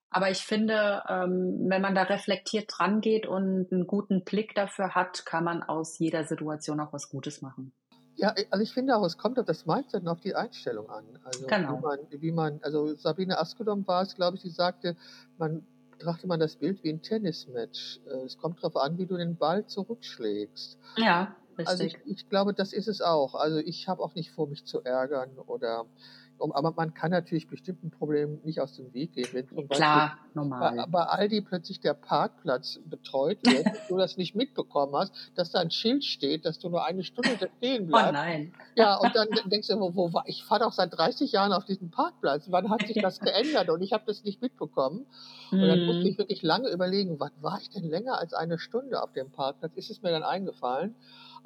Aber 0.09 0.31
ich 0.31 0.38
finde, 0.38 1.03
ähm, 1.07 1.66
wenn 1.68 1.83
man 1.83 1.94
da 1.94 2.05
reflektiert 2.05 2.72
dran 2.75 3.03
geht 3.03 3.27
und 3.27 3.70
einen 3.70 3.87
guten 3.87 4.25
Blick 4.25 4.55
dafür 4.55 4.94
hat, 4.94 5.27
kann 5.27 5.44
man 5.44 5.62
aus 5.62 5.99
jeder 5.99 6.25
Situation 6.25 6.81
auch 6.81 6.94
was 6.94 7.11
Gutes 7.11 7.42
machen. 7.42 7.75
Ja, 8.17 8.35
also 8.51 8.63
ich 8.63 8.73
finde 8.73 8.97
auch, 8.97 9.05
es 9.05 9.19
kommt 9.19 9.39
auf 9.39 9.47
das 9.47 9.67
Mindset 9.67 10.03
und 10.03 10.09
auf 10.09 10.21
die 10.21 10.35
Einstellung 10.35 10.89
an. 10.89 11.05
Also 11.25 11.47
genau. 11.47 11.77
Wie 11.77 11.83
man, 11.83 11.99
wie 12.11 12.33
man, 12.33 12.61
also 12.63 12.95
Sabine 12.95 13.39
Askedom 13.39 13.87
war 13.87 14.03
es, 14.03 14.15
glaube 14.15 14.37
ich, 14.37 14.43
die 14.43 14.51
sagte, 14.51 14.97
man 15.39 15.67
betrachte 15.91 16.27
man 16.27 16.41
das 16.41 16.57
Bild 16.57 16.83
wie 16.83 16.91
ein 16.91 17.03
Tennismatch. 17.03 18.01
Äh, 18.07 18.25
es 18.25 18.39
kommt 18.39 18.59
darauf 18.59 18.77
an, 18.77 18.99
wie 18.99 19.07
du 19.07 19.17
den 19.17 19.37
Ball 19.37 19.67
zurückschlägst. 19.67 20.79
Ja, 20.97 21.37
richtig. 21.59 21.69
Also 21.69 21.85
ich, 21.85 21.99
ich 22.05 22.29
glaube, 22.29 22.55
das 22.55 22.73
ist 22.73 22.89
es 22.89 23.01
auch. 23.01 23.35
Also 23.35 23.59
ich 23.59 23.89
habe 23.89 24.03
auch 24.03 24.15
nicht 24.15 24.31
vor, 24.31 24.47
mich 24.47 24.65
zu 24.65 24.83
ärgern 24.83 25.31
oder 25.47 25.87
aber 26.40 26.72
man 26.77 26.94
kann 26.94 27.11
natürlich 27.11 27.46
bestimmten 27.49 27.90
Problemen 27.90 28.40
nicht 28.44 28.61
aus 28.61 28.77
dem 28.77 28.92
Weg 28.94 29.12
gehen. 29.12 29.29
Wenn 29.33 29.49
zum 29.49 29.68
Klar, 29.68 30.09
Beispiel 30.09 30.31
normal. 30.35 30.77
Bei, 30.77 30.87
bei 30.87 31.03
Aldi 31.05 31.40
plötzlich 31.42 31.81
der 31.81 31.94
Parkplatz 31.94 32.81
betreut 32.85 33.38
wird 33.46 33.66
du 33.88 33.96
das 33.96 34.16
nicht 34.16 34.35
mitbekommen 34.35 34.94
hast, 34.94 35.12
dass 35.35 35.51
da 35.51 35.61
ein 35.61 35.70
Schild 35.70 36.05
steht, 36.05 36.44
dass 36.44 36.59
du 36.59 36.68
nur 36.68 36.85
eine 36.85 37.05
Stunde 37.05 37.51
stehen 37.59 37.85
oh 37.85 37.87
bleibst. 37.88 38.09
Oh 38.09 38.12
nein. 38.12 38.53
Ja, 38.75 38.96
und 38.96 39.14
dann 39.14 39.29
denkst 39.46 39.68
du, 39.68 39.79
wo, 39.79 39.94
wo 39.94 40.12
war 40.12 40.25
ich? 40.27 40.46
fahre 40.46 40.64
doch 40.64 40.72
seit 40.72 40.96
30 40.96 41.33
Jahren 41.33 41.53
auf 41.53 41.64
diesem 41.64 41.90
Parkplatz. 41.90 42.46
Wann 42.51 42.70
hat 42.70 42.87
sich 42.87 43.01
das 43.01 43.20
geändert? 43.20 43.68
Und 43.68 43.83
ich 43.83 43.92
habe 43.92 44.05
das 44.07 44.25
nicht 44.25 44.40
mitbekommen. 44.40 45.07
Und 45.51 45.61
dann 45.61 45.85
musste 45.85 46.03
hm. 46.03 46.09
ich 46.09 46.18
wirklich 46.18 46.42
lange 46.42 46.68
überlegen, 46.70 47.20
was 47.20 47.33
war 47.40 47.59
ich 47.61 47.70
denn 47.70 47.85
länger 47.85 48.18
als 48.18 48.33
eine 48.33 48.59
Stunde 48.59 49.03
auf 49.03 49.12
dem 49.12 49.31
Parkplatz? 49.31 49.72
Ist 49.75 49.90
es 49.90 50.03
mir 50.03 50.11
dann 50.11 50.22
eingefallen? 50.22 50.94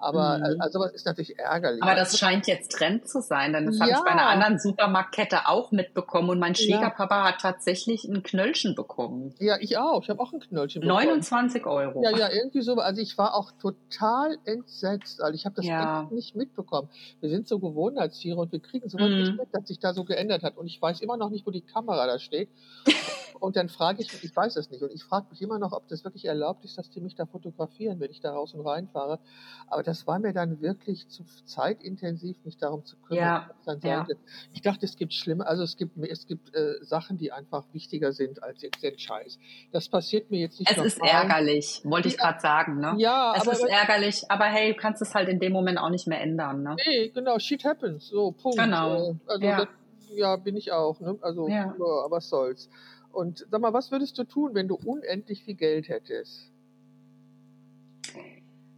Aber 0.01 0.37
äh, 0.37 0.55
mhm. 0.55 0.61
also 0.61 0.79
sowas 0.79 0.93
ist 0.93 1.07
natürlich 1.07 1.39
ärgerlich. 1.39 1.83
Aber 1.83 1.95
das 1.95 2.19
scheint 2.19 2.47
jetzt 2.47 2.73
Trend 2.73 3.09
zu 3.09 3.21
sein, 3.21 3.53
denn 3.53 3.67
das 3.67 3.79
ja. 3.79 3.83
habe 3.83 3.93
ich 3.93 3.99
bei 4.01 4.11
einer 4.11 4.29
anderen 4.29 4.59
Supermarktkette 4.59 5.47
auch 5.47 5.71
mitbekommen 5.73 6.31
und 6.31 6.39
mein 6.39 6.55
Schwiegerpapa 6.55 7.19
ja. 7.19 7.29
hat 7.29 7.41
tatsächlich 7.41 8.05
ein 8.05 8.23
Knöllchen 8.23 8.75
bekommen. 8.75 9.35
Ja, 9.39 9.57
ich 9.61 9.77
auch. 9.79 10.03
Ich 10.03 10.11
habe 10.11 10.21
auch 10.21 10.33
ein 10.33 10.41
Knöllchen 10.41 10.81
bekommen. 10.81 11.05
29 11.05 11.67
Euro. 11.67 12.03
Ja, 12.03 12.17
ja, 12.17 12.31
irgendwie 12.31 12.63
so. 12.63 12.75
Also 12.77 13.03
ich 13.03 13.19
war 13.19 13.35
auch 13.35 13.53
total 13.53 14.39
entsetzt. 14.45 15.23
Also 15.23 15.35
ich 15.35 15.45
habe 15.45 15.57
das 15.57 15.67
ja. 15.67 16.09
nicht 16.11 16.35
mitbekommen. 16.35 16.89
Wir 17.21 17.29
sind 17.29 17.47
so 17.47 17.59
Gewohnheitstiere 17.59 18.39
und 18.39 18.53
wir 18.53 18.61
kriegen 18.61 18.89
sowas 18.89 19.11
mhm. 19.11 19.19
nicht 19.19 19.37
mit, 19.37 19.49
dass 19.53 19.69
sich 19.69 19.79
da 19.79 19.93
so 19.93 20.05
geändert 20.05 20.43
hat. 20.43 20.57
Und 20.57 20.67
ich 20.67 20.81
weiß 20.81 21.01
immer 21.01 21.17
noch 21.17 21.31
nicht, 21.31 21.47
wo 21.47 21.51
die 21.51 21.63
Kamera 21.63 22.07
da 22.07 22.19
steht. 22.19 22.49
Und 23.41 23.57
dann 23.57 23.69
frage 23.69 24.03
ich 24.03 24.13
mich, 24.13 24.23
ich 24.23 24.37
weiß 24.37 24.57
es 24.57 24.71
nicht, 24.71 24.83
und 24.83 24.93
ich 24.93 25.03
frage 25.03 25.27
mich 25.31 25.41
immer 25.41 25.59
noch, 25.59 25.73
ob 25.73 25.89
das 25.89 26.05
wirklich 26.05 26.27
erlaubt 26.27 26.65
ist, 26.65 26.77
dass 26.77 26.91
die 26.91 27.01
mich 27.01 27.15
da 27.15 27.25
fotografieren, 27.25 27.99
wenn 27.99 28.11
ich 28.11 28.21
da 28.21 28.33
raus 28.33 28.55
und 28.55 28.67
reinfahre. 28.67 29.19
Aber 29.67 29.83
das 29.83 30.07
war 30.07 30.19
mir 30.19 30.35
dann 30.35 30.61
wirklich 30.61 31.09
zu 31.09 31.25
zeitintensiv, 31.47 32.37
mich 32.45 32.59
darum 32.59 32.85
zu 32.85 32.97
kümmern. 32.99 33.49
Ja, 33.67 33.75
ja. 33.83 34.07
Ich 34.53 34.61
dachte, 34.61 34.85
es 34.85 34.97
gibt 34.97 35.15
schlimme, 35.15 35.47
also 35.47 35.63
es 35.63 35.77
gibt, 35.77 35.97
es 35.99 36.27
gibt 36.27 36.55
äh, 36.55 36.75
Sachen, 36.83 37.17
die 37.17 37.33
einfach 37.33 37.65
wichtiger 37.73 38.13
sind 38.13 38.43
als 38.43 38.61
jetzt 38.61 38.83
den 38.83 38.99
Scheiß. 38.99 39.39
Das 39.73 39.89
passiert 39.89 40.31
mir 40.31 40.41
jetzt 40.41 40.61
nicht. 40.61 40.71
Es 40.71 40.85
ist 40.85 41.01
ärgerlich, 41.03 41.81
wollte 41.85 42.09
ich 42.09 42.19
gerade 42.19 42.41
sagen. 42.41 42.79
Ne? 42.79 42.95
Ja, 42.99 43.33
es 43.35 43.43
aber, 43.43 43.53
ist 43.53 43.65
ärgerlich, 43.65 44.31
aber 44.31 44.45
hey, 44.45 44.75
du 44.75 44.79
kannst 44.79 45.01
es 45.01 45.15
halt 45.15 45.29
in 45.29 45.41
dem 45.41 45.53
Moment 45.53 45.79
auch 45.79 45.91
nicht 45.91 46.07
mehr 46.07 46.21
ändern. 46.21 46.63
Ne? 46.63 46.77
Nee, 46.87 47.09
genau, 47.09 47.39
shit 47.39 47.65
happens, 47.65 48.09
so, 48.09 48.33
Punkt. 48.33 48.59
Genau. 48.59 49.13
Äh, 49.13 49.15
also 49.27 49.45
ja. 49.47 49.57
Das, 49.65 49.69
ja, 50.15 50.37
bin 50.37 50.57
ich 50.57 50.73
auch. 50.73 51.01
Ne? 51.01 51.17
Also, 51.23 51.49
ja. 51.49 51.71
aber 51.71 52.11
was 52.11 52.29
soll's. 52.29 52.69
Und 53.13 53.47
sag 53.51 53.61
mal, 53.61 53.73
was 53.73 53.91
würdest 53.91 54.19
du 54.19 54.25
tun, 54.25 54.55
wenn 54.55 54.69
du 54.69 54.77
unendlich 54.77 55.43
viel 55.45 55.55
Geld 55.55 55.89
hättest? 55.89 56.53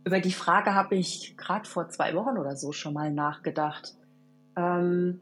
Über 0.05 0.21
die 0.21 0.33
Frage 0.33 0.75
habe 0.75 0.97
ich 0.97 1.37
gerade 1.37 1.68
vor 1.68 1.88
zwei 1.88 2.14
Wochen 2.14 2.38
oder 2.38 2.57
so 2.57 2.73
schon 2.73 2.95
mal 2.95 3.12
nachgedacht. 3.12 3.95
Ähm, 4.57 5.21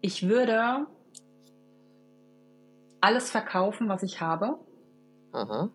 ich 0.00 0.28
würde 0.28 0.86
alles 3.00 3.30
verkaufen, 3.30 3.88
was 3.88 4.02
ich 4.02 4.20
habe. 4.20 4.58
Aha. 5.32 5.70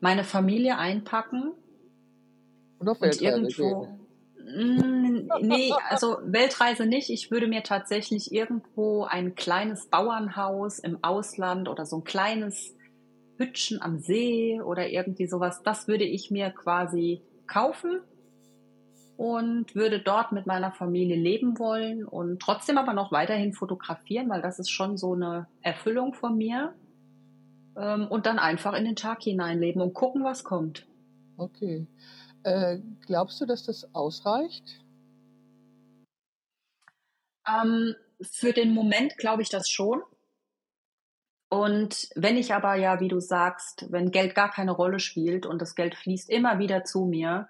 Meine 0.00 0.24
Familie 0.24 0.78
einpacken. 0.78 1.52
Und 2.78 2.88
auf 2.88 3.00
und 3.00 3.20
irgendwo. 3.20 3.86
Gehen. 3.86 4.01
Mm, 4.44 5.28
nee, 5.40 5.72
also 5.88 6.18
Weltreise 6.24 6.86
nicht. 6.86 7.10
Ich 7.10 7.30
würde 7.30 7.46
mir 7.46 7.62
tatsächlich 7.62 8.32
irgendwo 8.32 9.04
ein 9.04 9.34
kleines 9.34 9.86
Bauernhaus 9.86 10.78
im 10.78 11.02
Ausland 11.02 11.68
oder 11.68 11.86
so 11.86 11.98
ein 11.98 12.04
kleines 12.04 12.74
Hütchen 13.38 13.82
am 13.82 13.98
See 13.98 14.60
oder 14.60 14.88
irgendwie 14.88 15.26
sowas, 15.26 15.62
das 15.62 15.88
würde 15.88 16.04
ich 16.04 16.30
mir 16.30 16.50
quasi 16.50 17.22
kaufen 17.46 18.00
und 19.16 19.74
würde 19.74 20.00
dort 20.00 20.32
mit 20.32 20.46
meiner 20.46 20.72
Familie 20.72 21.16
leben 21.16 21.58
wollen 21.58 22.04
und 22.04 22.40
trotzdem 22.40 22.78
aber 22.78 22.92
noch 22.92 23.12
weiterhin 23.12 23.52
fotografieren, 23.52 24.28
weil 24.28 24.42
das 24.42 24.58
ist 24.58 24.70
schon 24.70 24.96
so 24.96 25.14
eine 25.14 25.46
Erfüllung 25.60 26.14
von 26.14 26.36
mir. 26.36 26.74
Ähm, 27.76 28.06
und 28.08 28.26
dann 28.26 28.38
einfach 28.38 28.74
in 28.74 28.84
den 28.84 28.96
Tag 28.96 29.22
hineinleben 29.22 29.80
und 29.80 29.94
gucken, 29.94 30.24
was 30.24 30.44
kommt. 30.44 30.86
Okay. 31.36 31.86
Äh, 32.44 32.78
glaubst 33.06 33.40
du, 33.40 33.46
dass 33.46 33.64
das 33.64 33.94
ausreicht? 33.94 34.80
Ähm, 37.48 37.94
für 38.20 38.52
den 38.52 38.74
Moment 38.74 39.16
glaube 39.18 39.42
ich 39.42 39.48
das 39.48 39.68
schon. 39.68 40.02
Und 41.48 42.08
wenn 42.14 42.38
ich 42.38 42.54
aber 42.54 42.76
ja, 42.76 43.00
wie 43.00 43.08
du 43.08 43.20
sagst, 43.20 43.86
wenn 43.90 44.10
Geld 44.10 44.34
gar 44.34 44.50
keine 44.50 44.72
Rolle 44.72 44.98
spielt 44.98 45.44
und 45.44 45.60
das 45.60 45.74
Geld 45.74 45.94
fließt 45.94 46.30
immer 46.30 46.58
wieder 46.58 46.84
zu 46.84 47.04
mir, 47.04 47.48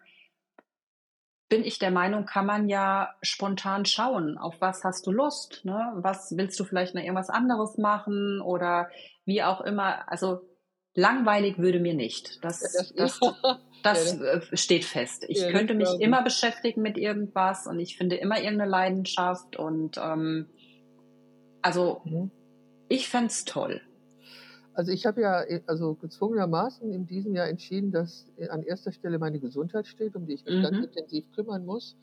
bin 1.49 1.65
ich 1.65 1.79
der 1.79 1.91
Meinung, 1.91 2.25
kann 2.25 2.47
man 2.47 2.69
ja 2.69 3.15
spontan 3.23 3.85
schauen, 3.85 4.39
auf 4.39 4.61
was 4.61 4.85
hast 4.85 5.07
du 5.07 5.13
Lust, 5.13 5.65
ne? 5.65 5.93
Was 5.97 6.37
willst 6.37 6.59
du 6.59 6.65
vielleicht 6.65 6.95
noch 6.95 7.03
irgendwas 7.03 7.29
anderes 7.29 7.77
machen 7.79 8.41
oder 8.41 8.91
wie 9.25 9.43
auch 9.43 9.61
immer. 9.61 10.11
Also 10.11 10.41
langweilig 10.95 11.59
würde 11.59 11.81
mir 11.81 11.95
nicht. 11.95 12.45
Das, 12.45 12.61
Das 12.61 12.93
das, 12.97 13.21
ja, 13.21 13.37
das 13.83 14.13
ja, 14.15 14.25
äh, 14.25 14.57
steht 14.57 14.85
fest. 14.85 15.25
Ich 15.29 15.39
ja, 15.39 15.51
könnte 15.53 15.75
mich 15.75 16.01
immer 16.01 16.19
ich. 16.19 16.25
beschäftigen 16.25 16.83
mit 16.83 16.99
irgendwas 16.99 17.67
und 17.67 17.81
ich 17.81 17.97
finde 17.97 18.17
immer 18.17 18.39
irgendeine 18.41 18.71
Leidenschaft 18.71 19.57
und 19.57 19.99
ähm, 19.99 20.49
also 21.63 22.03
Mhm. 22.05 22.31
ich 22.89 23.09
fänd's 23.09 23.45
toll. 23.45 23.83
Also 24.75 24.93
ich 24.93 25.07
habe 25.07 25.21
ja 25.21 25.43
äh, 25.43 25.63
also 25.67 25.95
gezwungenermaßen 25.95 26.93
in 26.93 27.07
diesem 27.07 27.35
Jahr 27.35 27.49
entschieden, 27.49 27.91
dass 27.93 28.27
äh, 28.37 28.49
an 28.49 28.63
erster 28.63 28.93
Stelle 28.93 29.19
meine 29.19 29.41
Gesundheit 29.41 29.87
steht, 29.87 30.17
um 30.17 30.27
die 30.27 30.35
ich 30.35 30.45
mich 30.47 30.59
ganz 30.61 30.79
Mhm. 30.79 30.85
intensiv 30.85 31.31
kümmern 31.33 31.65
muss. 31.65 31.97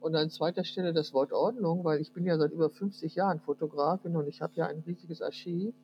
Und 0.00 0.16
an 0.16 0.30
zweiter 0.30 0.64
Stelle 0.64 0.92
das 0.94 1.12
Wort 1.12 1.32
Ordnung, 1.32 1.84
weil 1.84 2.00
ich 2.00 2.12
bin 2.12 2.24
ja 2.24 2.38
seit 2.38 2.52
über 2.52 2.70
50 2.70 3.14
Jahren 3.16 3.40
Fotografin 3.40 4.16
und 4.16 4.28
ich 4.28 4.40
habe 4.42 4.54
ja 4.56 4.66
ein 4.66 4.80
riesiges 4.80 5.20
Archiv. 5.22 5.74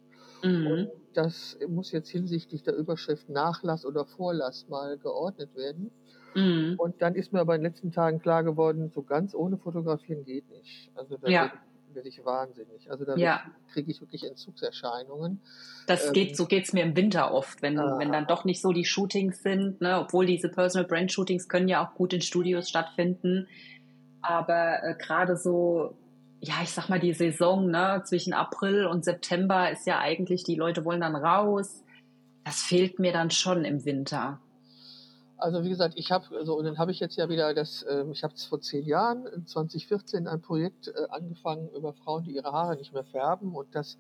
Und 0.63 0.75
Mhm. 0.75 0.91
Das 1.17 1.59
muss 1.69 1.93
jetzt 1.93 2.09
hinsichtlich 2.09 2.63
der 2.63 2.75
Überschrift 2.75 3.29
Nachlass 3.29 3.85
oder 3.85 4.05
Vorlass 4.05 4.69
mal 4.69 4.99
geordnet 4.99 5.55
werden. 5.55 5.91
Mhm. 6.35 6.75
Und 6.79 7.01
dann 7.01 7.15
ist 7.15 7.33
mir 7.33 7.41
aber 7.41 7.55
in 7.55 7.63
den 7.63 7.71
letzten 7.71 7.93
Tagen 7.93 8.21
klar 8.21 8.45
geworden, 8.45 8.91
so 8.95 9.03
ganz 9.03 9.35
ohne 9.35 9.57
Fotografieren 9.57 10.25
geht 10.25 10.49
nicht. 10.51 10.91
Also 10.95 11.17
da 11.17 11.29
Ja, 11.29 11.43
werde 11.43 11.59
werd 11.97 12.07
ich 12.07 12.25
wahnsinnig. 12.25 12.91
Also 12.91 13.05
da 13.05 13.17
ja. 13.17 13.43
kriege 13.73 13.91
ich 13.91 14.01
wirklich 14.01 14.25
Entzugserscheinungen. 14.25 15.41
Das 15.87 16.13
geht, 16.13 16.31
Ähm, 16.31 16.35
so 16.35 16.47
geht's 16.47 16.73
mir 16.73 16.85
im 16.85 16.95
Winter 16.95 17.33
oft, 17.33 17.63
wenn, 17.63 17.77
wenn 17.77 18.13
dann 18.13 18.25
ah, 18.25 18.27
doch 18.27 18.45
nicht 18.45 18.61
so 18.61 18.73
die 18.73 18.85
Shootings 18.85 19.43
sind, 19.43 19.81
ne? 19.81 19.99
Obwohl 19.99 20.27
diese 20.27 20.51
Personal 20.51 20.87
Brand 20.87 21.11
Shootings 21.11 21.49
können 21.49 21.69
ja 21.69 21.85
auch 21.85 21.95
gut 21.95 22.13
in 22.13 22.21
Studios 22.21 22.69
stattfinden. 22.69 23.49
Aber 24.21 24.83
äh, 24.83 24.95
gerade 24.99 25.37
so, 25.37 25.97
ja, 26.47 26.55
ich 26.63 26.71
sag 26.71 26.89
mal, 26.89 27.01
die 27.01 27.13
Saison, 27.13 27.71
ne, 27.71 28.03
zwischen 28.05 28.33
April 28.33 28.87
und 28.87 29.05
September 29.05 29.71
ist 29.71 29.87
ja 29.87 29.99
eigentlich, 29.99 30.45
die 30.45 30.55
Leute 30.55 30.85
wollen 30.85 31.01
dann 31.01 31.17
raus. 31.17 31.83
Das 32.45 32.63
fehlt 32.63 32.99
mir 32.99 33.13
dann 33.13 33.31
schon 33.31 33.65
im 33.65 33.85
Winter. 33.85 34.39
Also 35.39 35.65
wie 35.65 35.69
gesagt, 35.69 35.95
ich 35.97 36.13
habe, 36.13 36.25
also 36.37 36.57
und 36.57 36.65
dann 36.65 36.79
habe 36.79 36.93
ich 36.93 37.01
jetzt 37.01 37.17
ja 37.17 37.29
wieder 37.29 37.53
das, 37.53 37.85
ähm, 37.91 38.13
ich 38.13 38.23
habe 38.23 38.35
vor 38.49 38.61
zehn 38.61 38.87
Jahren, 38.87 39.27
in 39.27 39.47
2014, 39.47 40.29
ein 40.29 40.41
Projekt 40.41 40.89
äh, 40.89 40.93
angefangen 41.11 41.69
über 41.77 41.93
Frauen, 41.93 42.25
die 42.25 42.35
ihre 42.35 42.53
Haare 42.53 42.77
nicht 42.77 42.95
mehr 42.95 43.05
färben 43.05 43.55
und 43.55 43.75
das 43.75 43.99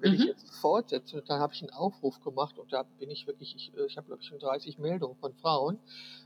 will 0.00 0.14
ich 0.14 0.24
Mhm. 0.24 0.26
jetzt 0.26 0.54
fortsetzen 0.54 1.18
und 1.20 1.28
dann 1.30 1.40
habe 1.40 1.54
ich 1.54 1.62
einen 1.62 1.70
Aufruf 1.72 2.20
gemacht 2.20 2.58
und 2.58 2.72
da 2.72 2.84
bin 2.98 3.10
ich 3.10 3.26
wirklich, 3.26 3.54
ich, 3.56 3.72
äh, 3.76 3.86
ich 3.86 3.96
habe 3.96 4.06
glaube 4.06 4.22
ich 4.22 4.28
schon 4.28 4.38
30 4.38 4.78
Meldungen 4.78 5.16
von 5.16 5.34
Frauen. 5.34 5.78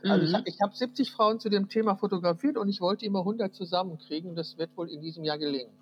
Also 0.06 0.24
ich 0.24 0.34
habe 0.34 0.42
Mhm. 0.42 0.46
ich 0.46 0.56
hab 0.62 0.74
70 0.74 1.10
Frauen 1.12 1.40
zu 1.40 1.48
dem 1.48 1.68
Thema 1.68 1.96
fotografiert 1.96 2.56
und 2.58 2.68
ich 2.68 2.80
wollte 2.80 3.06
immer 3.06 3.20
100 3.24 3.54
zusammenkriegen. 3.54 4.34
Das 4.36 4.58
wird 4.58 4.76
wohl 4.76 4.90
in 4.90 5.00
diesem 5.00 5.24
Jahr 5.24 5.38
gelingen. 5.38 5.72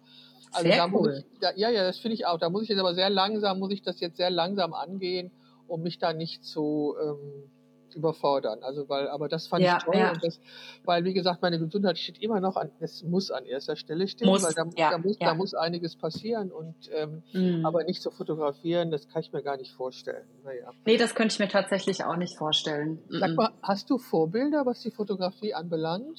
Also 0.52 0.72
Sehr 0.72 0.74
da 0.74 0.88
muss 0.88 1.06
ich, 1.06 1.14
cool. 1.14 1.24
da, 1.40 1.52
ja, 1.54 1.70
ja, 1.70 1.84
das 1.84 1.98
finde 1.98 2.14
ich 2.14 2.26
auch. 2.26 2.38
Da 2.38 2.50
muss 2.50 2.62
ich 2.64 2.68
jetzt 2.70 2.78
aber 2.80 2.94
sehr 2.94 3.10
langsam, 3.10 3.58
muss 3.58 3.72
ich 3.72 3.82
das 3.82 4.00
jetzt 4.00 4.16
sehr 4.16 4.30
langsam 4.30 4.74
angehen, 4.74 5.30
um 5.66 5.82
mich 5.82 5.98
da 5.98 6.12
nicht 6.12 6.44
zu 6.44 6.96
ähm, 7.00 7.50
überfordern. 7.94 8.62
Also 8.62 8.88
weil, 8.88 9.08
aber 9.08 9.28
das 9.28 9.46
fand 9.46 9.62
ich 9.62 9.68
Ja, 9.68 9.78
toll 9.78 9.96
ja. 9.96 10.12
das, 10.22 10.40
weil 10.84 11.04
wie 11.04 11.12
gesagt, 11.14 11.42
meine 11.42 11.58
Gesundheit 11.58 11.98
steht 11.98 12.22
immer 12.22 12.40
noch 12.40 12.56
an, 12.56 12.70
es 12.80 13.02
muss 13.02 13.30
an 13.30 13.44
erster 13.46 13.76
Stelle 13.76 14.08
stehen, 14.08 14.28
weil 14.28 14.34
Muss, 14.40 14.54
da, 14.54 14.64
da 14.64 14.70
ja, 14.76 14.98
muss, 14.98 15.18
da 15.18 15.34
muss 15.34 15.54
einiges 15.54 15.96
passieren 15.96 16.50
und 16.52 16.74
ähm, 16.92 17.22
Mhm. 17.32 17.64
aber 17.66 17.84
nicht 17.84 18.02
zu 18.02 18.10
fotografieren, 18.10 18.90
das 18.90 19.08
kann 19.08 19.22
ich 19.22 19.32
mir 19.32 19.42
gar 19.42 19.56
nicht 19.56 19.72
vorstellen. 19.72 20.26
Naja. 20.44 20.70
Nee, 20.84 20.96
das 20.96 21.14
könnte 21.14 21.32
ich 21.34 21.38
mir 21.38 21.48
tatsächlich 21.48 22.04
auch 22.04 22.16
nicht 22.16 22.36
vorstellen. 22.36 23.02
Sag 23.08 23.34
mal, 23.36 23.50
hast 23.62 23.90
du 23.90 23.98
Vorbilder, 23.98 24.66
was 24.66 24.80
die 24.80 24.90
Fotografie 24.90 25.54
anbelangt? 25.54 26.18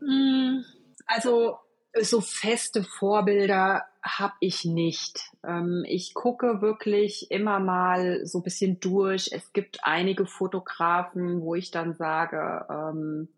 Mm, 0.00 0.62
Also 1.06 1.56
so 2.00 2.20
feste 2.20 2.82
Vorbilder 2.82 3.84
habe 4.04 4.34
ich 4.40 4.64
nicht. 4.64 5.32
Ähm, 5.42 5.84
ich 5.88 6.12
gucke 6.12 6.60
wirklich 6.60 7.30
immer 7.30 7.58
mal 7.58 8.26
so 8.26 8.38
ein 8.38 8.44
bisschen 8.44 8.78
durch. 8.78 9.30
Es 9.32 9.52
gibt 9.52 9.80
einige 9.82 10.26
Fotografen, 10.26 11.40
wo 11.40 11.54
ich 11.54 11.70
dann 11.70 11.94
sage, 11.94 12.66
ähm, 12.68 13.28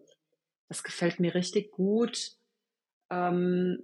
das 0.68 0.82
gefällt 0.82 1.20
mir 1.20 1.34
richtig 1.34 1.70
gut. 1.70 2.32
Ähm, 3.10 3.82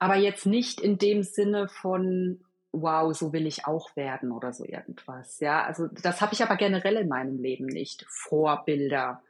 aber 0.00 0.16
jetzt 0.16 0.44
nicht 0.44 0.80
in 0.80 0.98
dem 0.98 1.22
Sinne 1.22 1.68
von, 1.68 2.44
wow, 2.72 3.16
so 3.16 3.32
will 3.32 3.46
ich 3.46 3.66
auch 3.66 3.94
werden 3.94 4.32
oder 4.32 4.52
so 4.52 4.64
irgendwas. 4.64 5.38
Ja, 5.38 5.64
also 5.64 5.86
das 5.86 6.20
habe 6.20 6.34
ich 6.34 6.42
aber 6.42 6.56
generell 6.56 6.96
in 6.96 7.08
meinem 7.08 7.38
Leben 7.38 7.66
nicht. 7.66 8.04
Vorbilder. 8.08 9.22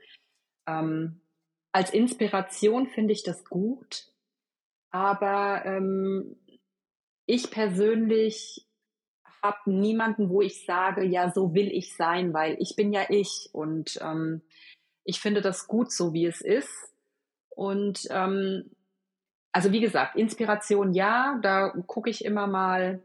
Ähm, 0.67 1.21
als 1.73 1.91
Inspiration 1.91 2.87
finde 2.87 3.13
ich 3.13 3.25
das 3.25 3.45
gut, 3.45 4.07
aber 4.91 5.65
ähm, 5.67 6.37
ich 7.27 7.51
persönlich 7.51 8.67
habe 9.43 9.71
niemanden, 9.71 10.31
wo 10.31 10.41
ich 10.41 10.65
sage, 10.65 11.05
ja, 11.05 11.31
so 11.31 11.55
will 11.55 11.71
ich 11.71 11.95
sein, 11.97 12.33
weil 12.33 12.57
ich 12.61 12.77
bin 12.77 12.93
ja 12.93 13.03
ich 13.09 13.51
und 13.53 13.99
ähm, 14.01 14.41
ich 15.05 15.21
finde 15.21 15.43
das 15.43 15.67
gut, 15.67 15.93
so 15.93 16.15
wie 16.15 16.27
es 16.27 16.41
ist. 16.41 16.95
Und 17.51 18.07
ähm, 18.11 18.71
also 19.53 19.71
wie 19.71 19.81
gesagt, 19.81 20.17
Inspiration 20.17 20.95
ja, 20.95 21.39
da 21.43 21.69
gucke 21.87 22.11
ich 22.11 22.25
immer 22.25 22.47
mal 22.47 23.03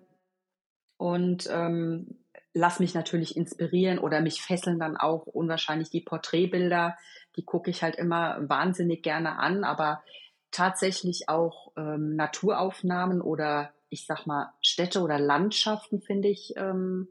und 0.98 1.48
ähm, 1.52 2.20
lass 2.54 2.80
mich 2.80 2.94
natürlich 2.94 3.36
inspirieren 3.36 4.00
oder 4.00 4.22
mich 4.22 4.42
fesseln 4.42 4.80
dann 4.80 4.98
auch 4.98 5.28
unwahrscheinlich 5.28 5.90
die 5.90 6.02
Porträtbilder. 6.02 6.98
Die 7.36 7.44
gucke 7.44 7.70
ich 7.70 7.84
halt 7.84 7.96
immer 7.96 8.50
wahnsinnig 8.50 9.04
gerne 9.04 9.38
an, 9.38 9.64
aber 9.64 10.04
tatsächlich 10.52 11.30
auch 11.30 11.72
ähm, 11.78 12.16
Naturaufnahmen 12.16 13.22
oder 13.22 13.74
ich 13.90 14.06
sag 14.06 14.26
mal 14.26 14.54
Städte 14.62 15.02
oder 15.02 15.20
Landschaften 15.20 16.02
finde 16.02 16.30
ich 16.30 16.54
ähm, 16.58 17.08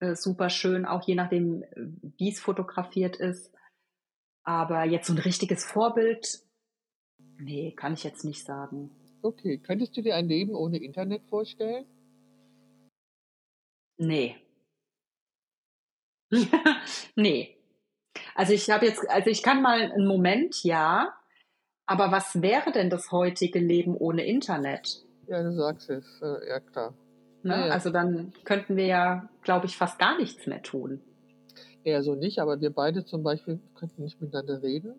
äh, 0.00 0.14
super 0.14 0.50
schön, 0.50 0.86
auch 0.86 1.06
je 1.06 1.14
nachdem, 1.14 1.64
wie 2.16 2.30
es 2.30 2.40
fotografiert 2.40 3.16
ist. 3.16 3.52
Aber 4.42 4.84
jetzt 4.84 5.06
so 5.06 5.12
ein 5.12 5.18
richtiges 5.18 5.64
Vorbild, 5.64 6.40
nee, 7.38 7.72
kann 7.72 7.92
ich 7.92 8.04
jetzt 8.04 8.24
nicht 8.24 8.44
sagen. 8.44 8.90
Okay, 9.22 9.58
könntest 9.58 9.96
du 9.96 10.02
dir 10.02 10.16
ein 10.16 10.28
Leben 10.28 10.54
ohne 10.54 10.78
Internet 10.78 11.26
vorstellen? 11.26 11.84
Nee. 13.98 14.36
nee. 17.16 17.56
Also 18.34 18.54
ich 18.54 18.70
habe 18.70 18.86
jetzt, 18.86 19.06
also 19.10 19.28
ich 19.28 19.42
kann 19.42 19.60
mal 19.60 19.92
einen 19.92 20.06
Moment, 20.06 20.64
ja, 20.64 21.14
aber 21.86 22.10
was 22.10 22.40
wäre 22.40 22.72
denn 22.72 22.88
das 22.88 23.12
heutige 23.12 23.58
Leben 23.58 23.94
ohne 23.94 24.24
Internet? 24.24 25.04
Ja, 25.30 25.42
du 25.42 25.52
sagst 25.54 25.88
es, 25.90 26.04
äh, 26.22 26.48
ja 26.48 26.60
klar. 26.60 26.92
Ne? 27.42 27.52
Ja, 27.54 27.66
ja. 27.68 27.72
Also 27.72 27.90
dann 27.90 28.32
könnten 28.44 28.76
wir 28.76 28.86
ja, 28.86 29.28
glaube 29.42 29.66
ich, 29.66 29.76
fast 29.76 29.98
gar 29.98 30.18
nichts 30.18 30.46
mehr 30.46 30.60
tun. 30.62 31.00
Eher 31.84 32.02
so 32.02 32.14
nicht, 32.14 32.40
aber 32.40 32.60
wir 32.60 32.70
beide 32.70 33.04
zum 33.04 33.22
Beispiel 33.22 33.60
könnten 33.74 34.02
nicht 34.02 34.20
miteinander 34.20 34.62
reden. 34.62 34.94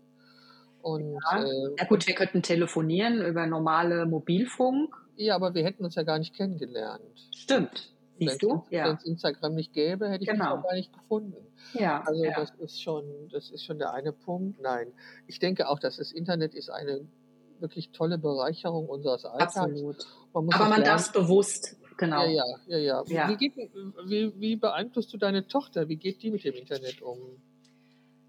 Und 0.81 1.19
Ja. 1.31 1.43
äh, 1.43 1.75
Ja 1.77 1.85
gut, 1.85 2.07
wir 2.07 2.15
könnten 2.15 2.41
telefonieren 2.41 3.21
über 3.21 3.45
normale 3.45 4.05
Mobilfunk. 4.05 4.95
ja, 5.17 5.35
aber 5.35 5.53
wir 5.53 5.63
hätten 5.63 5.83
uns 5.85 5.93
ja 5.95 6.03
gar 6.03 6.17
nicht 6.17 6.33
kennengelernt. 6.33 7.03
Stimmt. 7.35 7.93
Wenn 8.17 8.29
Siehst 8.29 8.41
du? 8.43 8.63
Ja. 8.69 8.91
es 8.93 9.03
Instagram 9.03 9.53
nicht 9.55 9.73
gäbe, 9.73 10.05
hätte 10.09 10.23
ich 10.23 10.29
dich 10.29 10.39
Genau. 10.39 10.57
auch 10.57 10.63
gar 10.63 10.73
nicht 10.75 10.91
gefunden. 10.93 11.35
Ja. 11.73 12.01
Also 12.05 12.23
ja. 12.23 12.33
das 12.39 12.51
ist 12.59 12.81
schon, 12.81 13.03
das 13.31 13.51
ist 13.51 13.63
schon 13.65 13.77
der 13.79 13.93
eine 13.93 14.11
Punkt. 14.13 14.59
Nein, 14.61 14.87
ich 15.27 15.39
denke 15.39 15.67
auch, 15.67 15.77
dass 15.79 15.97
das 15.97 16.11
Internet 16.11 16.55
ist 16.55 16.69
eine 16.69 17.01
wirklich 17.61 17.91
tolle 17.91 18.17
Bereicherung 18.17 18.87
unseres 18.87 19.25
Alltags. 19.25 19.57
Absolut. 19.57 19.97
Man 20.33 20.49
Aber 20.53 20.69
man 20.69 20.83
darf 20.83 21.01
es 21.01 21.11
bewusst, 21.11 21.77
genau. 21.97 22.23
Ja, 22.25 22.43
ja, 22.67 22.77
ja, 22.77 22.77
ja. 22.77 23.03
Wie, 23.05 23.13
Ja. 23.13 23.29
Wie, 23.29 23.37
geht, 23.37 23.55
wie, 24.05 24.33
wie 24.39 24.55
beeinflusst 24.55 25.13
du 25.13 25.17
deine 25.17 25.47
Tochter? 25.47 25.87
Wie 25.87 25.97
geht 25.97 26.23
die 26.23 26.31
mit 26.31 26.43
dem 26.43 26.55
Internet 26.55 27.01
um? 27.01 27.19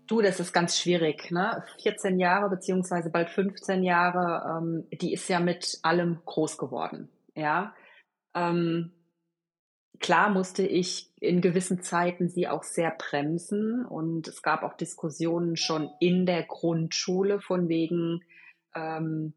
Du, 0.07 0.21
das 0.21 0.41
ist 0.41 0.53
ganz 0.53 0.79
schwierig. 0.79 1.31
Ne? 1.31 1.65
14 1.83 2.19
Jahre 2.19 2.51
beziehungsweise 2.51 3.11
bald 3.11 3.31
15 3.31 3.83
Jahre, 3.83 4.59
ähm, 4.59 4.87
die 4.93 5.13
ist 5.13 5.29
ja 5.29 5.41
mit 5.41 5.79
allem 5.83 6.21
groß 6.25 6.59
geworden. 6.59 7.09
Ja, 7.35 7.75
ähm, 8.35 8.93
klar 10.01 10.31
musste 10.31 10.67
ich 10.67 11.11
in 11.21 11.41
gewissen 11.41 11.83
Zeiten 11.83 12.29
sie 12.29 12.49
auch 12.49 12.65
sehr 12.65 12.91
bremsen 12.91 13.87
und 13.87 14.29
es 14.29 14.43
gab 14.43 14.63
auch 14.63 14.75
Diskussionen 14.75 15.57
schon 15.57 15.91
in 16.01 16.27
der 16.27 16.43
Grundschule 16.43 17.41
von 17.41 17.69
wegen 17.69 18.23
ähm, 18.75 19.35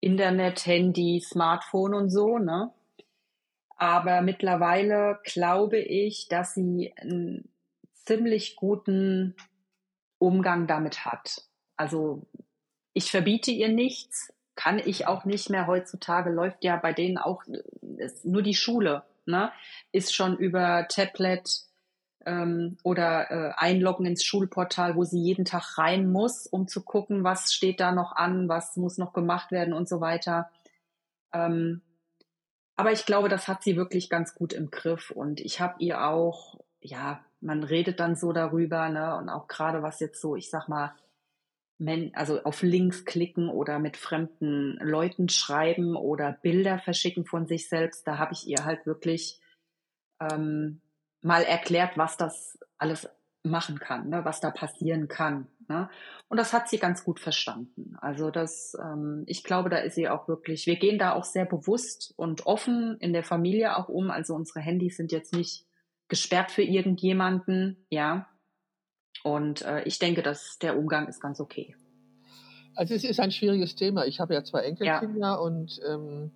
Internet, 0.00 0.66
Handy, 0.66 1.20
Smartphone 1.20 1.94
und 1.94 2.10
so. 2.10 2.38
Ne? 2.38 2.72
Aber 3.76 4.20
mittlerweile 4.22 5.20
glaube 5.24 5.78
ich, 5.78 6.28
dass 6.28 6.54
sie 6.54 6.92
einen 6.96 7.48
ziemlich 7.94 8.56
guten 8.56 9.34
Umgang 10.18 10.66
damit 10.66 11.04
hat. 11.04 11.42
Also 11.76 12.26
ich 12.92 13.10
verbiete 13.10 13.50
ihr 13.50 13.68
nichts, 13.68 14.32
kann 14.54 14.78
ich 14.78 15.06
auch 15.06 15.24
nicht 15.24 15.50
mehr. 15.50 15.66
Heutzutage 15.66 16.30
läuft 16.30 16.62
ja 16.64 16.76
bei 16.76 16.92
denen 16.92 17.18
auch 17.18 17.42
ist 17.96 18.24
nur 18.24 18.42
die 18.42 18.54
Schule, 18.54 19.04
ne? 19.26 19.52
Ist 19.92 20.14
schon 20.14 20.36
über 20.36 20.86
Tablet 20.88 21.62
ähm, 22.26 22.76
oder 22.82 23.30
äh, 23.30 23.52
einloggen 23.56 24.06
ins 24.06 24.24
Schulportal, 24.24 24.96
wo 24.96 25.04
sie 25.04 25.20
jeden 25.20 25.44
Tag 25.44 25.78
rein 25.78 26.10
muss, 26.10 26.46
um 26.46 26.68
zu 26.68 26.82
gucken, 26.82 27.24
was 27.24 27.52
steht 27.52 27.80
da 27.80 27.92
noch 27.92 28.12
an, 28.12 28.48
was 28.48 28.76
muss 28.76 28.98
noch 28.98 29.12
gemacht 29.12 29.50
werden 29.50 29.74
und 29.74 29.88
so 29.88 30.00
weiter. 30.00 30.50
Ähm, 31.32 31.82
aber 32.76 32.92
ich 32.92 33.06
glaube, 33.06 33.28
das 33.28 33.48
hat 33.48 33.62
sie 33.62 33.76
wirklich 33.76 34.10
ganz 34.10 34.34
gut 34.34 34.52
im 34.52 34.70
Griff 34.70 35.10
und 35.10 35.40
ich 35.40 35.60
habe 35.60 35.74
ihr 35.78 36.04
auch 36.04 36.58
ja, 36.82 37.24
man 37.40 37.62
redet 37.62 38.00
dann 38.00 38.16
so 38.16 38.32
darüber, 38.32 38.88
ne? 38.88 39.16
Und 39.16 39.28
auch 39.28 39.48
gerade 39.48 39.82
was 39.82 40.00
jetzt 40.00 40.20
so, 40.20 40.36
ich 40.36 40.50
sag 40.50 40.68
mal, 40.68 40.94
also 42.12 42.42
auf 42.44 42.62
Links 42.62 43.04
klicken 43.04 43.48
oder 43.48 43.80
mit 43.80 43.96
fremden 43.96 44.78
Leuten 44.80 45.28
schreiben 45.28 45.96
oder 45.96 46.32
Bilder 46.42 46.78
verschicken 46.78 47.24
von 47.24 47.46
sich 47.46 47.68
selbst, 47.68 48.06
da 48.06 48.18
habe 48.18 48.34
ich 48.34 48.46
ihr 48.46 48.64
halt 48.64 48.86
wirklich 48.86 49.40
ähm, 50.20 50.80
mal 51.22 51.42
erklärt, 51.42 51.96
was 51.96 52.16
das 52.16 52.58
alles 52.78 53.08
machen 53.44 53.80
kann, 53.80 54.08
ne, 54.08 54.24
was 54.24 54.40
da 54.40 54.50
passieren 54.50 55.08
kann. 55.08 55.48
Ne? 55.68 55.88
Und 56.28 56.36
das 56.36 56.52
hat 56.52 56.68
sie 56.68 56.78
ganz 56.78 57.04
gut 57.04 57.18
verstanden. 57.18 57.96
Also 58.00 58.30
das, 58.30 58.76
ähm, 58.80 59.24
ich 59.26 59.42
glaube, 59.42 59.68
da 59.68 59.78
ist 59.78 59.94
sie 59.94 60.08
auch 60.08 60.28
wirklich, 60.28 60.66
wir 60.66 60.76
gehen 60.76 60.98
da 60.98 61.12
auch 61.12 61.24
sehr 61.24 61.44
bewusst 61.44 62.14
und 62.16 62.46
offen 62.46 62.96
in 63.00 63.12
der 63.12 63.24
Familie 63.24 63.76
auch 63.76 63.88
um. 63.88 64.10
Also 64.10 64.34
unsere 64.34 64.60
Handys 64.60 64.96
sind 64.96 65.12
jetzt 65.12 65.34
nicht 65.34 65.66
gesperrt 66.08 66.50
für 66.50 66.62
irgendjemanden, 66.62 67.86
ja. 67.90 68.28
Und 69.24 69.62
äh, 69.62 69.82
ich 69.84 69.98
denke, 69.98 70.22
dass 70.22 70.58
der 70.58 70.76
Umgang 70.76 71.08
ist 71.08 71.20
ganz 71.20 71.40
okay. 71.40 71.76
Also 72.74 72.94
es 72.94 73.04
ist 73.04 73.20
ein 73.20 73.30
schwieriges 73.30 73.74
Thema. 73.74 74.06
Ich 74.06 74.20
habe 74.20 74.34
ja 74.34 74.44
zwei 74.44 74.62
Enkelkinder 74.62 75.20
ja. 75.20 75.34
und 75.34 75.80
ähm, 75.86 76.32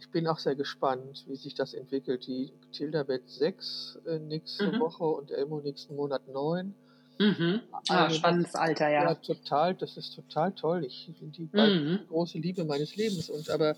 ich 0.00 0.10
bin 0.10 0.26
auch 0.26 0.38
sehr 0.38 0.54
gespannt, 0.54 1.24
wie 1.28 1.36
sich 1.36 1.54
das 1.54 1.74
entwickelt. 1.74 2.26
Die 2.26 2.50
Tilda 2.72 3.06
wird 3.06 3.28
sechs 3.28 3.98
äh, 4.06 4.18
nächste 4.18 4.72
mhm. 4.72 4.80
Woche 4.80 5.04
und 5.04 5.30
Elmo 5.30 5.60
nächsten 5.60 5.94
Monat 5.94 6.26
neun. 6.26 6.74
Mhm. 7.18 7.60
Ah, 7.70 8.04
also 8.04 8.16
spannendes 8.16 8.54
Alter, 8.54 8.88
ja. 8.88 9.04
Ja, 9.04 9.14
total. 9.14 9.74
Das 9.74 9.98
ist 9.98 10.14
total 10.14 10.52
toll. 10.52 10.86
Ich 10.86 11.10
finde 11.18 11.36
die 11.36 11.50
mhm. 11.52 12.00
große 12.08 12.38
Liebe 12.38 12.64
meines 12.64 12.96
Lebens. 12.96 13.28
Und 13.28 13.50
aber 13.50 13.76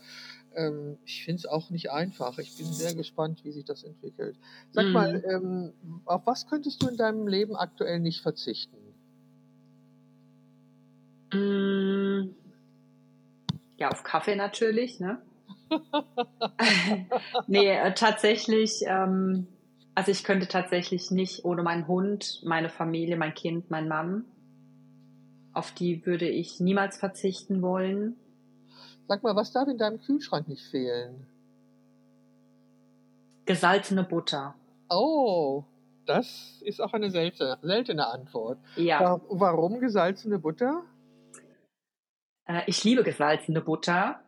ähm, 0.54 0.96
ich 1.04 1.24
finde 1.24 1.40
es 1.40 1.46
auch 1.46 1.70
nicht 1.70 1.90
einfach. 1.90 2.38
Ich 2.38 2.56
bin 2.56 2.66
sehr 2.66 2.94
gespannt, 2.94 3.44
wie 3.44 3.50
sich 3.50 3.64
das 3.64 3.82
entwickelt. 3.82 4.36
Sag 4.70 4.86
mhm. 4.86 4.92
mal, 4.92 5.24
ähm, 5.28 5.72
auf 6.04 6.24
was 6.24 6.46
könntest 6.46 6.80
du 6.84 6.88
in 6.88 6.96
deinem 6.96 7.26
Leben 7.26 7.56
aktuell 7.56 7.98
nicht 7.98 8.20
verzichten? 8.20 8.76
Mm. 11.34 12.36
Ja, 13.78 13.88
auf 13.88 14.04
Kaffee 14.04 14.36
natürlich, 14.36 15.00
ne? 15.00 15.20
nee, 17.46 17.68
äh, 17.68 17.94
tatsächlich, 17.94 18.84
ähm, 18.86 19.46
also 19.94 20.10
ich 20.10 20.24
könnte 20.24 20.48
tatsächlich 20.48 21.10
nicht 21.10 21.44
ohne 21.44 21.62
meinen 21.62 21.86
Hund, 21.86 22.42
meine 22.44 22.68
Familie, 22.68 23.16
mein 23.16 23.34
Kind, 23.34 23.70
mein 23.70 23.88
Mann. 23.88 24.24
Auf 25.52 25.72
die 25.72 26.06
würde 26.06 26.28
ich 26.28 26.60
niemals 26.60 26.96
verzichten 26.96 27.62
wollen. 27.62 28.16
Sag 29.08 29.22
mal, 29.22 29.36
was 29.36 29.52
darf 29.52 29.68
in 29.68 29.78
deinem 29.78 30.00
Kühlschrank 30.00 30.48
nicht 30.48 30.64
fehlen? 30.64 31.26
Gesalzene 33.44 34.04
Butter. 34.04 34.54
Oh, 34.88 35.64
das 36.06 36.60
ist 36.62 36.80
auch 36.80 36.92
eine 36.92 37.10
seltene, 37.10 37.58
seltene 37.62 38.06
Antwort. 38.06 38.58
Ja. 38.76 39.20
Warum 39.28 39.80
gesalzene 39.80 40.38
Butter? 40.38 40.84
Äh, 42.46 42.62
ich 42.66 42.82
liebe 42.84 43.02
gesalzene 43.02 43.60
Butter 43.60 44.20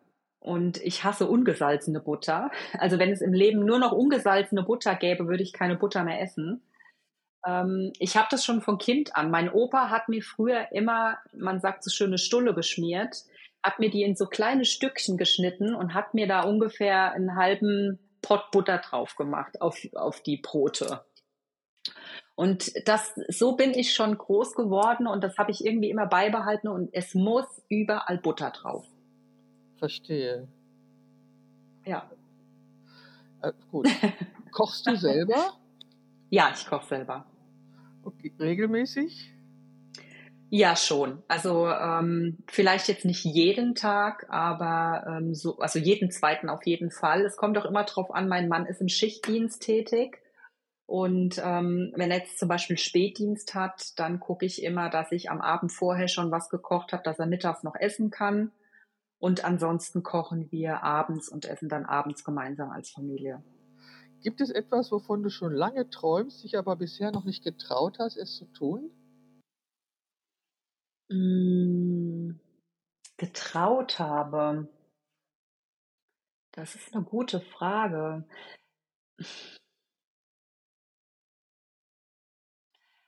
und 0.45 0.77
ich 0.83 1.05
hasse 1.05 1.27
ungesalzene 1.27 2.01
Butter. 2.01 2.51
Also 2.79 2.99
wenn 2.99 3.11
es 3.11 3.23
im 3.23 3.33
Leben 3.33 3.65
nur 3.65 3.79
noch 3.79 3.93
ungesalzene 3.93 4.63
Butter 4.63 4.95
gäbe, 4.95 5.27
würde 5.27 5.43
ich 5.43 5.55
keine 5.55 5.75
Butter 5.75 6.05
mehr 6.05 6.21
essen. 6.21 6.63
Ähm, 7.47 7.95
ich 7.99 8.19
habe 8.19 8.29
das 8.31 8.45
schon 8.45 8.61
von 8.61 8.77
Kind 8.77 9.17
an. 9.17 9.31
Mein 9.31 9.51
Opa 9.51 9.89
hat 9.89 10.11
mir 10.11 10.23
früher 10.23 10.71
immer, 10.71 11.17
man 11.33 11.61
sagt 11.61 11.83
so 11.83 11.91
schöne 11.91 12.19
Stulle 12.19 12.53
geschmiert, 12.53 13.25
hat 13.63 13.79
mir 13.79 13.89
die 13.89 14.03
in 14.03 14.17
so 14.17 14.27
kleine 14.27 14.67
Stückchen 14.67 15.17
geschnitten 15.17 15.75
und 15.75 15.95
hat 15.95 16.13
mir 16.13 16.29
da 16.29 16.43
ungefähr 16.43 17.13
einen 17.13 17.37
halben 17.37 17.99
Pott 18.21 18.51
Butter 18.51 18.77
drauf 18.77 19.17
gemacht 19.17 19.63
auf, 19.63 19.79
auf 19.95 20.21
die 20.21 20.37
Brote. 20.37 21.07
Und 22.35 22.87
das, 22.87 23.15
so 23.29 23.57
bin 23.57 23.73
ich 23.73 23.95
schon 23.95 24.19
groß 24.19 24.55
geworden 24.55 25.07
und 25.07 25.25
das 25.25 25.39
habe 25.39 25.53
ich 25.53 25.65
irgendwie 25.65 25.89
immer 25.89 26.07
beibehalten 26.07 26.69
und 26.69 26.91
es 26.93 27.15
muss 27.15 27.47
überall 27.71 28.19
Butter 28.19 28.51
drauf. 28.51 28.85
Verstehe. 29.79 30.49
Ja. 31.85 32.11
Äh, 33.43 33.53
gut. 33.71 33.89
Kochst 34.53 34.87
du 34.87 34.97
selber? 34.97 35.53
Ja, 36.31 36.53
ich 36.55 36.67
koche 36.67 36.87
selber. 36.87 37.27
Okay. 38.03 38.33
Regelmäßig? 38.39 39.35
Ja, 40.51 40.77
schon. 40.77 41.23
Also 41.27 41.69
ähm, 41.69 42.39
vielleicht 42.47 42.89
jetzt 42.89 43.05
nicht 43.05 43.25
jeden 43.25 43.75
Tag, 43.75 44.27
aber 44.29 45.05
ähm, 45.09 45.35
so, 45.35 45.59
also 45.59 45.79
jeden 45.79 46.11
zweiten 46.11 46.49
auf 46.49 46.65
jeden 46.65 46.91
Fall. 46.91 47.25
Es 47.25 47.37
kommt 47.37 47.59
auch 47.59 47.65
immer 47.65 47.85
drauf 47.85 48.15
an, 48.15 48.29
mein 48.29 48.49
Mann 48.49 48.67
ist 48.67 48.81
im 48.81 48.89
Schichtdienst 48.89 49.63
tätig. 49.63 50.23
Und 50.87 51.41
ähm, 51.43 51.93
wenn 51.97 52.11
er 52.11 52.19
jetzt 52.19 52.39
zum 52.39 52.49
Beispiel 52.49 52.79
Spätdienst 52.79 53.55
hat, 53.55 53.99
dann 53.99 54.21
gucke 54.21 54.45
ich 54.45 54.63
immer, 54.63 54.91
dass 54.91 55.13
ich 55.13 55.31
am 55.31 55.41
Abend 55.41 55.73
vorher 55.73 56.09
schon 56.09 56.31
was 56.31 56.51
gekocht 56.51 56.93
habe, 56.93 57.03
dass 57.03 57.19
er 57.19 57.27
mittags 57.27 57.63
noch 57.63 57.75
essen 57.75 58.11
kann. 58.11 58.53
Und 59.25 59.43
ansonsten 59.43 60.03
kochen 60.03 60.53
wir 60.53 60.83
abends 60.83 61.31
und 61.31 61.47
essen 61.47 61.71
dann 61.71 61.87
abends 61.87 62.25
gemeinsam 62.25 62.69
als 62.69 62.91
Familie. 62.91 63.43
Gibt 64.21 64.43
es 64.43 64.51
etwas, 64.51 64.93
wovon 64.93 65.23
du 65.23 65.31
schon 65.31 65.55
lange 65.55 65.89
träumst, 65.89 66.45
dich 66.45 66.59
aber 66.59 66.77
bisher 66.77 67.11
noch 67.11 67.25
nicht 67.25 67.43
getraut 67.43 67.99
hast, 67.99 68.19
es 68.19 68.37
zu 68.37 68.45
tun? 68.53 68.91
Mmh, 71.09 72.39
getraut 73.17 73.99
habe. 73.99 74.69
Das 76.53 76.75
ist 76.75 76.95
eine 76.95 77.05
gute 77.05 77.41
Frage. 77.41 78.29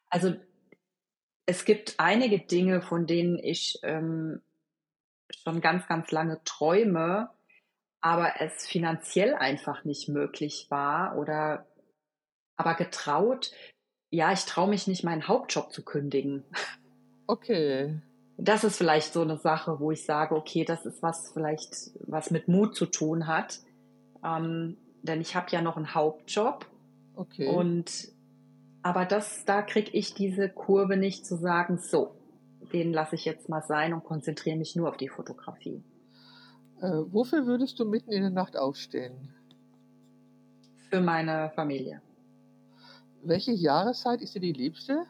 Also 0.09 0.35
es 1.45 1.67
gibt 1.67 1.97
einige 1.99 2.39
Dinge, 2.39 2.81
von 2.81 3.07
denen 3.07 3.39
ich 3.39 3.79
ähm, 3.83 4.41
schon 5.47 5.61
ganz, 5.61 5.87
ganz 5.87 6.11
lange 6.11 6.43
träume, 6.45 7.31
aber 8.01 8.41
es 8.41 8.67
finanziell 8.67 9.35
einfach 9.35 9.85
nicht 9.85 10.09
möglich 10.09 10.67
war 10.71 11.17
oder 11.17 11.67
aber 12.57 12.75
getraut, 12.75 13.53
ja, 14.11 14.33
ich 14.33 14.45
traue 14.45 14.69
mich 14.69 14.89
nicht, 14.89 15.05
meinen 15.05 15.29
Hauptjob 15.29 15.73
zu 15.73 15.85
kündigen. 15.85 16.45
Okay. 17.29 18.01
Das 18.39 18.65
ist 18.65 18.77
vielleicht 18.77 19.13
so 19.13 19.23
eine 19.23 19.37
Sache, 19.37 19.81
wo 19.81 19.91
ich 19.91 20.05
sage, 20.05 20.37
okay, 20.37 20.65
das 20.65 20.87
ist 20.87 21.03
was 21.03 21.33
vielleicht, 21.33 21.91
was 22.07 22.31
mit 22.31 22.49
Mut 22.49 22.77
zu 22.77 22.87
tun 22.87 23.27
hat. 23.27 23.61
Ähm, 24.25 24.77
denn 25.03 25.21
ich 25.21 25.35
habe 25.35 25.51
ja 25.51 25.61
noch 25.61 25.77
einen 25.77 25.95
Hauptjob. 25.95 26.67
Okay. 27.15 27.49
Und 27.49 28.13
aber 28.83 29.05
das, 29.05 29.45
da 29.45 29.63
kriege 29.63 29.91
ich 29.91 30.15
diese 30.15 30.49
Kurve 30.49 30.97
nicht 30.97 31.27
zu 31.27 31.37
sagen, 31.37 31.79
so, 31.79 32.16
den 32.73 32.93
lasse 32.93 33.15
ich 33.15 33.25
jetzt 33.25 33.49
mal 33.49 33.63
sein 33.63 33.93
und 33.95 34.05
konzentriere 34.05 34.57
mich 34.57 34.77
nur 34.77 34.89
auf 34.89 34.97
die 34.97 35.09
Fotografie. 35.09 35.83
Äh, 36.81 36.89
wofür 37.07 37.47
würdest 37.47 37.79
du 37.79 37.85
mitten 37.85 38.13
in 38.13 38.23
der 38.23 38.31
Nacht 38.31 38.57
aufstehen? 38.57 39.35
Für 40.91 41.01
meine 41.01 41.51
Familie. 41.55 42.03
Welche 43.23 43.53
Jahreszeit 43.53 44.21
ist 44.21 44.35
dir 44.35 44.41
die 44.41 44.53
liebste? 44.53 45.07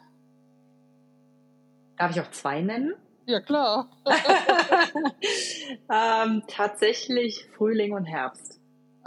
Darf 1.97 2.11
ich 2.11 2.21
auch 2.21 2.31
zwei 2.31 2.61
nennen? 2.61 2.93
Ja, 3.25 3.41
klar. 3.41 3.89
ähm, 5.91 6.43
tatsächlich 6.47 7.45
Frühling 7.57 7.93
und 7.93 8.05
Herbst. 8.05 8.56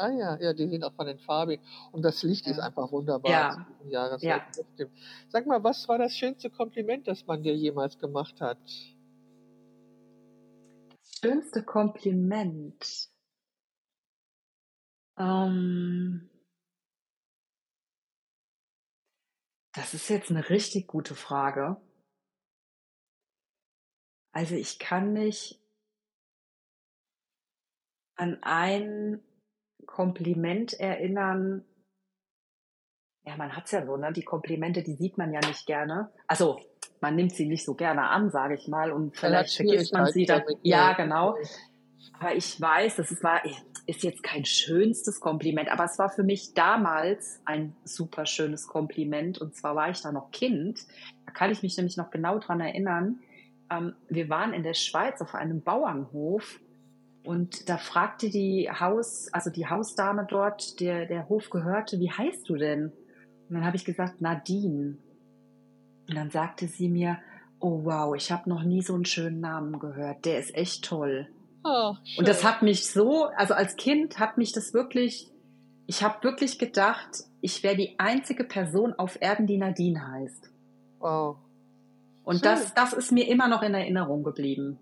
Ah 0.01 0.09
ja, 0.09 0.39
ja, 0.41 0.55
die 0.55 0.67
sind 0.67 0.83
auch 0.83 0.95
von 0.95 1.07
den 1.07 1.19
Farben. 1.19 1.61
Und 1.93 2.03
das 2.03 2.23
Licht 2.23 2.47
ja. 2.47 2.53
ist 2.53 2.59
einfach 2.59 2.91
wunderbar. 2.91 3.31
Ja. 3.31 3.67
Jahreszeit. 3.87 4.43
Ja. 4.79 4.87
Sag 5.29 5.47
mal, 5.47 5.63
was 5.63 5.87
war 5.89 5.99
das 5.99 6.17
schönste 6.17 6.49
Kompliment, 6.49 7.07
das 7.07 7.27
man 7.27 7.43
dir 7.43 7.55
jemals 7.55 7.99
gemacht 7.99 8.41
hat? 8.41 8.59
Das 10.89 11.19
schönste 11.21 11.63
Kompliment. 11.63 13.11
Ähm, 15.19 16.31
das 19.75 19.93
ist 19.93 20.09
jetzt 20.09 20.31
eine 20.31 20.49
richtig 20.49 20.87
gute 20.87 21.15
Frage. 21.15 21.77
Also 24.33 24.55
ich 24.55 24.79
kann 24.79 25.13
mich 25.13 25.61
an 28.17 28.39
ein 28.41 29.23
Kompliment 30.01 30.73
erinnern. 30.81 31.63
Ja, 33.27 33.37
man 33.37 33.55
hat's 33.55 33.71
ja 33.71 33.85
so, 33.85 33.99
ne? 33.99 34.15
Die 34.15 34.23
Komplimente, 34.23 34.83
die 34.83 34.95
sieht 34.95 35.19
man 35.19 35.31
ja 35.31 35.41
nicht 35.41 35.67
gerne. 35.67 36.11
Also, 36.27 36.59
man 37.03 37.17
nimmt 37.17 37.35
sie 37.35 37.47
nicht 37.47 37.67
so 37.67 37.75
gerne 37.75 38.09
an, 38.09 38.31
sage 38.31 38.55
ich 38.55 38.67
mal, 38.67 38.93
und 38.93 39.15
vielleicht 39.15 39.57
vergisst 39.57 39.93
man 39.93 40.07
sie 40.11 40.25
dann. 40.25 40.43
Ja, 40.63 40.95
genau. 40.95 41.37
Aber 42.19 42.35
ich 42.35 42.59
weiß, 42.59 42.97
das 42.97 43.23
war, 43.23 43.43
ist 43.87 44.03
jetzt 44.03 44.23
kein 44.23 44.47
schönstes 44.47 45.21
Kompliment, 45.21 45.71
aber 45.71 45.85
es 45.85 45.99
war 45.99 46.09
für 46.09 46.23
mich 46.23 46.55
damals 46.55 47.43
ein 47.45 47.77
super 47.85 48.25
schönes 48.25 48.69
Kompliment. 48.69 49.39
Und 49.39 49.55
zwar 49.55 49.77
war 49.77 49.91
ich 49.91 50.01
da 50.01 50.13
noch 50.13 50.31
Kind. 50.31 50.81
Da 51.27 51.33
kann 51.33 51.51
ich 51.51 51.63
mich 51.63 51.77
nämlich 51.77 51.99
noch 51.99 52.11
genau 52.11 52.39
dran 52.39 52.61
erinnern. 52.61 53.21
Ähm, 53.71 53.95
wir 54.09 54.31
waren 54.31 54.55
in 54.55 54.63
der 54.63 54.73
Schweiz 54.73 55.21
auf 55.21 55.35
einem 55.35 55.61
Bauernhof 55.61 56.59
und 57.31 57.69
da 57.69 57.79
fragte 57.79 58.29
die 58.29 58.69
Haus, 58.69 59.29
also 59.33 59.51
die 59.51 59.69
Hausdame 59.69 60.27
dort, 60.29 60.81
der 60.81 61.07
der 61.07 61.29
Hof 61.29 61.49
gehörte, 61.49 62.01
wie 62.01 62.11
heißt 62.11 62.49
du 62.49 62.57
denn? 62.57 62.87
Und 63.49 63.55
dann 63.55 63.65
habe 63.65 63.77
ich 63.77 63.85
gesagt, 63.85 64.21
Nadine. 64.21 64.99
Und 66.09 66.17
dann 66.17 66.31
sagte 66.31 66.67
sie 66.67 66.89
mir, 66.89 67.19
oh 67.61 67.85
wow, 67.85 68.17
ich 68.17 68.33
habe 68.33 68.51
noch 68.51 68.65
nie 68.65 68.83
so 68.83 68.95
einen 68.95 69.05
schönen 69.05 69.39
Namen 69.39 69.79
gehört. 69.79 70.25
Der 70.25 70.41
ist 70.41 70.57
echt 70.57 70.85
toll. 70.85 71.29
Oh, 71.63 71.95
und 72.19 72.27
das 72.27 72.43
hat 72.43 72.63
mich 72.63 72.89
so, 72.89 73.27
also 73.37 73.55
als 73.55 73.77
Kind 73.77 74.19
hat 74.19 74.37
mich 74.37 74.51
das 74.51 74.75
wirklich, 74.75 75.31
ich 75.87 76.03
habe 76.03 76.25
wirklich 76.25 76.59
gedacht, 76.59 77.27
ich 77.43 77.63
wäre 77.63 77.77
die 77.77 77.95
einzige 78.01 78.43
Person 78.43 78.93
auf 78.95 79.23
Erden, 79.23 79.47
die 79.47 79.59
Nadine 79.59 80.05
heißt. 80.05 80.51
Wow. 80.99 81.37
Und 82.25 82.45
das, 82.45 82.75
das 82.75 82.93
ist 82.93 83.13
mir 83.13 83.29
immer 83.29 83.47
noch 83.47 83.63
in 83.63 83.75
Erinnerung 83.75 84.25
geblieben. 84.25 84.81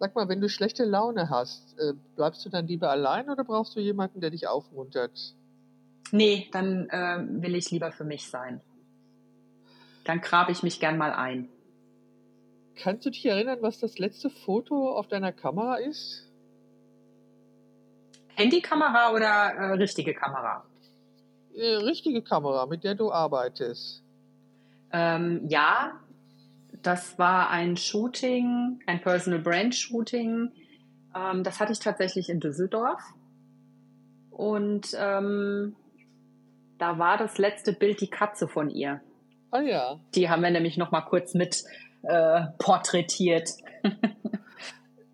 Sag 0.00 0.14
mal, 0.14 0.30
wenn 0.30 0.40
du 0.40 0.48
schlechte 0.48 0.86
Laune 0.86 1.28
hast, 1.28 1.78
äh, 1.78 1.92
bleibst 2.16 2.42
du 2.46 2.48
dann 2.48 2.66
lieber 2.66 2.90
allein 2.90 3.28
oder 3.28 3.44
brauchst 3.44 3.76
du 3.76 3.80
jemanden, 3.80 4.22
der 4.22 4.30
dich 4.30 4.48
aufmuntert? 4.48 5.34
Nee, 6.10 6.48
dann 6.52 6.88
äh, 6.88 7.18
will 7.42 7.54
ich 7.54 7.70
lieber 7.70 7.92
für 7.92 8.04
mich 8.04 8.30
sein. 8.30 8.62
Dann 10.04 10.22
grabe 10.22 10.52
ich 10.52 10.62
mich 10.62 10.80
gern 10.80 10.96
mal 10.96 11.12
ein. 11.12 11.50
Kannst 12.76 13.04
du 13.04 13.10
dich 13.10 13.26
erinnern, 13.26 13.58
was 13.60 13.78
das 13.78 13.98
letzte 13.98 14.30
Foto 14.30 14.96
auf 14.96 15.06
deiner 15.06 15.32
Kamera 15.32 15.76
ist? 15.76 16.26
Handykamera 18.36 19.12
oder 19.12 19.52
äh, 19.52 19.72
richtige 19.74 20.14
Kamera? 20.14 20.64
Äh, 21.54 21.74
richtige 21.74 22.22
Kamera, 22.22 22.64
mit 22.64 22.84
der 22.84 22.94
du 22.94 23.12
arbeitest. 23.12 24.02
Ähm, 24.92 25.46
ja, 25.46 26.00
das 26.82 27.18
war 27.18 27.50
ein 27.50 27.76
Shooting, 27.76 28.80
ein 28.86 29.00
Personal 29.00 29.40
Brand 29.40 29.74
Shooting. 29.74 30.50
Ähm, 31.14 31.44
das 31.44 31.60
hatte 31.60 31.72
ich 31.72 31.78
tatsächlich 31.78 32.30
in 32.30 32.40
Düsseldorf. 32.40 33.02
Und 34.30 34.96
ähm, 34.98 35.76
da 36.78 36.98
war 36.98 37.18
das 37.18 37.38
letzte 37.38 37.72
Bild 37.72 38.00
die 38.00 38.08
Katze 38.08 38.48
von 38.48 38.70
ihr. 38.70 39.00
Ah 39.50 39.60
ja. 39.60 40.00
Die 40.14 40.30
haben 40.30 40.42
wir 40.42 40.50
nämlich 40.50 40.76
noch 40.76 40.90
mal 40.90 41.02
kurz 41.02 41.34
mit 41.34 41.64
äh, 42.02 42.42
porträtiert. 42.58 43.50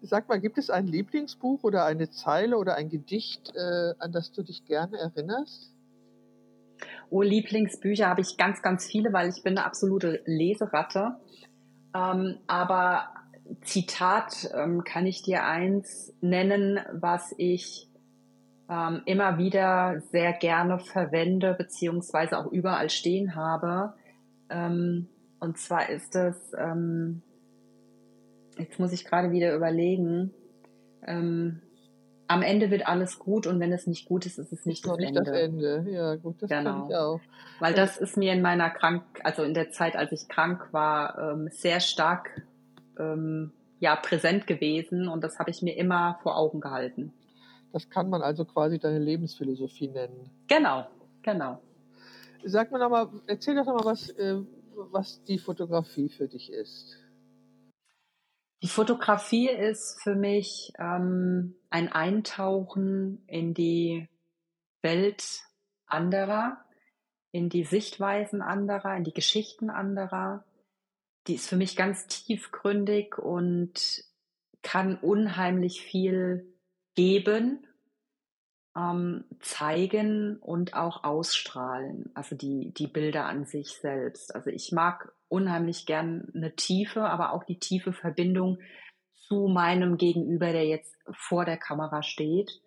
Sag 0.03 0.29
mal, 0.29 0.41
gibt 0.41 0.59
es 0.59 0.71
ein 0.71 0.87
Lieblingsbuch 0.87 1.65
oder 1.65 1.85
eine 1.85 2.11
Zeile 2.11 2.59
oder 2.59 2.77
ein 2.77 2.89
Gedicht, 2.89 3.53
äh, 3.57 3.95
an 3.99 4.13
das 4.13 4.31
du 4.31 4.43
dich 4.43 4.65
gerne 4.65 4.99
erinnerst? 4.99 5.73
Oh, 7.11 7.23
Lieblingsbücher 7.23 8.07
habe 8.09 8.21
ich 8.21 8.37
ganz, 8.37 8.63
ganz 8.63 8.87
viele, 8.87 9.13
weil 9.13 9.29
ich 9.29 9.43
bin 9.43 9.57
eine 9.57 9.67
absolute 9.67 10.23
Leseratte. 10.27 11.17
Ähm, 11.97 12.39
aber 12.47 13.09
Zitat 13.63 14.51
ähm, 14.55 14.85
kann 14.85 15.07
ich 15.07 15.23
dir 15.23 15.45
eins 15.45 16.13
nennen, 16.21 16.81
was 16.93 17.35
ich 17.39 17.89
ähm, 18.69 19.03
immer 19.07 19.39
wieder 19.39 20.01
sehr 20.11 20.33
gerne 20.33 20.79
verwende, 20.79 21.55
beziehungsweise 21.55 22.39
auch 22.39 22.51
überall 22.51 22.91
stehen 22.91 23.35
habe. 23.35 23.95
Ähm, 24.51 25.09
und 25.41 25.59
zwar 25.59 25.89
ist 25.89 26.17
es, 26.17 26.53
ähm, 26.59 27.23
jetzt 28.59 28.79
muss 28.79 28.93
ich 28.93 29.05
gerade 29.05 29.31
wieder 29.31 29.55
überlegen, 29.55 30.33
ähm, 31.07 31.63
am 32.29 32.43
Ende 32.43 32.71
wird 32.71 32.87
alles 32.87 33.19
gut 33.19 33.47
und 33.47 33.61
wenn 33.61 33.73
es 33.73 33.87
nicht 33.87 34.07
gut 34.07 34.27
ist, 34.27 34.39
ist 34.39 34.53
es 34.53 34.67
nicht, 34.67 34.87
das, 34.87 34.97
nicht 34.99 35.09
Ende. 35.09 35.23
das 35.23 35.39
Ende. 35.39 35.87
Ja, 35.91 36.15
gut, 36.17 36.43
das 36.43 36.51
genau. 36.51 36.89
ich 36.89 36.97
auch. 36.97 37.21
Weil 37.61 37.75
das 37.75 37.97
ist 37.97 38.17
mir 38.17 38.33
in 38.33 38.43
meiner 38.43 38.71
Krank, 38.71 39.05
also 39.23 39.43
in 39.43 39.55
der 39.55 39.71
Zeit, 39.71 39.97
als 39.97 40.13
ich 40.13 40.29
krank 40.29 40.69
war, 40.73 41.19
ähm, 41.19 41.49
sehr 41.51 41.81
stark 41.81 42.43
ähm, 42.99 43.53
ja, 43.79 43.97
präsent 43.97 44.47
gewesen 44.47 45.09
und 45.09 45.23
das 45.23 45.39
habe 45.39 45.51
ich 45.51 45.63
mir 45.63 45.77
immer 45.77 46.19
vor 46.23 46.37
Augen 46.37 46.61
gehalten. 46.61 47.13
Das 47.73 47.89
kann 47.91 48.09
man 48.09 48.23
also 48.23 48.45
quasi 48.45 48.79
deine 48.79 48.99
Lebensphilosophie 48.99 49.89
nennen. 49.89 50.31
Genau, 50.49 50.87
genau. 51.23 51.61
Sag 52.45 52.73
mir 52.73 52.79
nochmal, 52.79 53.09
erzähl 53.27 53.55
doch 53.55 53.67
nochmal, 53.67 53.85
was, 53.85 54.11
äh, 54.11 54.41
was 54.91 55.23
die 55.25 55.39
Fotografie 55.39 56.09
für 56.09 56.29
dich 56.29 56.53
ist. 56.53 56.97
Die 58.63 58.69
Fotografie 58.69 59.49
ist 59.49 60.03
für 60.03 60.15
mich 60.15 60.73
ähm, 60.79 61.57
ein 61.69 61.93
Eintauchen 61.93 63.23
in 63.27 63.53
die 63.53 64.09
Welt 64.83 65.43
anderer, 65.87 66.65
in 67.33 67.49
die 67.49 67.65
Sichtweisen 67.65 68.41
anderer, 68.41 68.97
in 68.97 69.05
die 69.05 69.13
Geschichten 69.13 69.69
anderer. 69.69 70.45
Die 71.27 71.35
ist 71.35 71.49
für 71.49 71.57
mich 71.57 71.77
ganz 71.77 72.07
tiefgründig 72.07 73.19
und 73.19 74.05
kann 74.63 74.97
unheimlich 74.97 75.83
viel 75.83 76.47
geben, 76.95 77.66
ähm, 78.77 79.25
zeigen 79.41 80.37
und 80.39 80.75
auch 80.75 81.05
ausstrahlen. 81.05 82.11
Also 82.15 82.37
die, 82.37 82.73
die 82.77 82.87
Bilder 82.87 83.25
an 83.25 83.47
sich 83.47 83.79
selbst. 83.81 84.35
Also 84.35 84.51
ich 84.51 84.73
mag 84.73 85.13
unheimlich 85.29 85.87
gern 85.87 86.31
eine 86.35 86.55
tiefe, 86.55 87.03
aber 87.03 87.33
auch 87.33 87.45
die 87.45 87.59
tiefe 87.59 87.93
Verbindung 87.93 88.59
zu 89.29 89.49
meinem 89.49 89.97
Gegenüber, 89.97 90.53
der 90.53 90.67
jetzt 90.67 90.95
vor 91.13 91.45
der 91.45 91.57
Kamera 91.57 92.03
steht. 92.03 92.61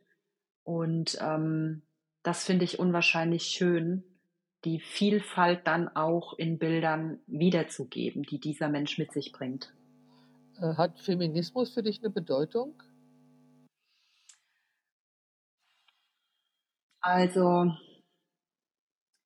Und 0.63 1.17
ähm, 1.21 1.83
das 2.23 2.43
finde 2.43 2.65
ich 2.65 2.79
unwahrscheinlich 2.79 3.43
schön, 3.43 4.03
die 4.65 4.79
Vielfalt 4.79 5.65
dann 5.65 5.87
auch 5.87 6.33
in 6.37 6.57
Bildern 6.57 7.19
wiederzugeben, 7.27 8.23
die 8.23 8.39
dieser 8.39 8.67
Mensch 8.67 8.97
mit 8.97 9.13
sich 9.13 9.31
bringt. 9.31 9.73
Äh, 10.59 10.75
hat 10.75 10.99
Feminismus 10.99 11.71
für 11.71 11.83
dich 11.83 11.99
eine 11.99 12.09
Bedeutung? 12.09 12.73
Also, 17.01 17.71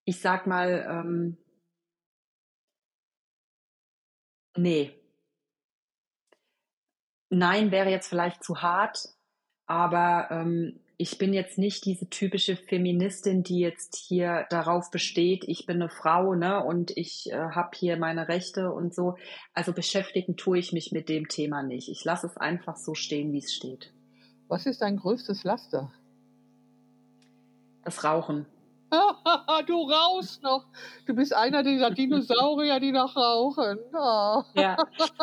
ich 0.05 0.19
sag 0.21 0.47
mal, 0.47 0.86
ähm, 0.89 1.38
Nee. 4.55 4.91
Nein 7.30 7.71
wäre 7.71 7.89
jetzt 7.89 8.07
vielleicht 8.07 8.43
zu 8.43 8.61
hart, 8.61 9.09
aber 9.65 10.28
ähm, 10.30 10.80
ich 10.97 11.17
bin 11.17 11.34
jetzt 11.34 11.57
nicht 11.57 11.86
diese 11.86 12.07
typische 12.07 12.55
Feministin, 12.55 13.41
die 13.41 13.59
jetzt 13.59 13.95
hier 13.95 14.45
darauf 14.51 14.91
besteht, 14.91 15.43
ich 15.47 15.65
bin 15.65 15.82
eine 15.82 15.89
Frau, 15.89 16.36
ne, 16.36 16.63
und 16.63 16.95
ich 16.95 17.32
äh, 17.32 17.36
habe 17.36 17.71
hier 17.76 17.97
meine 17.97 18.28
Rechte 18.28 18.71
und 18.71 18.93
so. 18.93 19.17
Also 19.53 19.74
beschäftigen 19.74 20.38
tue 20.38 20.59
ich 20.59 20.71
mich 20.71 20.91
mit 20.91 21.09
dem 21.09 21.28
Thema 21.28 21.63
nicht. 21.63 21.89
Ich 21.89 22.05
lasse 22.05 22.28
es 22.28 22.38
einfach 22.38 22.78
so 22.78 22.93
stehen, 22.93 23.34
wie 23.34 23.39
es 23.39 23.53
steht. 23.53 23.91
Was 24.47 24.67
ist 24.67 24.84
dein 24.84 24.97
größtes 24.97 25.43
Laster? 25.43 25.91
Das 27.84 28.03
Rauchen. 28.03 28.45
du 29.67 29.89
rauchst 29.89 30.43
noch. 30.43 30.65
Du 31.05 31.15
bist 31.15 31.36
einer 31.36 31.63
dieser 31.63 31.91
Dinosaurier, 31.91 32.79
die 32.79 32.91
noch 32.91 33.15
rauchen. 33.15 33.79
Oh. 33.93 34.43
Ja, 34.53 34.77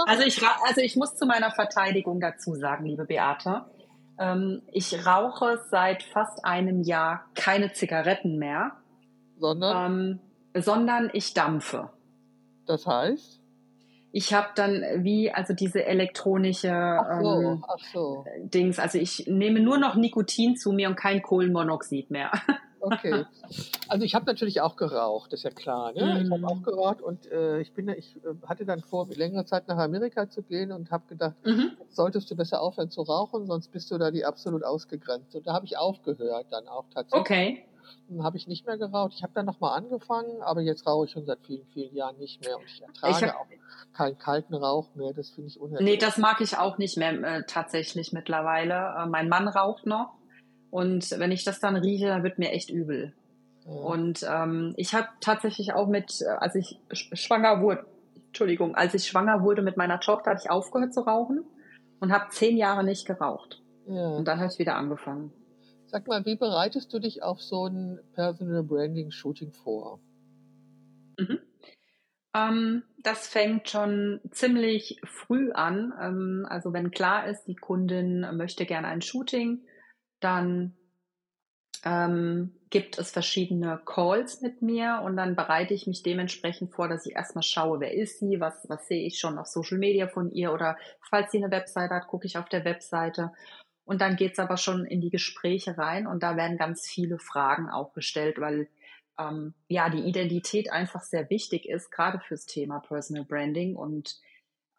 also 0.07 0.25
ich, 0.25 0.43
also 0.67 0.81
ich 0.81 0.97
muss 0.97 1.17
zu 1.17 1.27
meiner 1.27 1.51
Verteidigung 1.51 2.21
dazu 2.21 2.55
sagen, 2.55 2.87
liebe 2.87 3.05
Beate, 3.05 3.65
ähm, 4.19 4.63
ich 4.73 5.07
rauche 5.07 5.61
seit 5.71 6.03
fast 6.03 6.45
einem 6.45 6.83
Jahr 6.83 7.27
keine 7.35 7.73
Zigaretten 7.73 8.39
mehr, 8.39 8.73
sondern, 9.39 10.21
ähm, 10.55 10.63
sondern 10.63 11.11
ich 11.13 11.35
dampfe. 11.35 11.91
Das 12.67 12.87
heißt? 12.87 13.40
Ich 14.13 14.35
habe 14.35 14.49
dann 14.55 14.83
wie 15.05 15.31
also 15.31 15.55
diese 15.55 15.85
elektronische 15.85 16.73
ach 16.73 17.21
so, 17.21 17.41
ähm, 17.41 17.65
ach 17.67 17.85
so. 17.93 18.25
Dings. 18.43 18.79
Also 18.79 18.99
ich 18.99 19.27
nehme 19.27 19.61
nur 19.61 19.79
noch 19.79 19.95
Nikotin 19.95 20.57
zu 20.57 20.73
mir 20.73 20.89
und 20.89 20.97
kein 20.97 21.23
Kohlenmonoxid 21.23 22.11
mehr. 22.11 22.31
Okay. 22.81 23.25
Also 23.89 24.05
ich 24.05 24.15
habe 24.15 24.25
natürlich 24.27 24.61
auch 24.61 24.77
geraucht, 24.77 25.33
ist 25.33 25.43
ja 25.43 25.51
klar. 25.51 25.93
Ne? 25.93 26.15
Mhm. 26.15 26.25
Ich 26.25 26.31
habe 26.31 26.47
auch 26.47 26.63
geraucht 26.63 27.03
und 27.03 27.31
äh, 27.31 27.61
ich 27.61 27.73
bin, 27.73 27.89
ich 27.91 28.17
äh, 28.17 28.47
hatte 28.47 28.65
dann 28.65 28.81
vor, 28.81 29.07
mit 29.07 29.19
längerer 29.19 29.45
Zeit 29.45 29.69
nach 29.69 29.77
Amerika 29.77 30.29
zu 30.29 30.43
gehen 30.43 30.73
und 30.73 30.91
habe 30.91 31.05
gedacht, 31.09 31.35
mhm. 31.45 31.73
solltest 31.89 32.31
du 32.31 32.37
besser 32.37 32.61
aufhören 32.61 32.91
zu 32.91 33.03
rauchen, 33.03 33.47
sonst 33.47 33.71
bist 33.71 33.91
du 33.91 33.99
da 33.99 34.11
die 34.11 34.25
absolut 34.25 34.65
ausgegrenzt. 34.65 35.35
Und 35.35 35.47
da 35.47 35.53
habe 35.53 35.67
ich 35.67 35.77
aufgehört 35.77 36.47
dann 36.51 36.69
auch 36.69 36.87
tatsächlich. 36.93 37.21
Okay. 37.21 37.65
Dann 38.09 38.23
habe 38.23 38.37
ich 38.37 38.47
nicht 38.47 38.67
mehr 38.67 38.79
geraucht. 38.79 39.13
Ich 39.15 39.23
habe 39.23 39.33
dann 39.35 39.47
nochmal 39.47 39.77
angefangen, 39.77 40.43
aber 40.43 40.61
jetzt 40.61 40.87
rauche 40.87 41.07
ich 41.07 41.13
schon 41.13 41.27
seit 41.27 41.41
vielen, 41.47 41.67
vielen 41.67 41.95
Jahren 41.95 42.17
nicht 42.19 42.45
mehr 42.45 42.57
und 42.57 42.65
ich 42.65 42.83
ertrage 42.83 43.27
ich 43.27 43.33
auch 43.33 43.47
keinen 43.93 44.19
kalten 44.19 44.55
Rauch 44.55 44.95
mehr. 44.95 45.13
Das 45.13 45.31
finde 45.31 45.49
ich 45.49 45.61
unerträglich. 45.61 45.95
Nee, 45.95 46.07
das 46.07 46.19
mag 46.19 46.41
ich 46.41 46.59
auch 46.59 46.79
nicht 46.79 46.97
mehr 46.97 47.13
äh, 47.13 47.43
tatsächlich 47.47 48.13
mittlerweile. 48.13 48.95
Äh, 48.99 49.07
mein 49.07 49.29
Mann 49.29 49.49
raucht 49.49 49.87
noch 49.87 50.13
und 50.71 51.11
wenn 51.19 51.33
ich 51.33 51.45
das 51.45 51.61
dann 51.61 51.77
rieche, 51.77 52.07
dann 52.07 52.23
wird 52.23 52.39
mir 52.39 52.51
echt 52.53 52.71
übel. 52.71 53.13
Ja. 53.65 53.73
Und 53.73 54.27
ähm, 54.29 54.75
ich 54.77 54.95
habe 54.95 55.09
tatsächlich 55.21 55.75
auch 55.75 55.87
mit, 55.87 56.21
äh, 56.23 56.29
als 56.29 56.55
ich 56.55 56.79
schwanger 56.93 57.61
wurde, 57.61 57.87
Entschuldigung, 58.29 58.75
als 58.77 58.95
ich 58.95 59.07
schwanger 59.07 59.43
wurde 59.43 59.63
mit 59.63 59.77
meiner 59.77 60.01
Tochter, 60.01 60.31
hatte 60.31 60.43
ich 60.45 60.51
aufgehört 60.51 60.95
zu 60.95 61.01
rauchen 61.01 61.45
und 61.99 62.13
habe 62.13 62.31
zehn 62.31 62.57
Jahre 62.57 62.85
nicht 62.85 63.07
geraucht. 63.07 63.61
Ja. 63.87 64.09
Und 64.09 64.29
dann 64.29 64.39
habe 64.39 64.51
ich 64.53 64.59
wieder 64.59 64.77
angefangen. 64.77 65.33
Sag 65.91 66.07
mal, 66.07 66.25
wie 66.25 66.37
bereitest 66.37 66.93
du 66.93 67.01
dich 67.01 67.25
auf 67.25 67.43
so 67.43 67.67
ein 67.67 67.99
Personal 68.13 68.63
Branding 68.63 69.11
Shooting 69.11 69.53
vor? 69.53 69.99
Mhm. 71.19 71.41
Ähm, 72.33 72.85
das 72.99 73.27
fängt 73.27 73.69
schon 73.69 74.21
ziemlich 74.31 75.01
früh 75.03 75.51
an. 75.51 75.93
Ähm, 76.01 76.47
also 76.49 76.73
wenn 76.73 76.93
klar 76.93 77.27
ist, 77.27 77.47
die 77.47 77.57
Kundin 77.57 78.21
möchte 78.37 78.67
gerne 78.67 78.87
ein 78.87 79.03
Shooting, 79.03 79.67
dann 80.21 80.77
ähm, 81.85 82.55
gibt 82.71 82.97
es 82.97 83.11
verschiedene 83.11 83.81
Calls 83.85 84.43
mit 84.43 84.63
mir 84.63 85.03
und 85.05 85.17
dann 85.17 85.35
bereite 85.35 85.75
ich 85.75 85.89
mich 85.89 86.05
dementsprechend 86.05 86.73
vor, 86.73 86.87
dass 86.87 87.05
ich 87.05 87.17
erstmal 87.17 87.43
schaue, 87.43 87.81
wer 87.81 87.95
ist 87.95 88.21
sie, 88.21 88.39
was, 88.39 88.65
was 88.69 88.87
sehe 88.87 89.05
ich 89.05 89.19
schon 89.19 89.39
auf 89.39 89.49
Social 89.49 89.79
Media 89.79 90.07
von 90.07 90.31
ihr 90.31 90.53
oder 90.53 90.77
falls 91.01 91.33
sie 91.33 91.39
eine 91.39 91.51
Webseite 91.51 91.97
hat, 91.97 92.07
gucke 92.07 92.27
ich 92.29 92.39
auf 92.39 92.49
der 92.49 92.65
Webseite. 92.65 93.33
Und 93.91 94.03
dann 94.03 94.15
geht's 94.15 94.39
aber 94.39 94.57
schon 94.57 94.87
in 94.87 95.01
die 95.01 95.11
Gespräche 95.11 95.77
rein 95.77 96.07
und 96.07 96.23
da 96.23 96.37
werden 96.37 96.57
ganz 96.57 96.87
viele 96.87 97.19
Fragen 97.19 97.69
auch 97.69 97.93
gestellt, 97.93 98.39
weil 98.39 98.69
ähm, 99.19 99.53
ja 99.67 99.91
die 99.91 100.05
Identität 100.05 100.71
einfach 100.71 101.03
sehr 101.03 101.29
wichtig 101.29 101.69
ist, 101.69 101.91
gerade 101.91 102.21
fürs 102.21 102.47
Thema 102.47 102.79
Personal 102.79 103.25
Branding 103.25 103.75
und 103.75 104.21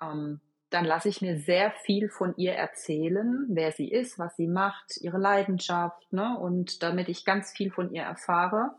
ähm, 0.02 0.40
dann 0.70 0.86
lasse 0.86 1.10
ich 1.10 1.22
mir 1.22 1.38
sehr 1.38 1.72
viel 1.84 2.08
von 2.08 2.34
ihr 2.38 2.54
erzählen, 2.54 3.48
wer 3.50 3.74
sie 3.74 3.92
ist, 3.92 4.18
was 4.18 4.38
sie 4.38 4.48
macht, 4.48 4.96
ihre 5.02 5.18
Leidenschaft, 5.18 6.14
ne? 6.14 6.40
Und 6.40 6.82
damit 6.82 7.10
ich 7.10 7.26
ganz 7.26 7.52
viel 7.52 7.70
von 7.70 7.94
ihr 7.94 8.04
erfahre. 8.04 8.76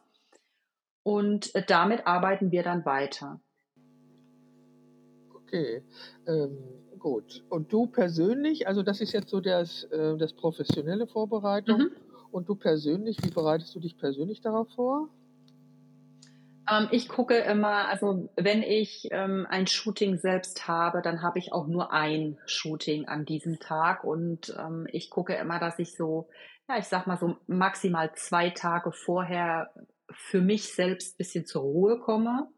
Und 1.03 1.55
äh, 1.55 1.62
damit 1.62 2.07
arbeiten 2.07 2.53
wir 2.53 2.62
dann 2.62 2.87
weiter. 2.87 3.39
Okay, 5.35 5.85
ähm, 6.26 6.82
gut. 7.03 7.44
Und 7.50 7.72
du 7.72 7.86
persönlich, 7.86 8.66
also 8.66 8.82
das 8.82 9.00
ist 9.00 9.12
jetzt 9.12 9.28
so 9.28 9.40
das, 9.40 9.84
äh, 9.84 10.16
das 10.16 10.32
professionelle 10.32 11.07
Vorbereitung. 11.07 11.78
Mhm. 11.78 11.90
Und 12.30 12.48
du 12.48 12.55
persönlich, 12.55 13.18
wie 13.22 13.30
bereitest 13.30 13.74
du 13.74 13.80
dich 13.80 13.98
persönlich 13.98 14.40
darauf 14.40 14.68
vor? 14.70 15.11
Ähm, 16.70 16.88
ich 16.90 17.09
gucke 17.09 17.36
immer, 17.36 17.88
also 17.88 18.30
wenn 18.36 18.62
ich 18.62 19.09
ähm, 19.11 19.46
ein 19.50 19.66
Shooting 19.66 20.16
selbst 20.16 20.68
habe, 20.68 21.03
dann 21.03 21.22
habe 21.22 21.38
ich 21.38 21.53
auch 21.53 21.66
nur 21.66 21.92
ein 21.92 22.38
Shooting 22.46 23.07
an 23.07 23.24
diesem 23.24 23.59
Tag 23.59 24.05
und 24.05 24.55
ähm, 24.59 24.86
ich 24.90 25.11
gucke 25.11 25.34
immer, 25.34 25.59
dass 25.59 25.78
ich 25.78 25.96
so, 25.96 26.28
ja, 26.68 26.78
ich 26.78 26.86
sag 26.86 27.07
mal 27.07 27.18
so 27.18 27.36
maximal 27.46 28.14
zwei 28.14 28.50
Tage 28.50 28.92
vorher 28.92 29.72
für 30.11 30.40
mich 30.40 30.72
selbst 30.72 31.18
bisschen 31.18 31.44
zur 31.46 31.62
Ruhe 31.62 31.98
komme, 31.98 32.48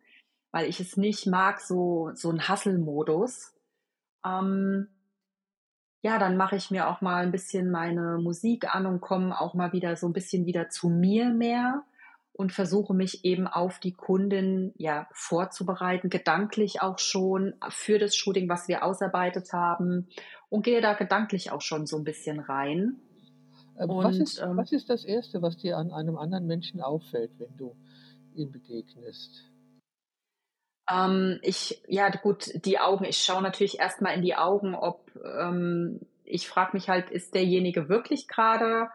weil 0.52 0.68
ich 0.68 0.80
es 0.80 0.96
nicht 0.96 1.26
mag, 1.26 1.60
so, 1.60 2.10
so 2.14 2.30
ein 2.30 2.48
Hustle-Modus. 2.48 3.53
Ähm, 4.24 4.88
ja, 6.02 6.18
dann 6.18 6.36
mache 6.36 6.56
ich 6.56 6.70
mir 6.70 6.88
auch 6.88 7.00
mal 7.00 7.22
ein 7.22 7.32
bisschen 7.32 7.70
meine 7.70 8.18
Musik 8.18 8.74
an 8.74 8.86
und 8.86 9.00
komme 9.00 9.40
auch 9.40 9.54
mal 9.54 9.72
wieder 9.72 9.96
so 9.96 10.06
ein 10.06 10.12
bisschen 10.12 10.44
wieder 10.44 10.68
zu 10.68 10.88
mir 10.88 11.30
mehr 11.30 11.82
und 12.34 12.52
versuche 12.52 12.92
mich 12.92 13.24
eben 13.24 13.46
auf 13.46 13.78
die 13.78 13.92
Kundin 13.92 14.74
ja 14.76 15.06
vorzubereiten, 15.12 16.10
gedanklich 16.10 16.82
auch 16.82 16.98
schon 16.98 17.54
für 17.70 17.98
das 17.98 18.16
Shooting, 18.16 18.48
was 18.48 18.68
wir 18.68 18.84
ausarbeitet 18.84 19.52
haben 19.52 20.08
und 20.50 20.64
gehe 20.64 20.80
da 20.80 20.94
gedanklich 20.94 21.52
auch 21.52 21.62
schon 21.62 21.86
so 21.86 21.96
ein 21.96 22.04
bisschen 22.04 22.40
rein. 22.40 22.96
Ähm, 23.78 23.90
und, 23.90 24.04
was, 24.04 24.18
ist, 24.18 24.38
ähm, 24.40 24.56
was 24.56 24.72
ist 24.72 24.90
das 24.90 25.04
Erste, 25.04 25.42
was 25.42 25.56
dir 25.56 25.78
an 25.78 25.90
einem 25.92 26.18
anderen 26.18 26.46
Menschen 26.46 26.80
auffällt, 26.80 27.30
wenn 27.38 27.56
du 27.56 27.74
ihm 28.34 28.50
begegnest? 28.50 29.44
Ähm, 30.90 31.38
ich, 31.42 31.82
ja 31.86 32.08
gut, 32.10 32.50
die 32.64 32.78
Augen, 32.78 33.04
ich 33.04 33.18
schaue 33.18 33.42
natürlich 33.42 33.78
erstmal 33.78 34.14
in 34.14 34.22
die 34.22 34.36
Augen, 34.36 34.74
ob 34.74 35.10
ähm, 35.24 36.00
ich 36.24 36.48
frage 36.48 36.70
mich 36.74 36.88
halt, 36.88 37.10
ist 37.10 37.34
derjenige 37.34 37.88
wirklich 37.88 38.28
gerade 38.28 38.88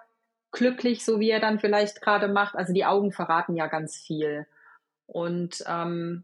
glücklich, 0.52 1.06
so 1.06 1.20
wie 1.20 1.30
er 1.30 1.40
dann 1.40 1.60
vielleicht 1.60 2.02
gerade 2.02 2.28
macht. 2.28 2.56
Also 2.56 2.74
die 2.74 2.86
Augen 2.86 3.12
verraten 3.12 3.56
ja 3.56 3.68
ganz 3.68 3.98
viel. 3.98 4.48
Und 5.06 5.64
ähm, 5.68 6.24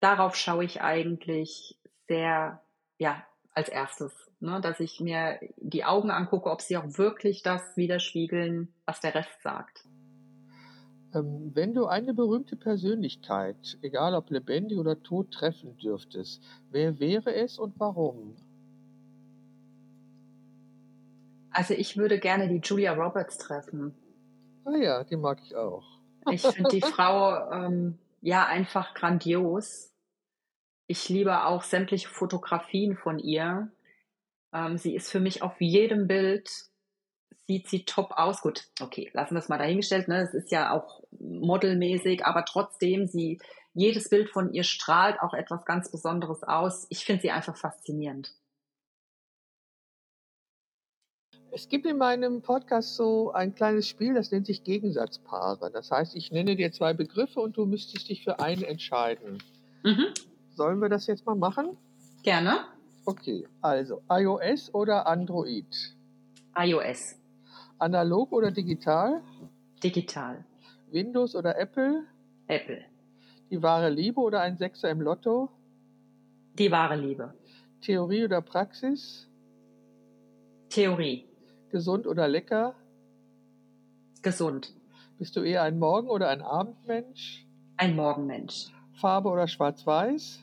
darauf 0.00 0.36
schaue 0.36 0.64
ich 0.64 0.82
eigentlich 0.82 1.76
sehr, 2.06 2.60
ja, 2.98 3.24
als 3.52 3.68
erstes, 3.68 4.12
ne, 4.40 4.60
dass 4.60 4.80
ich 4.80 5.00
mir 5.00 5.38
die 5.56 5.84
Augen 5.84 6.10
angucke, 6.10 6.50
ob 6.50 6.60
sie 6.60 6.76
auch 6.76 6.98
wirklich 6.98 7.42
das 7.42 7.76
widerspiegeln, 7.76 8.72
was 8.84 9.00
der 9.00 9.14
Rest 9.14 9.42
sagt. 9.42 9.84
Ähm, 11.14 11.52
wenn 11.54 11.74
du 11.74 11.86
eine 11.86 12.14
berühmte 12.14 12.56
Persönlichkeit, 12.56 13.78
egal 13.82 14.14
ob 14.14 14.30
lebendig 14.30 14.78
oder 14.78 15.02
tot, 15.02 15.32
treffen 15.32 15.76
dürftest, 15.78 16.42
wer 16.70 16.98
wäre 16.98 17.34
es 17.34 17.58
und 17.58 17.78
warum? 17.78 18.36
Also 21.50 21.74
ich 21.74 21.96
würde 21.96 22.18
gerne 22.18 22.48
die 22.48 22.60
Julia 22.62 22.92
Roberts 22.92 23.38
treffen. 23.38 23.94
Ah 24.64 24.76
ja, 24.76 25.04
die 25.04 25.16
mag 25.16 25.38
ich 25.44 25.54
auch. 25.54 25.84
Ich 26.30 26.42
finde 26.42 26.70
die 26.70 26.80
Frau 26.82 27.50
ähm, 27.52 27.98
ja 28.20 28.46
einfach 28.46 28.94
grandios. 28.94 29.92
Ich 30.86 31.08
liebe 31.08 31.44
auch 31.44 31.62
sämtliche 31.62 32.08
Fotografien 32.08 32.96
von 32.96 33.18
ihr. 33.18 33.70
Ähm, 34.52 34.78
sie 34.78 34.94
ist 34.94 35.10
für 35.10 35.20
mich 35.20 35.42
auf 35.42 35.60
jedem 35.60 36.08
Bild, 36.08 36.50
sieht 37.46 37.68
sie 37.68 37.84
top 37.84 38.12
aus. 38.12 38.40
Gut, 38.40 38.68
okay, 38.80 39.10
lassen 39.12 39.34
wir 39.34 39.40
es 39.40 39.48
mal 39.48 39.58
dahingestellt. 39.58 40.08
Ne? 40.08 40.22
Es 40.22 40.34
ist 40.34 40.50
ja 40.50 40.72
auch 40.72 41.02
modelmäßig, 41.18 42.24
aber 42.24 42.44
trotzdem, 42.44 43.06
sie, 43.06 43.40
jedes 43.74 44.08
Bild 44.08 44.30
von 44.30 44.52
ihr 44.52 44.64
strahlt 44.64 45.20
auch 45.20 45.34
etwas 45.34 45.64
ganz 45.64 45.90
Besonderes 45.90 46.42
aus. 46.42 46.86
Ich 46.90 47.04
finde 47.04 47.22
sie 47.22 47.30
einfach 47.30 47.56
faszinierend. 47.56 48.32
Es 51.50 51.68
gibt 51.68 51.86
in 51.86 51.98
meinem 51.98 52.42
Podcast 52.42 52.96
so 52.96 53.30
ein 53.30 53.54
kleines 53.54 53.88
Spiel, 53.88 54.14
das 54.14 54.32
nennt 54.32 54.46
sich 54.46 54.64
Gegensatzpaare. 54.64 55.70
Das 55.70 55.92
heißt, 55.92 56.16
ich 56.16 56.32
nenne 56.32 56.56
dir 56.56 56.72
zwei 56.72 56.94
Begriffe 56.94 57.40
und 57.40 57.56
du 57.56 57.64
müsstest 57.64 58.08
dich 58.08 58.24
für 58.24 58.40
einen 58.40 58.64
entscheiden. 58.64 59.40
Mhm. 59.84 60.06
Sollen 60.56 60.80
wir 60.80 60.88
das 60.88 61.06
jetzt 61.06 61.26
mal 61.26 61.36
machen? 61.36 61.76
Gerne. 62.24 62.64
Okay, 63.06 63.46
also 63.60 64.02
iOS 64.08 64.74
oder 64.74 65.06
Android? 65.06 65.94
iOS. 66.56 67.16
Analog 67.84 68.32
oder 68.32 68.50
digital? 68.50 69.20
Digital. 69.82 70.42
Windows 70.90 71.34
oder 71.36 71.58
Apple? 71.58 72.06
Apple. 72.46 72.82
Die 73.50 73.62
wahre 73.62 73.90
Liebe 73.90 74.20
oder 74.22 74.40
ein 74.40 74.56
Sechser 74.56 74.88
im 74.88 75.02
Lotto? 75.02 75.50
Die 76.58 76.70
wahre 76.70 76.96
Liebe. 76.96 77.34
Theorie 77.82 78.24
oder 78.24 78.40
Praxis? 78.40 79.28
Theorie. 80.70 81.28
Gesund 81.68 82.06
oder 82.06 82.26
lecker? 82.26 82.74
Gesund. 84.22 84.72
Bist 85.18 85.36
du 85.36 85.42
eher 85.42 85.62
ein 85.62 85.78
Morgen- 85.78 86.08
oder 86.08 86.30
ein 86.30 86.40
Abendmensch? 86.40 87.46
Ein 87.76 87.96
Morgenmensch. 87.96 88.72
Farbe 88.94 89.28
oder 89.28 89.46
Schwarz-Weiß? 89.46 90.42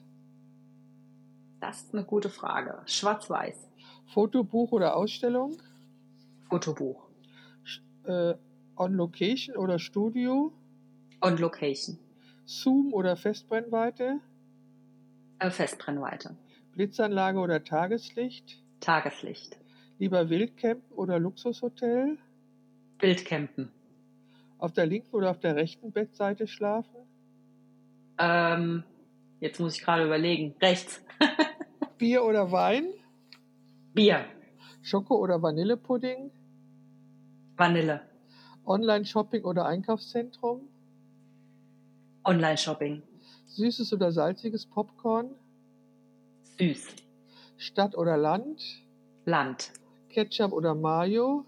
Das 1.60 1.82
ist 1.82 1.94
eine 1.96 2.04
gute 2.04 2.30
Frage. 2.30 2.84
Schwarz-Weiß. 2.86 3.68
Fotobuch 4.14 4.72
oder 4.74 4.96
Ausstellung? 4.96 5.58
Fotobuch. 6.50 7.01
Äh, 8.04 8.34
on 8.76 8.93
Location 8.93 9.56
oder 9.58 9.80
Studio? 9.80 10.52
On 11.22 11.38
Location. 11.38 11.99
Zoom 12.45 12.93
oder 12.93 13.16
Festbrennweite? 13.16 14.20
Äh, 15.39 15.49
Festbrennweite. 15.52 16.36
Blitzanlage 16.74 17.39
oder 17.39 17.64
Tageslicht? 17.64 18.62
Tageslicht. 18.80 19.58
Lieber 19.99 20.30
Wildcampen 20.30 20.91
oder 20.95 21.20
Luxushotel? 21.20 22.18
Wildcampen. 22.99 23.72
Auf 24.58 24.74
der 24.74 24.86
linken 24.86 25.16
oder 25.16 25.32
auf 25.32 25.39
der 25.39 25.56
rechten 25.56 25.91
Bettseite 25.91 26.47
schlafen? 26.47 26.95
Ähm, 28.18 28.84
jetzt 29.39 29.60
muss 29.60 29.78
ich 29.78 29.84
gerade 29.84 30.06
überlegen. 30.06 30.56
Rechts. 30.62 31.04
Bier 31.97 32.24
oder 32.24 32.52
Wein? 32.52 32.86
Bier. 33.93 34.26
Schoko 34.82 35.18
oder 35.18 35.41
Vanillepudding? 35.41 36.32
Vanille. 37.58 38.02
Online-Shopping 38.66 39.43
oder 39.43 39.66
Einkaufszentrum? 39.66 40.68
Online-Shopping. 42.24 43.02
Süßes 43.47 43.93
oder 43.93 44.12
salziges 44.12 44.66
Popcorn? 44.66 45.32
Süß. 46.58 46.95
Stadt 47.58 47.97
oder 47.97 48.18
Land? 48.18 48.62
Land. 49.26 49.72
Ketchup 50.10 50.52
oder 50.52 50.76
Mayo? 50.76 51.45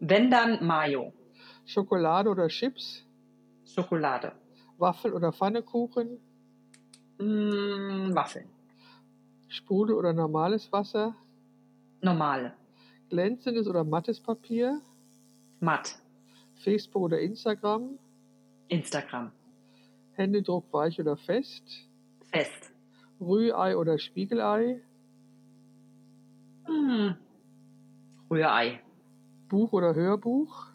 Wenn 0.00 0.30
dann 0.30 0.64
Mayo. 0.64 1.12
Schokolade 1.64 2.30
oder 2.30 2.48
Chips? 2.48 3.04
Schokolade. 3.64 4.32
Waffel 4.78 5.12
oder 5.12 5.32
Pfannekuchen? 5.32 6.18
Mm, 7.18 8.14
Waffeln. 8.14 8.48
Sprudel 9.48 9.94
oder 9.96 10.12
normales 10.12 10.70
Wasser? 10.70 11.14
Normale. 12.02 12.52
Glänzendes 13.08 13.68
oder 13.68 13.84
mattes 13.84 14.20
Papier? 14.20 14.80
Matt. 15.60 15.98
Facebook 16.56 17.02
oder 17.02 17.20
Instagram? 17.20 17.98
Instagram. 18.68 19.30
Händedruck 20.12 20.72
weich 20.72 20.98
oder 21.00 21.16
fest? 21.16 21.88
Fest. 22.32 22.72
Rührei 23.20 23.76
oder 23.76 23.98
Spiegelei? 23.98 24.80
Hm. 26.64 27.14
Rührei. 28.30 28.80
Buch 29.48 29.72
oder 29.72 29.94
Hörbuch? 29.94 30.66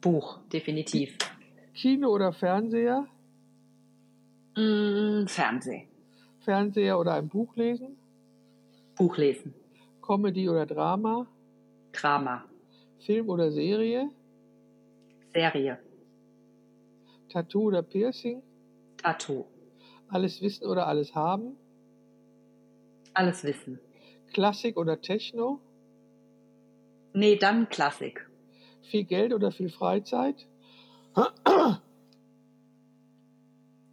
Buch, 0.00 0.38
definitiv. 0.52 1.18
Kino 1.74 2.08
oder 2.08 2.32
Fernseher? 2.32 3.06
Mm, 4.56 5.26
Fernseh. 5.26 5.88
Fernseher 6.40 6.98
oder 6.98 7.14
ein 7.14 7.28
Buch 7.28 7.54
lesen? 7.56 7.96
Buch 8.96 9.16
lesen. 9.16 9.54
Comedy 10.00 10.48
oder 10.48 10.66
Drama? 10.66 11.26
Drama. 11.94 12.44
Film 12.98 13.28
oder 13.28 13.50
Serie? 13.50 14.10
Serie. 15.32 15.78
Tattoo 17.28 17.64
oder 17.68 17.82
Piercing? 17.82 18.42
Tattoo. 18.98 19.46
Alles 20.08 20.40
wissen 20.42 20.66
oder 20.66 20.86
alles 20.86 21.14
haben? 21.14 21.56
Alles 23.14 23.44
wissen. 23.44 23.80
Klassik 24.32 24.76
oder 24.76 25.00
Techno? 25.00 25.60
Nee, 27.12 27.36
dann 27.36 27.68
Klassik. 27.68 28.28
Viel 28.82 29.04
Geld 29.04 29.32
oder 29.32 29.50
viel 29.50 29.68
Freizeit? 29.68 30.46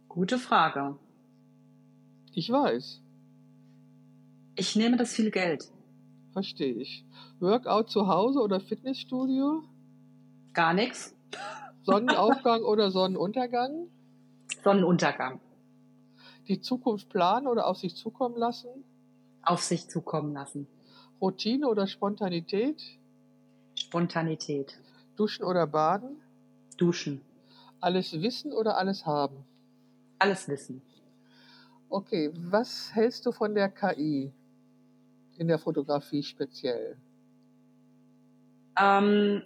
Gute 0.08 0.38
Frage. 0.38 0.98
Ich 2.34 2.50
weiß. 2.50 3.00
Ich 4.56 4.76
nehme 4.76 4.96
das 4.96 5.14
viel 5.14 5.30
Geld. 5.30 5.70
Verstehe 6.32 6.74
ich. 6.74 7.04
Workout 7.42 7.90
zu 7.90 8.06
Hause 8.06 8.38
oder 8.40 8.60
Fitnessstudio? 8.60 9.64
Gar 10.52 10.74
nichts. 10.74 11.12
Sonnenaufgang 11.82 12.62
oder 12.72 12.92
Sonnenuntergang? 12.92 13.88
Sonnenuntergang. 14.62 15.40
Die 16.46 16.60
Zukunft 16.60 17.08
planen 17.08 17.48
oder 17.48 17.66
auf 17.66 17.78
sich 17.78 17.96
zukommen 17.96 18.36
lassen? 18.36 18.68
Auf 19.42 19.60
sich 19.64 19.88
zukommen 19.88 20.32
lassen. 20.32 20.68
Routine 21.20 21.66
oder 21.66 21.88
Spontanität? 21.88 22.80
Spontanität. 23.74 24.78
Duschen 25.16 25.44
oder 25.44 25.66
baden? 25.66 26.22
Duschen. 26.76 27.22
Alles 27.80 28.22
wissen 28.22 28.52
oder 28.52 28.76
alles 28.76 29.04
haben? 29.04 29.44
Alles 30.20 30.46
wissen. 30.46 30.80
Okay, 31.88 32.30
was 32.34 32.94
hältst 32.94 33.26
du 33.26 33.32
von 33.32 33.52
der 33.52 33.68
KI 33.68 34.32
in 35.38 35.48
der 35.48 35.58
Fotografie 35.58 36.22
speziell? 36.22 36.96
Ähm, 38.78 39.42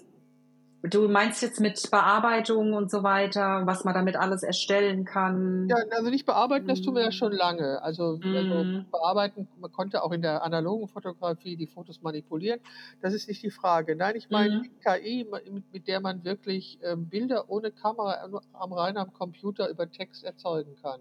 du 0.82 1.08
meinst 1.08 1.42
jetzt 1.42 1.60
mit 1.60 1.90
Bearbeitung 1.90 2.74
und 2.74 2.90
so 2.90 3.02
weiter, 3.02 3.66
was 3.66 3.84
man 3.84 3.94
damit 3.94 4.16
alles 4.16 4.42
erstellen 4.42 5.04
kann? 5.04 5.68
Ja, 5.68 5.76
also 5.96 6.10
nicht 6.10 6.26
bearbeiten, 6.26 6.68
das 6.68 6.80
tun 6.80 6.94
wir 6.94 7.02
ja 7.02 7.10
schon 7.10 7.32
Mm. 7.32 7.36
lange. 7.36 7.82
Also, 7.82 8.20
also 8.32 8.68
Mm. 8.68 8.86
bearbeiten, 8.92 9.48
man 9.58 9.72
konnte 9.72 10.04
auch 10.04 10.12
in 10.12 10.22
der 10.22 10.44
analogen 10.44 10.86
Fotografie 10.86 11.56
die 11.56 11.66
Fotos 11.66 12.02
manipulieren. 12.02 12.60
Das 13.00 13.12
ist 13.14 13.26
nicht 13.28 13.42
die 13.42 13.50
Frage. 13.50 13.96
Nein, 13.96 14.14
ich 14.14 14.30
meine 14.30 14.50
Mhm. 14.50 14.62
die 14.62 14.70
KI, 14.80 15.26
mit, 15.72 15.88
der 15.88 16.00
man 16.00 16.24
wirklich 16.24 16.78
ähm, 16.82 17.08
Bilder 17.08 17.50
ohne 17.50 17.72
Kamera 17.72 18.28
nur 18.28 18.42
am 18.52 18.72
rein 18.72 18.96
am 18.96 19.12
Computer 19.12 19.68
über 19.68 19.90
Text 19.90 20.22
erzeugen 20.22 20.76
kann. 20.80 21.00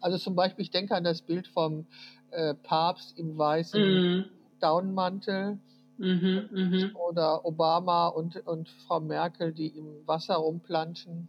Also 0.00 0.16
zum 0.18 0.36
Beispiel, 0.36 0.62
ich 0.62 0.70
denke 0.70 0.94
an 0.94 1.04
das 1.04 1.22
Bild 1.22 1.48
vom 1.48 1.86
äh, 2.30 2.54
Papst 2.54 3.18
im 3.18 3.36
weißen 3.36 3.82
Mhm. 3.82 4.24
Daunenmantel 4.60 5.58
Mhm. 6.00 6.48
Mhm. 6.50 6.96
oder 6.96 7.44
Obama 7.44 8.08
und, 8.08 8.46
und 8.46 8.70
Frau 8.86 9.00
Merkel, 9.00 9.52
die 9.52 9.68
im 9.68 10.06
Wasser 10.06 10.36
rumplanschen. 10.36 11.28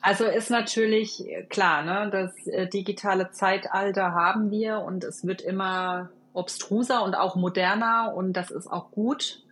Also 0.00 0.24
ist 0.24 0.48
natürlich 0.48 1.26
äh, 1.28 1.42
klar, 1.42 1.82
ne, 1.82 2.08
das 2.10 2.46
äh, 2.46 2.68
digitale 2.68 3.30
Zeitalter 3.30 4.12
haben 4.12 4.52
wir 4.52 4.78
und 4.80 5.02
es 5.02 5.26
wird 5.26 5.40
immer 5.40 6.10
obstruser 6.32 7.02
und 7.02 7.14
auch 7.14 7.34
moderner 7.34 8.12
und 8.14 8.32
das 8.32 8.52
ist 8.52 8.68
auch 8.68 8.92
gut. 8.92 9.42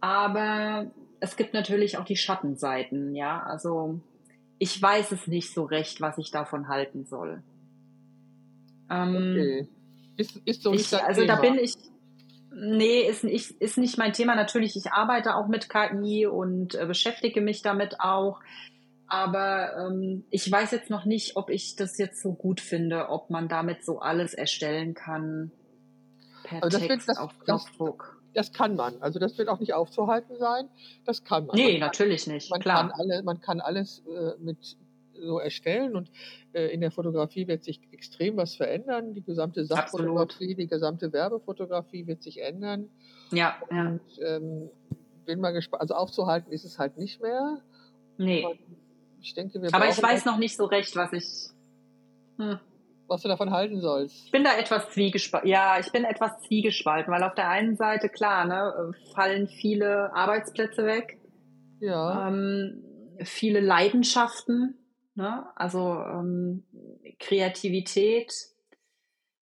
Aber 0.00 0.90
es 1.20 1.36
gibt 1.36 1.54
natürlich 1.54 1.96
auch 1.96 2.04
die 2.04 2.16
Schattenseiten, 2.16 3.14
ja. 3.14 3.42
Also 3.42 4.00
ich 4.58 4.80
weiß 4.80 5.12
es 5.12 5.26
nicht 5.26 5.54
so 5.54 5.64
recht, 5.64 6.02
was 6.02 6.18
ich 6.18 6.30
davon 6.30 6.68
halten 6.68 7.06
soll. 7.06 7.42
Ähm, 8.90 9.16
Okay. 9.16 9.68
Ist, 10.18 10.36
ist 10.46 10.62
so 10.62 10.72
ich, 10.72 10.94
also 10.94 11.20
Thema. 11.20 11.36
da 11.36 11.40
bin 11.42 11.58
ich, 11.58 11.74
nee, 12.56 13.00
ist 13.02 13.22
nicht, 13.24 13.50
ist 13.60 13.78
nicht 13.78 13.98
mein 13.98 14.12
Thema. 14.12 14.34
Natürlich, 14.34 14.76
ich 14.76 14.92
arbeite 14.92 15.34
auch 15.36 15.46
mit 15.48 15.68
KI 15.68 16.26
und 16.26 16.74
äh, 16.74 16.86
beschäftige 16.86 17.40
mich 17.40 17.62
damit 17.62 18.00
auch. 18.00 18.40
Aber 19.08 19.76
ähm, 19.76 20.24
ich 20.30 20.50
weiß 20.50 20.72
jetzt 20.72 20.90
noch 20.90 21.04
nicht, 21.04 21.36
ob 21.36 21.48
ich 21.50 21.76
das 21.76 21.96
jetzt 21.98 22.20
so 22.20 22.32
gut 22.34 22.60
finde, 22.60 23.08
ob 23.08 23.30
man 23.30 23.48
damit 23.48 23.84
so 23.84 24.00
alles 24.00 24.34
erstellen 24.34 24.94
kann. 24.94 25.52
Per 26.42 26.62
Also 26.64 26.78
das 26.78 26.80
wird- 26.80 26.90
Text 26.90 27.08
das- 27.10 27.18
auf 27.18 27.32
das- 27.44 27.44
Knopfdruck. 27.66 28.12
Das 28.34 28.52
kann 28.52 28.76
man. 28.76 29.00
Also 29.00 29.18
das 29.18 29.38
wird 29.38 29.48
auch 29.48 29.60
nicht 29.60 29.72
aufzuhalten 29.72 30.36
sein. 30.38 30.68
Das 31.06 31.24
kann 31.24 31.46
man. 31.46 31.56
Nee, 31.56 31.62
man 31.64 31.72
kann, 31.72 31.80
natürlich 31.80 32.26
nicht. 32.26 32.50
man 32.50 32.60
klar. 32.60 32.90
kann, 32.90 32.92
alle, 33.00 33.22
man 33.22 33.40
kann 33.40 33.60
alles 33.62 34.02
äh, 34.06 34.32
mit 34.38 34.76
so 35.20 35.38
erstellen 35.38 35.96
und 35.96 36.10
äh, 36.52 36.66
in 36.68 36.80
der 36.80 36.90
Fotografie 36.90 37.46
wird 37.48 37.64
sich 37.64 37.80
extrem 37.92 38.36
was 38.36 38.54
verändern. 38.54 39.14
Die 39.14 39.22
gesamte 39.22 39.64
Sachfotografie, 39.64 40.54
die 40.54 40.66
gesamte 40.66 41.12
Werbefotografie 41.12 42.06
wird 42.06 42.22
sich 42.22 42.42
ändern. 42.42 42.88
Ja, 43.32 43.56
ja. 43.70 43.88
Und 43.88 44.00
ähm, 44.24 44.70
bin 45.24 45.40
mal 45.40 45.52
gespannt. 45.52 45.80
Also 45.82 45.94
aufzuhalten 45.94 46.52
ist 46.52 46.64
es 46.64 46.78
halt 46.78 46.96
nicht 46.96 47.20
mehr. 47.20 47.60
Nee. 48.18 48.44
Und 48.46 48.58
ich 49.20 49.34
denke, 49.34 49.60
wir 49.60 49.74
Aber 49.74 49.88
ich 49.88 50.02
weiß 50.02 50.24
noch 50.24 50.38
nicht 50.38 50.56
so 50.56 50.64
recht, 50.64 50.94
was 50.96 51.12
ich. 51.12 51.24
Hm. 52.38 52.58
was 53.08 53.22
du 53.22 53.28
davon 53.28 53.50
halten 53.50 53.80
sollst. 53.80 54.26
Ich 54.26 54.30
bin 54.30 54.44
da 54.44 54.56
etwas 54.58 54.90
zwiegespalten. 54.90 55.48
Ja, 55.48 55.78
ich 55.80 55.90
bin 55.90 56.04
etwas 56.04 56.38
zwiegespalten, 56.42 57.12
weil 57.12 57.22
auf 57.22 57.34
der 57.34 57.48
einen 57.48 57.76
Seite, 57.76 58.08
klar, 58.10 58.44
ne, 58.44 58.92
fallen 59.14 59.48
viele 59.48 60.12
Arbeitsplätze 60.14 60.84
weg, 60.84 61.18
Ja. 61.80 62.28
ähm, 62.28 62.82
viele 63.24 63.60
Leidenschaften, 63.60 64.74
ne? 65.16 65.46
also 65.56 66.00
ähm, 66.00 66.64
Kreativität. 67.18 68.32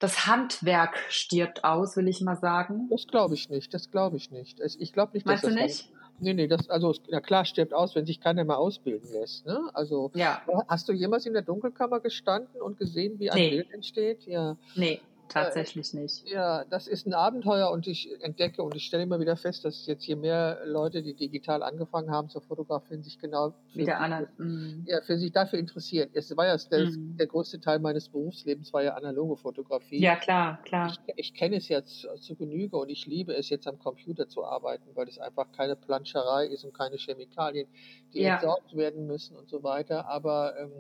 Das 0.01 0.27
Handwerk 0.27 0.99
stirbt 1.09 1.65
aus, 1.65 1.97
will 1.97 2.09
ich 2.09 2.21
mal 2.21 2.37
sagen. 2.37 2.89
Das 2.91 3.07
glaube 3.07 3.35
ich 3.35 3.49
nicht. 3.49 3.73
Das 3.73 3.91
glaube 3.91 4.17
ich 4.17 4.31
nicht. 4.31 4.61
Ich 4.61 4.93
glaube 4.93 5.13
nicht, 5.15 5.25
dass 5.27 5.43
Meinst 5.43 5.45
du 5.45 5.49
das 5.49 5.57
nicht? 5.57 5.93
Nee, 6.21 6.35
nee, 6.35 6.47
das, 6.47 6.69
also, 6.69 6.95
na 7.11 7.21
klar, 7.21 7.45
stirbt 7.45 7.73
aus, 7.73 7.95
wenn 7.95 8.07
sich 8.07 8.21
keiner 8.21 8.45
mehr 8.45 8.59
ausbilden 8.59 9.11
lässt, 9.13 9.47
ne? 9.47 9.71
Also, 9.73 10.11
Ja, 10.15 10.43
hast 10.69 10.89
du 10.89 10.93
jemals 10.93 11.27
in 11.27 11.33
der 11.33 11.43
Dunkelkammer 11.43 12.01
gestanden 12.01 12.61
und 12.61 12.79
gesehen, 12.79 13.19
wie 13.19 13.31
ein 13.31 13.39
Nee. 13.39 13.51
Bild 13.51 13.73
entsteht? 13.73 14.27
Ja. 14.27 14.57
nee, 14.77 15.01
tatsächlich 15.29 15.93
nicht. 15.95 16.29
Ja, 16.29 16.65
das 16.65 16.87
ist 16.87 17.07
ein 17.07 17.15
Abenteuer 17.15 17.71
und 17.71 17.87
ich 17.87 18.09
entdecke 18.23 18.63
und 18.63 18.75
ich 18.75 18.85
stelle 18.85 19.03
immer 19.03 19.21
wieder 19.21 19.37
fest, 19.37 19.65
dass 19.65 19.87
jetzt 19.87 20.07
je 20.07 20.17
mehr 20.17 20.61
Leute, 20.65 21.03
die 21.03 21.15
digital 21.15 21.63
angefangen 21.63 22.11
haben 22.11 22.29
zu 22.29 22.41
fotografieren, 22.41 23.03
sich 23.03 23.19
genau 23.19 23.51
für, 23.73 23.79
Wieder 23.79 23.93
sich- 23.93 23.95
anderen. 23.97 24.27
Mm. 24.39 24.85
ja, 24.87 25.01
für 25.03 25.19
sich 25.19 25.33
dafür 25.33 25.59
interessieren. 25.59 26.11
Es 26.13 26.37
war 26.37 26.47
ja 26.47 26.57
der, 26.71 26.87
Mhm. 26.87 27.17
der 27.17 27.27
größte 27.27 27.61
Teil 27.61 27.79
meines 27.79 28.09
Berufslebens 28.09 28.73
war 28.73 28.83
ja 28.83 28.95
analoge 28.95 29.37
Fotografie. 29.37 30.01
Ja, 30.01 30.17
klar, 30.17 30.63
klar. 30.65 30.93
Ich, 31.07 31.15
ich 31.17 31.35
kenne 31.35 31.57
es 31.57 31.69
jetzt 31.69 32.07
zu 32.21 32.35
Genüge 32.37 32.77
und 32.77 32.89
ich 32.89 33.07
liebe 33.07 33.35
es 33.35 33.49
jetzt 33.51 33.67
am 33.67 33.79
Computer 33.79 34.29
zu 34.29 34.45
arbeiten, 34.45 34.89
weil 34.95 35.09
es 35.09 35.19
einfach 35.19 35.51
keine 35.53 35.77
Planscherei 35.77 36.47
ist 36.47 36.65
und 36.65 36.75
keine 36.75 36.97
Chemikalien, 36.97 37.67
die 38.13 38.21
Ja. 38.23 38.35
entsorgt 38.35 38.77
werden 38.77 39.07
müssen 39.07 39.37
und 39.37 39.49
so 39.49 39.63
weiter. 39.63 40.07
Aber 40.09 40.55
ähm, 40.59 40.71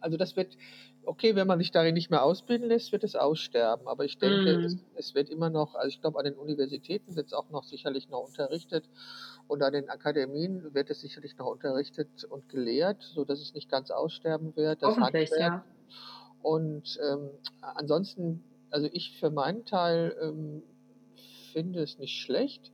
also 0.00 0.16
das 0.16 0.34
wird, 0.36 0.56
okay, 1.04 1.34
wenn 1.34 1.46
man 1.46 1.58
sich 1.58 1.70
darin 1.70 1.94
nicht 1.94 2.10
mehr 2.10 2.22
ausbilden 2.22 2.68
lässt, 2.68 2.92
wird 2.92 3.04
es 3.04 3.16
aussterben. 3.16 3.88
Aber 3.88 4.04
ich 4.04 4.18
denke, 4.18 4.58
Mm. 4.58 4.64
es, 4.64 4.76
es 4.94 5.14
wird 5.14 5.28
immer 5.30 5.50
noch, 5.50 5.74
also 5.74 5.88
ich 5.88 6.00
glaube, 6.00 6.18
an 6.18 6.24
den 6.24 6.34
Universitäten 6.34 7.16
wird 7.16 7.26
es 7.26 7.32
auch 7.32 7.50
noch 7.50 7.64
sicherlich 7.64 8.08
noch 8.08 8.20
unterrichtet 8.20 8.88
und 9.48 9.62
an 9.62 9.72
den 9.72 9.88
Akademien 9.88 10.74
wird 10.74 10.90
es 10.90 11.00
sicherlich 11.00 11.36
noch 11.36 11.46
unterrichtet 11.46 12.24
und 12.24 12.48
gelehrt, 12.48 13.02
sodass 13.02 13.40
es 13.40 13.54
nicht 13.54 13.70
ganz 13.70 13.90
aussterben 13.90 14.54
wird. 14.56 14.82
Das 14.82 14.96
Hoffentlich, 14.96 15.30
Handwerk 15.30 15.64
ja. 15.64 15.64
und 16.42 16.98
ähm, 17.10 17.30
ansonsten, 17.60 18.44
also 18.70 18.88
ich 18.92 19.18
für 19.18 19.30
meinen 19.30 19.64
Teil 19.64 20.16
ähm, 20.20 20.62
finde 21.52 21.82
es 21.82 21.98
nicht 21.98 22.20
schlecht, 22.20 22.72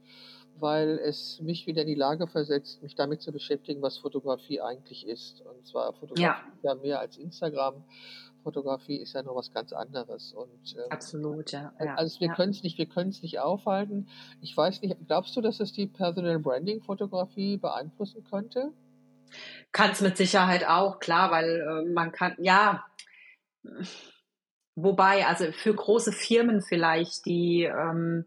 weil 0.60 0.98
es 0.98 1.40
mich 1.40 1.66
wieder 1.66 1.82
in 1.82 1.88
die 1.88 1.94
Lage 1.94 2.26
versetzt, 2.26 2.82
mich 2.82 2.94
damit 2.94 3.22
zu 3.22 3.32
beschäftigen, 3.32 3.82
was 3.82 3.98
Fotografie 3.98 4.60
eigentlich 4.60 5.06
ist. 5.06 5.42
Und 5.42 5.66
zwar 5.66 5.92
Fotografie 5.92 6.22
Ja. 6.22 6.42
ist 6.54 6.64
ja 6.64 6.74
mehr 6.74 7.00
als 7.00 7.16
Instagram. 7.16 7.84
Fotografie 8.42 8.96
ist 8.96 9.14
ja 9.14 9.22
noch 9.22 9.34
was 9.34 9.52
ganz 9.52 9.72
anderes. 9.72 10.32
Und 10.32 10.76
ähm, 10.76 10.90
Absolut, 10.90 11.52
ja. 11.52 11.72
ja 11.80 11.94
also 11.94 12.20
wir 12.20 12.28
ja. 12.28 12.34
können 12.34 12.50
es 12.50 12.62
nicht, 12.62 12.78
wir 12.78 12.86
können 12.86 13.10
es 13.10 13.22
nicht 13.22 13.40
aufhalten. 13.40 14.08
Ich 14.40 14.56
weiß 14.56 14.82
nicht, 14.82 14.96
glaubst 15.06 15.36
du, 15.36 15.40
dass 15.40 15.60
es 15.60 15.72
die 15.72 15.86
Personal 15.86 16.38
Branding 16.38 16.80
Fotografie 16.82 17.56
beeinflussen 17.56 18.24
könnte? 18.24 18.72
Kann 19.72 19.90
es 19.90 20.00
mit 20.00 20.16
Sicherheit 20.16 20.66
auch, 20.66 20.98
klar, 21.00 21.30
weil 21.30 21.60
äh, 21.60 21.92
man 21.92 22.12
kann, 22.12 22.34
ja, 22.38 22.84
wobei, 24.74 25.26
also 25.26 25.52
für 25.52 25.74
große 25.74 26.12
Firmen 26.12 26.62
vielleicht, 26.62 27.26
die 27.26 27.64
ähm, 27.64 28.24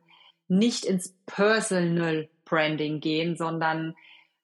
nicht 0.52 0.86
ins 0.86 1.16
Personal 1.26 2.30
Branding 2.46 3.00
gehen, 3.00 3.38
sondern 3.38 3.96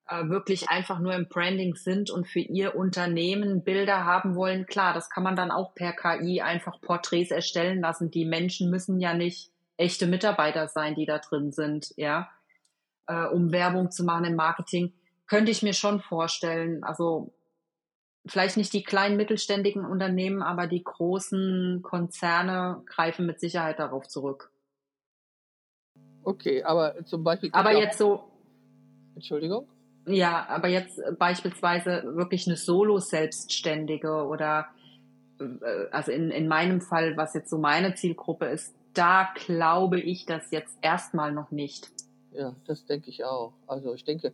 äh, 0.08 0.28
wirklich 0.30 0.70
einfach 0.70 1.00
nur 1.00 1.14
im 1.14 1.28
Branding 1.28 1.76
sind 1.76 2.10
und 2.10 2.28
für 2.28 2.40
ihr 2.40 2.76
Unternehmen 2.76 3.64
Bilder 3.64 4.06
haben 4.06 4.36
wollen, 4.36 4.66
klar, 4.66 4.94
das 4.94 5.10
kann 5.10 5.24
man 5.24 5.36
dann 5.36 5.52
auch 5.52 5.76
per 5.76 5.94
KI 5.94 6.42
einfach 6.42 6.80
Porträts 6.80 7.32
erstellen 7.32 7.82
lassen. 7.82 8.10
Die 8.10 8.26
Menschen 8.26 8.70
müssen 8.70 9.00
ja 9.00 9.14
nicht 9.14 9.52
echte 9.76 10.08
Mitarbeiter 10.08 10.68
sein, 10.68 10.96
die 10.96 11.06
da 11.06 11.20
drin 11.20 11.52
sind, 11.52 11.94
ja, 11.98 12.30
äh, 13.08 13.26
um 13.26 13.52
Werbung 13.52 13.92
zu 13.92 14.04
machen 14.04 14.26
im 14.26 14.36
Marketing 14.36 14.94
könnte 15.28 15.52
ich 15.52 15.62
mir 15.62 15.74
schon 15.74 16.00
vorstellen. 16.00 16.84
Also 16.84 17.34
vielleicht 18.26 18.58
nicht 18.58 18.74
die 18.74 18.84
kleinen 18.84 19.18
mittelständigen 19.18 19.86
Unternehmen, 19.86 20.42
aber 20.42 20.68
die 20.68 20.84
großen 20.84 21.82
Konzerne 21.84 22.82
greifen 22.86 23.26
mit 23.26 23.40
Sicherheit 23.40 23.80
darauf 23.80 24.08
zurück. 24.08 24.52
Okay, 26.28 26.62
aber 26.62 27.06
zum 27.06 27.24
Beispiel. 27.24 27.50
Aber 27.54 27.72
jetzt 27.72 27.98
so, 27.98 28.22
Entschuldigung. 29.16 29.66
Ja, 30.06 30.46
aber 30.50 30.68
jetzt 30.68 31.02
beispielsweise 31.18 32.04
wirklich 32.18 32.48
eine 32.48 32.58
Solo-Selbstständige 32.58 34.26
oder 34.26 34.68
äh, 35.40 35.46
also 35.90 36.12
in, 36.12 36.30
in 36.32 36.50
meinem 36.50 36.82
Fall, 36.82 37.16
was 37.16 37.34
jetzt 37.34 37.50
so 37.50 37.58
meine 37.58 37.96
Zielgruppe 37.96 38.48
ist, 38.48 38.76
da 38.94 39.30
glaube 39.36 40.02
ich 40.02 40.26
das 40.26 40.52
jetzt 40.52 40.78
erstmal 40.82 41.32
noch 41.32 41.52
nicht. 41.52 41.92
Ja, 42.34 42.54
das 42.66 42.86
denke 42.86 43.10
ich 43.10 43.24
auch. 43.24 43.54
Also 43.66 43.94
ich 43.94 44.04
denke, 44.04 44.34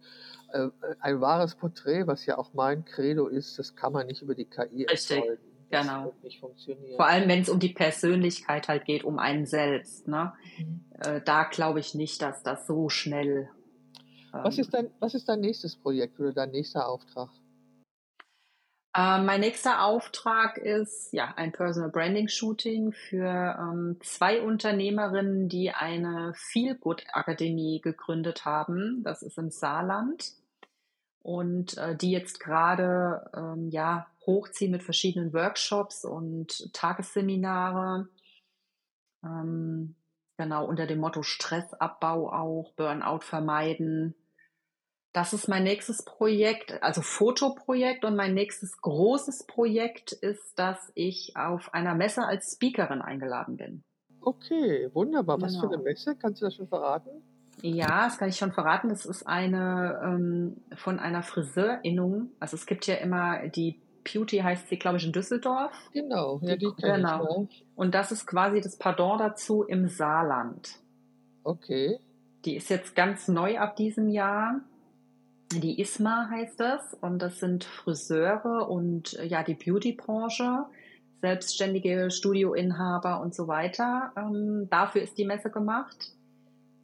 äh, 0.52 0.70
ein 1.00 1.22
wahres 1.22 1.54
Porträt, 1.54 2.08
was 2.08 2.26
ja 2.26 2.40
auch 2.40 2.56
mein 2.56 2.86
Credo 2.86 3.28
ist, 3.28 3.60
das 3.60 3.76
kann 3.76 3.94
man 3.94 4.08
nicht 4.08 4.24
über 4.24 4.34
die 4.34 4.46
KI 4.46 4.86
Richtig. 4.86 5.18
erzeugen. 5.18 5.38
Das 5.38 5.53
Genau. 5.82 6.06
wird 6.06 6.24
nicht 6.24 6.40
funktionieren. 6.40 6.96
Vor 6.96 7.08
allem, 7.08 7.28
wenn 7.28 7.42
es 7.42 7.50
um 7.50 7.60
die 7.60 7.74
Persönlichkeit 7.74 8.68
halt 8.68 8.86
geht, 8.86 9.04
um 9.04 9.20
einen 9.20 9.46
selbst. 9.46 10.08
Ne? 10.08 10.34
Mhm. 10.58 10.86
Äh, 11.00 11.22
da 11.22 11.44
glaube 11.44 11.80
ich 11.80 11.96
nicht, 11.96 12.22
dass 12.22 12.44
das 12.44 12.68
so 12.68 12.90
schnell. 12.90 13.50
Was 14.32 14.56
ähm, 14.56 14.62
ist 14.62 14.74
dein, 14.74 14.90
was 15.00 15.14
ist 15.14 15.30
dein 15.30 15.42
nächstes 15.42 15.76
Projekt 15.76 16.20
oder 16.20 16.34
dein 16.34 16.52
nächster 16.52 16.88
Auftrag? 16.88 17.30
Äh, 18.96 19.22
mein 19.22 19.40
nächster 19.40 19.84
Auftrag 19.84 20.58
ist 20.58 21.14
ja 21.14 21.34
ein 21.36 21.52
Personal 21.52 21.90
Branding 21.90 22.28
Shooting 22.28 22.92
für 22.92 23.58
ähm, 23.60 23.98
zwei 24.02 24.42
Unternehmerinnen, 24.42 25.50
die 25.50 25.72
eine 25.72 26.34
Feel 26.36 26.76
Good 26.76 27.04
Akademie 27.12 27.82
gegründet 27.82 28.46
haben. 28.46 29.02
Das 29.04 29.24
ist 29.24 29.38
im 29.40 29.50
Saarland 29.50 30.34
und 31.24 31.78
äh, 31.78 31.96
die 31.96 32.12
jetzt 32.12 32.40
gerade 32.40 33.32
ähm, 33.36 33.70
ja 33.70 34.08
hochziehen 34.26 34.72
mit 34.72 34.84
verschiedenen 34.84 35.34
Workshops 35.34 36.06
und 36.06 36.72
Tagesseminare. 36.74 38.08
Ähm, 39.24 39.96
genau 40.38 40.66
unter 40.66 40.86
dem 40.86 41.00
Motto 41.00 41.24
Stressabbau 41.24 42.32
auch, 42.32 42.74
Burnout 42.74 43.22
vermeiden. 43.22 44.16
Das 45.14 45.32
ist 45.32 45.48
mein 45.48 45.64
nächstes 45.64 46.04
Projekt, 46.04 46.82
also 46.82 47.02
Fotoprojekt. 47.02 48.04
Und 48.04 48.16
mein 48.16 48.34
nächstes 48.34 48.78
großes 48.82 49.46
Projekt 49.46 50.12
ist, 50.12 50.58
dass 50.58 50.92
ich 50.96 51.38
auf 51.38 51.74
einer 51.74 51.96
Messe 51.96 52.26
als 52.26 52.54
Speakerin 52.54 53.02
eingeladen 53.02 53.58
bin. 53.58 53.84
Okay, 54.22 54.90
wunderbar. 54.94 55.40
Was 55.42 55.56
für 55.56 55.64
eine 55.68 55.72
Genau. 55.78 55.84
Messe? 55.84 56.16
Kannst 56.16 56.42
du 56.42 56.46
das 56.46 56.56
schon 56.56 56.68
verraten? 56.68 57.22
Ja, 57.66 58.06
das 58.06 58.18
kann 58.18 58.28
ich 58.28 58.36
schon 58.36 58.52
verraten. 58.52 58.90
Das 58.90 59.06
ist 59.06 59.26
eine 59.26 60.02
ähm, 60.04 60.58
von 60.76 61.00
einer 61.00 61.24
Friseurinnung. 61.24 62.30
Also 62.42 62.58
es 62.58 62.66
gibt 62.66 62.86
ja 62.88 62.96
immer 62.96 63.48
die 63.48 63.80
Beauty 64.04 64.40
heißt 64.40 64.68
sie, 64.68 64.78
glaube 64.78 64.98
ich, 64.98 65.06
in 65.06 65.14
Düsseldorf. 65.14 65.72
Genau, 65.94 66.40
ja, 66.44 66.58
Die- 66.58 66.70
genau. 66.78 67.48
ich. 67.50 67.66
Und 67.76 67.96
das 67.96 68.12
ist 68.12 68.28
quasi 68.28 68.60
das 68.60 68.78
Pardon 68.78 69.18
dazu 69.18 69.64
im 69.64 69.88
Saarland. 69.88 70.76
Okay. 71.46 72.00
Die 72.44 72.58
ist 72.58 72.70
jetzt 72.70 72.98
ganz 72.98 73.30
neu 73.30 73.58
ab 73.58 73.78
diesem 73.78 74.10
Jahr. 74.10 74.60
Die 75.54 75.80
ISMA 75.80 76.28
heißt 76.30 76.60
das. 76.60 76.94
Und 76.96 77.20
das 77.20 77.40
sind 77.40 77.64
Friseure 77.64 78.70
und 78.70 79.14
äh, 79.20 79.26
ja, 79.26 79.42
die 79.42 79.56
Beauty-Branche, 79.56 80.66
selbstständige 81.22 82.12
Studioinhaber 82.12 83.22
und 83.22 83.34
so 83.34 83.48
weiter. 83.48 84.12
Ähm, 84.18 84.68
dafür 84.70 85.02
ist 85.02 85.18
die 85.18 85.26
Messe 85.26 85.50
gemacht. 85.50 86.12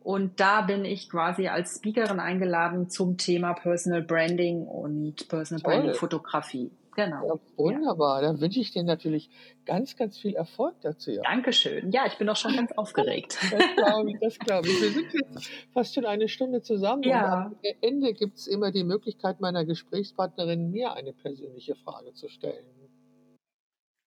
Und 0.02 0.40
da 0.40 0.62
bin 0.62 0.86
ich 0.86 1.10
quasi 1.10 1.48
als 1.48 1.76
Speakerin 1.76 2.20
eingeladen 2.20 2.90
zum 2.90 3.18
Thema 3.18 3.54
Personal 3.54 4.02
Branding 4.02 4.66
und 4.66 5.28
Personal 5.28 5.62
Toll. 5.62 5.74
Branding 5.74 5.94
Fotografie. 5.96 6.72
Genau. 6.96 7.28
Ja, 7.28 7.40
wunderbar. 7.56 8.22
Dann 8.22 8.42
wünsche 8.42 8.60
ich 8.60 8.72
dir 8.72 8.84
natürlich 8.84 9.30
ganz, 9.66 9.96
ganz 9.96 10.18
viel 10.18 10.36
Erfolg 10.36 10.76
dazu. 10.82 11.12
Ja. 11.12 11.22
Dankeschön. 11.22 11.92
Ja, 11.92 12.06
ich 12.08 12.18
bin 12.18 12.28
auch 12.28 12.36
schon 12.36 12.56
ganz 12.56 12.72
aufgeregt. 12.74 13.38
Das 13.52 13.76
glaube 13.76 14.12
ich, 14.12 14.18
das 14.20 14.40
glaube 14.40 14.68
ich. 14.68 14.82
Wir 14.82 14.92
sind 14.92 15.14
jetzt 15.14 15.50
fast 15.74 15.94
schon 15.96 16.06
eine 16.06 16.28
Stunde 16.28 16.62
zusammen 16.62 17.04
Ja. 17.04 17.46
und 17.46 17.54
am 17.54 17.56
Ende 17.82 18.14
gibt 18.14 18.38
es 18.38 18.48
immer 18.48 18.72
die 18.72 18.84
Möglichkeit 18.84 19.40
meiner 19.40 19.64
Gesprächspartnerin, 19.66 20.72
mir 20.72 20.94
eine 20.94 21.14
persönliche 21.14 21.76
Frage 21.76 22.14
zu 22.14 22.28
stellen. 22.28 22.66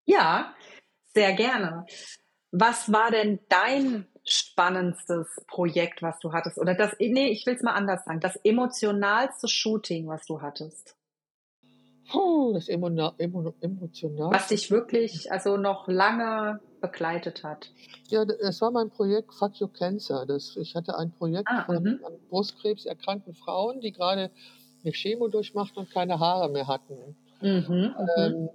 Ja, 0.05 0.55
sehr 1.15 1.33
gerne. 1.35 1.87
Was 2.51 2.93
war 2.93 3.11
denn 3.11 3.39
dein 3.49 4.07
spannendstes 4.25 5.27
Projekt, 5.47 6.03
was 6.03 6.19
du 6.21 6.33
hattest? 6.33 6.59
Oder 6.59 6.75
das, 6.75 6.93
nee, 6.99 7.29
ich 7.29 7.47
will 7.47 7.55
es 7.55 7.63
mal 7.63 7.75
anders 7.75 8.05
sagen, 8.05 8.21
das 8.21 8.37
emotionalste 8.37 9.49
Shooting, 9.49 10.09
was 10.09 10.25
du 10.27 10.41
hattest? 10.41 10.97
Puh, 12.11 12.53
das 12.53 12.69
Emona, 12.69 13.15
Emo, 13.19 13.55
emotional. 13.61 14.33
Was 14.33 14.49
dich 14.49 14.71
wirklich, 14.71 15.31
also 15.33 15.57
noch 15.57 15.89
lange 15.89 16.61
begleitet 16.81 17.43
hat? 17.43 17.71
Ja, 18.09 18.25
das 18.25 18.61
war 18.61 18.71
mein 18.71 18.91
Projekt 18.91 19.33
Fuck 19.33 19.61
Your 19.61 19.73
Cancer. 19.73 20.27
Das, 20.27 20.57
ich 20.57 20.75
hatte 20.75 20.99
ein 20.99 21.13
Projekt 21.13 21.49
Ah, 21.49 21.65
von 21.65 21.77
an 21.77 22.01
Brustkrebs 22.29 22.85
erkrankten 22.85 23.35
Frauen, 23.35 23.81
die 23.81 23.93
gerade 23.93 24.31
eine 24.83 24.93
Chemo 24.93 25.29
durchmachten 25.29 25.79
und 25.79 25.91
keine 25.91 26.19
Haare 26.19 26.51
mehr 26.51 26.67
hatten. 26.67 27.17
Mhm, 27.41 27.65
mhm. 27.69 27.95
Ähm, 28.17 28.49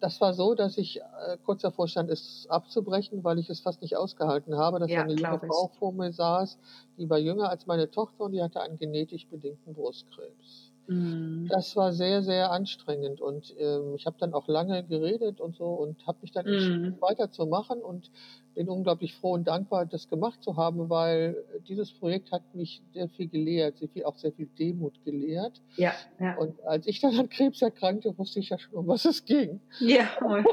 das 0.00 0.20
war 0.20 0.34
so, 0.34 0.54
dass 0.54 0.78
ich 0.78 1.00
äh, 1.00 1.38
kurz 1.42 1.62
davor 1.62 1.88
stand, 1.88 2.10
es 2.10 2.46
abzubrechen, 2.48 3.24
weil 3.24 3.38
ich 3.38 3.48
es 3.50 3.60
fast 3.60 3.82
nicht 3.82 3.96
ausgehalten 3.96 4.56
habe, 4.56 4.78
dass 4.78 4.94
Ja, 4.94 5.04
eine 5.04 5.14
junge. 5.16 5.38
Frau 5.46 5.68
vor 5.68 5.92
mir 5.92 6.12
saß, 6.12 6.58
die 6.96 7.08
war 7.10 7.18
jünger 7.18 7.48
als 7.50 7.66
meine 7.66 7.90
Tochter 7.90 8.24
und 8.24 8.32
die 8.32 8.42
hatte 8.42 8.60
einen 8.60 8.78
genetisch 8.78 9.28
bedingten 9.28 9.74
Brustkrebs. 9.74 10.72
Mhm. 10.88 11.50
Das 11.50 11.76
war 11.76 11.92
sehr, 11.94 12.22
sehr 12.22 12.50
anstrengend 12.52 13.20
und 13.22 13.54
ähm, 13.58 13.94
ich 13.96 14.06
habe 14.06 14.16
dann 14.18 14.34
auch 14.34 14.48
lange 14.48 14.84
geredet 14.84 15.40
und 15.40 15.56
so 15.56 15.66
und 15.74 16.06
habe 16.06 16.18
mich 16.22 16.32
dann 16.32 16.46
entschieden, 16.46 16.80
Mhm. 16.84 17.00
weiterzumachen 17.00 17.82
und 17.82 18.10
bin 18.58 18.68
unglaublich 18.68 19.14
froh 19.14 19.34
und 19.34 19.46
dankbar, 19.46 19.86
das 19.86 20.08
gemacht 20.08 20.42
zu 20.42 20.56
haben, 20.56 20.90
weil 20.90 21.36
dieses 21.68 21.92
Projekt 21.92 22.32
hat 22.32 22.42
mich 22.56 22.82
sehr 22.92 23.08
viel 23.08 23.28
gelehrt, 23.28 23.78
sehr 23.78 23.88
viel, 23.88 24.02
auch 24.04 24.16
sehr 24.16 24.32
viel 24.32 24.48
Demut 24.58 25.04
gelehrt. 25.04 25.62
Ja, 25.76 25.92
ja. 26.18 26.36
Und 26.36 26.60
als 26.64 26.88
ich 26.88 27.00
dann 27.00 27.16
an 27.16 27.28
Krebs 27.28 27.62
erkrankte, 27.62 28.18
wusste 28.18 28.40
ich 28.40 28.48
ja 28.48 28.58
schon, 28.58 28.74
um 28.74 28.88
was 28.88 29.04
es 29.04 29.24
ging. 29.24 29.60
Ja, 29.78 30.08
und 30.20 30.44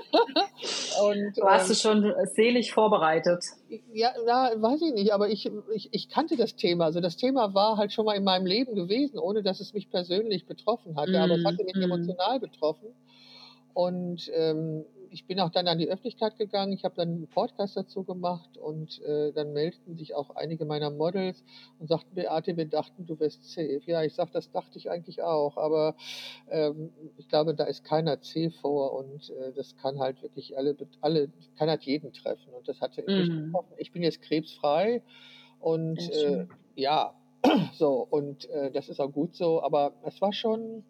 warst 1.41 1.69
du 1.69 1.89
ähm, 1.89 2.03
schon 2.03 2.13
selig 2.27 2.73
vorbereitet? 2.73 3.43
ja, 3.91 4.13
na, 4.23 4.51
weiß 4.55 4.83
ich 4.83 4.93
nicht, 4.93 5.11
aber 5.11 5.29
ich, 5.29 5.51
ich, 5.73 5.89
ich 5.91 6.07
kannte 6.07 6.37
das 6.37 6.55
Thema. 6.55 6.85
Also 6.85 6.99
das 6.99 7.17
Thema 7.17 7.55
war 7.55 7.77
halt 7.77 7.91
schon 7.91 8.05
mal 8.05 8.13
in 8.13 8.23
meinem 8.23 8.45
Leben 8.45 8.75
gewesen, 8.75 9.17
ohne 9.17 9.41
dass 9.41 9.59
es 9.59 9.73
mich 9.73 9.89
persönlich 9.89 10.45
betroffen 10.45 10.95
hatte, 10.95 11.19
aber 11.19 11.33
es 11.33 11.41
Mm, 11.41 11.47
hatte 11.47 11.63
mich 11.63 11.75
mm. 11.75 11.81
emotional 11.81 12.39
betroffen. 12.39 12.89
Und 13.73 14.31
ähm, 14.33 14.85
ich 15.15 15.25
bin 15.25 15.39
auch 15.39 15.49
dann 15.49 15.69
an 15.69 15.77
die 15.77 15.87
Öffentlichkeit 15.87 16.35
gegangen. 16.37 16.73
Ich 16.73 16.83
habe 16.83 16.95
dann 16.95 17.07
einen 17.07 17.27
Podcast 17.27 17.77
dazu 17.77 18.03
gemacht 18.03 18.57
und 18.57 19.01
äh, 19.03 19.31
dann 19.31 19.53
meldeten 19.53 19.95
sich 19.95 20.13
auch 20.13 20.31
einige 20.35 20.65
meiner 20.65 20.89
Models 20.89 21.41
und 21.79 21.87
sagten, 21.87 22.15
Beate, 22.15 22.57
wir 22.57 22.65
dachten, 22.65 23.05
du 23.05 23.17
wärst 23.17 23.49
safe. 23.49 23.79
Ja, 23.85 24.03
ich 24.03 24.13
sag, 24.13 24.33
das 24.33 24.51
dachte 24.51 24.77
ich 24.77 24.91
eigentlich 24.91 25.21
auch, 25.23 25.55
aber 25.55 25.95
ähm, 26.49 26.91
ich 27.15 27.29
glaube, 27.29 27.55
da 27.55 27.63
ist 27.63 27.85
keiner 27.85 28.19
C 28.19 28.49
vor 28.49 28.91
und 28.91 29.29
äh, 29.29 29.53
das 29.53 29.77
kann 29.77 29.99
halt 29.99 30.21
wirklich 30.21 30.57
alle, 30.57 30.75
alle, 30.99 31.29
kann 31.57 31.69
halt 31.69 31.83
jeden 31.83 32.11
treffen 32.11 32.53
und 32.53 32.67
das 32.67 32.81
hatte 32.81 33.03
Mhm. 33.07 33.51
betroffen. 33.51 33.73
Ich 33.77 33.93
bin 33.93 34.03
jetzt 34.03 34.21
krebsfrei 34.21 35.01
und 35.61 35.97
äh, 35.97 36.45
ja, 36.75 37.13
so 37.73 38.05
und 38.09 38.49
äh, 38.49 38.69
das 38.69 38.89
ist 38.89 38.99
auch 38.99 39.13
gut 39.13 39.33
so, 39.33 39.63
aber 39.63 39.93
es 40.03 40.19
war 40.19 40.33
schon 40.33 40.83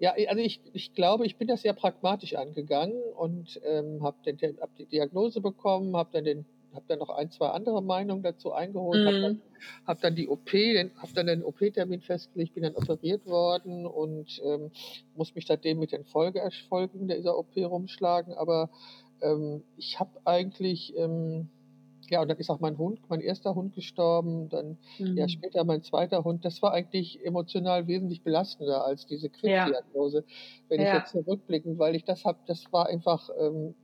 ja, 0.00 0.14
also 0.28 0.42
ich, 0.42 0.60
ich 0.72 0.94
glaube, 0.94 1.26
ich 1.26 1.36
bin 1.36 1.46
das 1.46 1.62
sehr 1.62 1.74
pragmatisch 1.74 2.34
angegangen 2.34 3.00
und 3.16 3.60
ähm, 3.64 4.02
habe 4.02 4.16
hab 4.60 4.76
die 4.76 4.86
Diagnose 4.86 5.40
bekommen, 5.40 5.94
habe 5.94 6.08
dann, 6.12 6.24
den- 6.24 6.46
hab 6.74 6.86
dann 6.88 7.00
noch 7.00 7.10
ein, 7.10 7.30
zwei 7.30 7.48
andere 7.48 7.82
Meinungen 7.82 8.22
dazu 8.22 8.52
eingeholt, 8.52 9.04
habe 9.04 9.20
dann, 9.20 9.32
Mhm. 9.34 9.40
hab 9.86 10.00
dann 10.00 10.14
die 10.14 10.26
OP, 10.28 10.50
habe 10.96 11.12
dann 11.14 11.26
den 11.26 11.44
OP-Termin 11.44 12.00
festgelegt, 12.00 12.54
bin 12.54 12.62
dann 12.62 12.76
operiert 12.76 13.26
worden 13.26 13.86
und 13.86 14.40
ähm, 14.44 14.70
muss 15.14 15.34
mich 15.34 15.46
seitdem 15.46 15.78
mit 15.78 15.92
den 15.92 16.04
Folgeerfolgen 16.04 17.06
dieser 17.08 17.36
OP 17.36 17.54
rumschlagen. 17.56 18.32
Aber 18.34 18.70
ähm, 19.20 19.62
ich 19.76 20.00
habe 20.00 20.12
eigentlich, 20.24 20.96
ähm, 20.96 21.50
ja, 22.10 22.20
und 22.20 22.28
dann 22.28 22.36
ist 22.38 22.50
auch 22.50 22.60
mein 22.60 22.76
Hund, 22.76 23.00
mein 23.08 23.20
erster 23.20 23.54
Hund 23.54 23.74
gestorben, 23.74 24.48
dann 24.50 24.78
ja, 25.14 25.26
Mhm. 25.26 25.28
später 25.28 25.64
mein 25.64 25.82
zweiter 25.82 26.24
Hund, 26.24 26.44
das 26.44 26.60
war 26.62 26.72
eigentlich 26.72 27.24
emotional 27.24 27.86
wesentlich 27.86 28.22
belastender 28.22 28.84
als 28.84 29.06
diese 29.06 29.30
Ja, 29.42 29.66
Krebsdiagnose, 29.66 30.24
wenn 30.68 30.80
ich 30.80 30.88
ja, 30.88 30.98
jetzt 30.98 31.12
zurückblickend, 31.12 31.78
weil 31.78 31.94
ich 31.94 32.04
das 32.04 32.24
habe, 32.24 32.38
das 32.46 32.64
war 32.72 32.86
einfach, 32.88 33.30
ähm, 33.38 33.74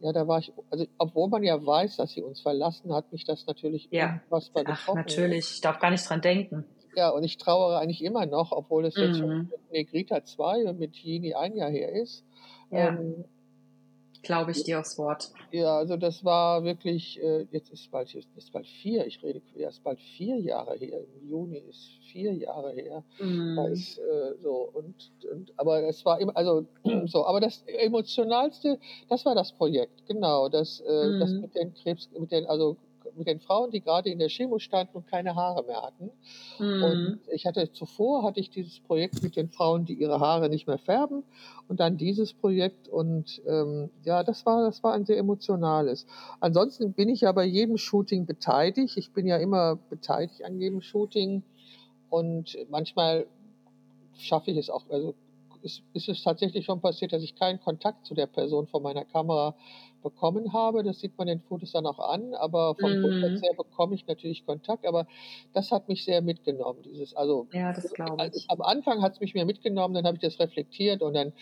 ja, 0.00 0.12
da 0.12 0.26
war 0.28 0.40
ich, 0.40 0.52
also 0.70 0.86
obwohl 0.98 1.28
man 1.28 1.42
ja 1.44 1.64
weiß, 1.64 1.96
dass 1.96 2.10
sie 2.12 2.22
uns 2.22 2.40
verlassen, 2.40 2.92
hat 2.92 3.12
mich 3.12 3.24
das 3.24 3.46
natürlich 3.46 3.88
ja. 3.90 4.20
unfassbar 4.24 4.64
Ach, 4.66 4.78
getroffen. 4.80 4.94
natürlich. 5.06 5.50
Ich 5.54 5.60
darf 5.60 5.78
gar 5.78 5.90
nicht 5.90 6.08
dran 6.08 6.20
denken. 6.20 6.64
Ja, 6.96 7.10
und 7.10 7.24
ich 7.24 7.38
trauere 7.38 7.78
eigentlich 7.78 8.02
immer 8.04 8.26
noch, 8.26 8.52
obwohl 8.52 8.84
es 8.84 8.96
jetzt 9.00 9.18
schon 9.18 9.30
Mhm. 9.30 9.50
mit 9.50 9.72
Negrita 9.72 10.24
2 10.24 10.64
und 10.68 10.78
mit 10.78 10.94
Jini 10.96 11.34
ein 11.34 11.56
Jahr 11.56 11.70
her 11.70 11.90
ist. 11.92 12.24
Ja, 12.70 12.88
Ähm, 12.88 13.24
glaube 14.24 14.50
ich 14.50 14.64
dir 14.64 14.80
aufs 14.80 14.98
Wort. 14.98 15.30
Ja, 15.52 15.76
also 15.78 15.96
das 15.96 16.24
war 16.24 16.64
wirklich, 16.64 17.22
äh, 17.22 17.46
jetzt 17.52 17.70
ist 17.70 17.90
bald, 17.90 18.12
jetzt 18.12 18.36
ist 18.36 18.52
bald 18.52 18.66
vier, 18.66 19.06
ich 19.06 19.22
rede, 19.22 19.40
ist 19.54 19.84
bald 19.84 20.00
vier 20.00 20.38
Jahre 20.40 20.76
her, 20.76 21.00
im 21.00 21.28
Juni 21.28 21.58
ist 21.58 21.90
vier 22.10 22.32
Jahre 22.32 22.72
her. 22.72 23.04
Mhm. 23.20 23.58
ist 23.72 23.98
äh, 23.98 24.34
so 24.42 24.70
und, 24.72 25.12
und 25.30 25.52
aber 25.56 25.82
es 25.84 26.04
war 26.04 26.20
immer, 26.20 26.36
also 26.36 26.66
so, 27.06 27.24
aber 27.24 27.40
das 27.40 27.62
emotionalste, 27.66 28.78
das 29.08 29.24
war 29.24 29.34
das 29.36 29.52
Projekt, 29.52 30.06
genau, 30.06 30.48
das, 30.48 30.80
äh, 30.80 31.12
das 31.20 31.30
Mhm. 31.30 31.40
mit 31.42 31.54
den 31.54 31.74
Krebs, 31.74 32.08
mit 32.18 32.32
den, 32.32 32.46
also 32.46 32.76
mit 33.16 33.26
den 33.26 33.40
Frauen, 33.40 33.70
die 33.70 33.80
gerade 33.80 34.10
in 34.10 34.18
der 34.18 34.28
Chemo 34.28 34.58
standen 34.58 34.96
und 34.96 35.06
keine 35.06 35.34
Haare 35.34 35.64
mehr 35.64 35.82
hatten. 35.82 36.10
Mhm. 36.58 36.82
Und 36.84 37.20
ich 37.32 37.46
hatte 37.46 37.72
zuvor 37.72 38.22
hatte 38.22 38.40
ich 38.40 38.50
dieses 38.50 38.80
Projekt 38.80 39.22
mit 39.22 39.36
den 39.36 39.48
Frauen, 39.50 39.84
die 39.84 39.94
ihre 39.94 40.20
Haare 40.20 40.48
nicht 40.48 40.66
mehr 40.66 40.78
färben, 40.78 41.22
und 41.68 41.80
dann 41.80 41.96
dieses 41.96 42.32
Projekt. 42.32 42.88
Und 42.88 43.42
ähm, 43.46 43.90
ja, 44.04 44.22
das 44.22 44.44
war 44.46 44.62
das 44.62 44.82
war 44.82 44.94
ein 44.94 45.04
sehr 45.04 45.18
emotionales. 45.18 46.06
Ansonsten 46.40 46.92
bin 46.92 47.08
ich 47.08 47.22
ja 47.22 47.32
bei 47.32 47.44
jedem 47.44 47.76
Shooting 47.76 48.26
beteiligt. 48.26 48.96
Ich 48.96 49.12
bin 49.12 49.26
ja 49.26 49.36
immer 49.36 49.76
beteiligt 49.76 50.44
an 50.44 50.58
jedem 50.58 50.80
Shooting 50.80 51.42
und 52.10 52.56
manchmal 52.70 53.26
schaffe 54.16 54.50
ich 54.50 54.56
es 54.56 54.70
auch, 54.70 54.84
also 54.90 55.14
ist, 55.64 55.82
ist 55.94 56.08
es 56.08 56.22
tatsächlich 56.22 56.64
schon 56.66 56.80
passiert, 56.80 57.12
dass 57.12 57.22
ich 57.22 57.34
keinen 57.36 57.60
Kontakt 57.60 58.06
zu 58.06 58.14
der 58.14 58.26
Person 58.28 58.66
von 58.68 58.82
meiner 58.82 59.04
Kamera 59.04 59.56
bekommen 60.02 60.52
habe. 60.52 60.82
Das 60.84 61.00
sieht 61.00 61.16
man 61.18 61.26
den 61.26 61.40
Fotos 61.40 61.72
dann 61.72 61.86
auch 61.86 61.98
an, 61.98 62.34
aber 62.34 62.74
vom 62.76 62.96
Mhm. 62.96 63.00
Grundsatz 63.00 63.42
her 63.42 63.54
bekomme 63.56 63.94
ich 63.94 64.06
natürlich 64.06 64.44
Kontakt. 64.46 64.86
Aber 64.86 65.06
das 65.52 65.72
hat 65.72 65.88
mich 65.88 66.04
sehr 66.04 66.22
mitgenommen. 66.22 66.82
Dieses, 66.82 67.14
also 67.14 67.48
Ja, 67.50 67.72
das 67.72 67.92
glaube 67.94 68.26
also 68.26 68.30
ich. 68.30 68.48
am 68.48 68.60
Anfang 68.62 69.02
hat 69.02 69.14
es 69.14 69.20
mich 69.20 69.34
mehr 69.34 69.44
mitgenommen, 69.46 69.94
dann 69.94 70.06
habe 70.06 70.16
ich 70.16 70.22
das 70.22 70.38
reflektiert 70.38 71.02
und 71.02 71.14
dann 71.14 71.32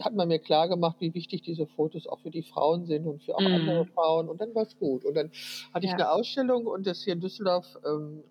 hat 0.00 0.14
man 0.14 0.28
mir 0.28 0.38
klar 0.38 0.68
gemacht, 0.68 0.96
wie 1.00 1.14
wichtig 1.14 1.42
diese 1.42 1.66
Fotos 1.66 2.06
auch 2.06 2.20
für 2.20 2.30
die 2.30 2.42
Frauen 2.42 2.86
sind 2.86 3.06
und 3.06 3.22
für 3.22 3.36
auch 3.36 3.46
andere 3.52 3.84
Mhm. 3.84 3.94
Frauen. 3.94 4.28
Und 4.28 4.40
dann 4.40 4.54
war 4.54 4.62
es 4.62 4.76
gut. 4.78 5.04
Und 5.04 5.14
dann 5.14 5.30
hatte 5.72 5.86
ich 5.86 5.92
Ja. 5.92 5.98
eine 5.98 6.10
Ausstellung 6.10 6.66
und 6.66 6.86
das 6.86 7.02
hier 7.04 7.12
in 7.14 7.20
Düsseldorf 7.20 7.78
ähm, 7.84 8.24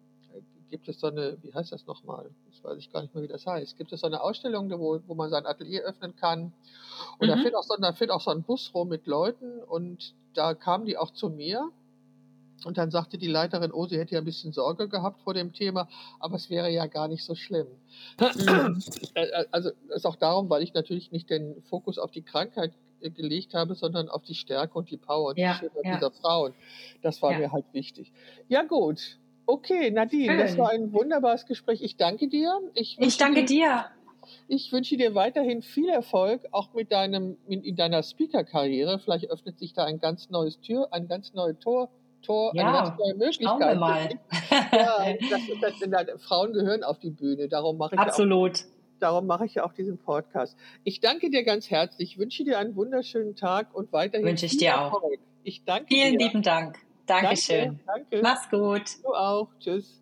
gibt 0.73 0.87
es 0.89 0.99
so 0.99 1.05
eine, 1.05 1.37
wie 1.43 1.53
heißt 1.53 1.71
das 1.71 1.85
nochmal? 1.85 2.31
Das 2.49 2.63
weiß 2.63 2.79
ich 2.79 2.91
gar 2.91 3.03
nicht 3.03 3.13
mehr, 3.13 3.23
wie 3.23 3.27
das 3.27 3.45
heißt. 3.45 3.77
Gibt 3.77 3.93
es 3.93 3.99
so 4.01 4.07
eine 4.07 4.21
Ausstellung, 4.23 4.71
wo, 4.79 4.99
wo 5.05 5.13
man 5.13 5.29
sein 5.29 5.45
Atelier 5.45 5.83
öffnen 5.83 6.15
kann. 6.15 6.51
Und 7.19 7.27
da 7.27 7.35
Mhm. 7.35 7.41
fährt, 7.43 7.53
auch 7.55 7.61
so, 7.61 7.75
da 7.79 7.93
fährt 7.93 8.09
auch 8.09 8.21
so 8.21 8.31
ein 8.31 8.41
Bus 8.41 8.71
rum 8.73 8.89
mit 8.89 9.05
Leuten 9.05 9.59
und 9.61 10.15
da 10.33 10.55
kamen 10.55 10.85
die 10.87 10.97
auch 10.97 11.11
zu 11.11 11.29
mir. 11.29 11.69
Und 12.65 12.79
dann 12.79 12.89
sagte 12.89 13.19
die 13.19 13.27
Leiterin, 13.27 13.71
oh, 13.71 13.85
sie 13.85 13.99
hätte 13.99 14.15
ja 14.15 14.21
ein 14.21 14.25
bisschen 14.25 14.51
Sorge 14.51 14.87
gehabt 14.89 15.21
vor 15.21 15.35
dem 15.35 15.53
Thema, 15.53 15.87
aber 16.19 16.37
es 16.37 16.49
wäre 16.49 16.71
ja 16.71 16.87
gar 16.87 17.07
nicht 17.07 17.23
so 17.23 17.35
schlimm. 17.35 17.67
Äh, 19.15 19.45
Also 19.51 19.69
das 19.89 19.97
ist 19.97 20.05
auch 20.07 20.15
darum, 20.15 20.49
weil 20.49 20.63
ich 20.63 20.73
natürlich 20.73 21.11
nicht 21.11 21.29
den 21.29 21.61
Fokus 21.69 21.99
auf 21.99 22.09
die 22.09 22.23
Krankheit 22.23 22.73
gelegt 23.01 23.53
habe, 23.53 23.75
sondern 23.75 24.09
auf 24.09 24.23
die 24.23 24.33
Stärke 24.33 24.75
und 24.79 24.89
die 24.89 24.97
Power 24.97 25.29
und 25.29 25.37
die 25.37 25.41
Ja, 25.43 25.53
Schönheit 25.53 25.85
ja. 25.85 25.93
dieser 25.95 26.09
Frauen. 26.09 26.55
Das 27.03 27.21
war 27.21 27.33
Ja. 27.33 27.37
mir 27.37 27.51
halt 27.51 27.65
wichtig. 27.73 28.11
Ja 28.47 28.63
gut. 28.63 29.19
Okay, 29.45 29.91
Nadine, 29.91 30.37
das 30.37 30.51
Schön. 30.51 30.59
war 30.59 30.69
ein 30.69 30.93
wunderbares 30.93 31.45
Gespräch. 31.45 31.81
Ich 31.81 31.97
danke 31.97 32.27
dir. 32.29 32.59
Ich 32.73 32.93
Ich 32.93 32.99
wünsche 32.99 33.17
danke 33.19 33.45
dir, 33.45 33.85
ich 34.47 34.71
wünsche 34.71 34.95
dir 34.95 35.15
weiterhin 35.15 35.61
viel 35.61 35.89
Erfolg, 35.89 36.41
auch 36.51 36.73
mit 36.73 36.91
deinem, 36.93 37.35
in, 37.47 37.61
in 37.61 37.75
deiner 37.75 38.03
Speaker-Karriere. 38.03 38.99
Vielleicht 38.99 39.29
öffnet 39.29 39.59
sich 39.59 39.73
da 39.73 39.83
ein 39.83 39.99
ganz 39.99 40.29
neues 40.29 40.59
Tür, 40.61 40.87
ein 40.91 41.07
ganz 41.09 41.33
neues 41.33 41.59
Tor, 41.59 41.89
Tor, 42.21 42.51
eine 42.53 42.63
ganz 42.71 42.89
Ja, 42.89 42.95
neue 42.95 43.33
schauen 43.33 43.59
wir 43.59 43.75
Möglichkeit 43.75 43.77
mal. 43.79 44.09
Ja, 44.71 45.13
das 45.29 45.41
das, 45.61 45.79
denn 45.79 45.91
da- 45.91 46.05
Frauen 46.19 46.53
gehören 46.53 46.83
auf 46.83 46.99
die 46.99 47.09
Bühne. 47.09 47.49
Darum 47.49 47.77
mache 47.77 47.95
ich 47.95 47.99
ja 47.99 48.03
auch 48.05 48.07
Absolut. 48.07 48.63
Darum 48.99 49.27
mache 49.27 49.45
ich 49.45 49.55
ja 49.55 49.65
auch 49.65 49.73
diesen 49.73 49.97
Podcast. 49.97 50.55
Ich 50.85 51.01
danke 51.01 51.29
dir 51.29 51.43
ganz 51.43 51.69
herzlich, 51.69 52.17
wünsche 52.17 52.45
dir 52.45 52.57
einen 52.59 52.77
wunderschönen 52.77 53.35
Tag 53.35 53.75
und 53.75 53.91
weiterhin 53.91 54.25
Wünsche 54.25 54.45
ich 54.45 54.55
dir 54.55 54.79
auch. 54.79 54.93
Erfolg. 54.93 55.19
Ich 55.43 55.65
danke 55.65 55.87
Vielen 55.93 56.17
dir. 56.17 56.27
lieben 56.27 56.41
Dank. 56.41 56.77
Dankeschön. 57.05 57.79
Danke, 57.85 58.05
danke. 58.09 58.21
Mach's 58.21 58.49
gut. 58.49 59.03
Du 59.03 59.13
auch. 59.13 59.49
Tschüss. 59.59 59.99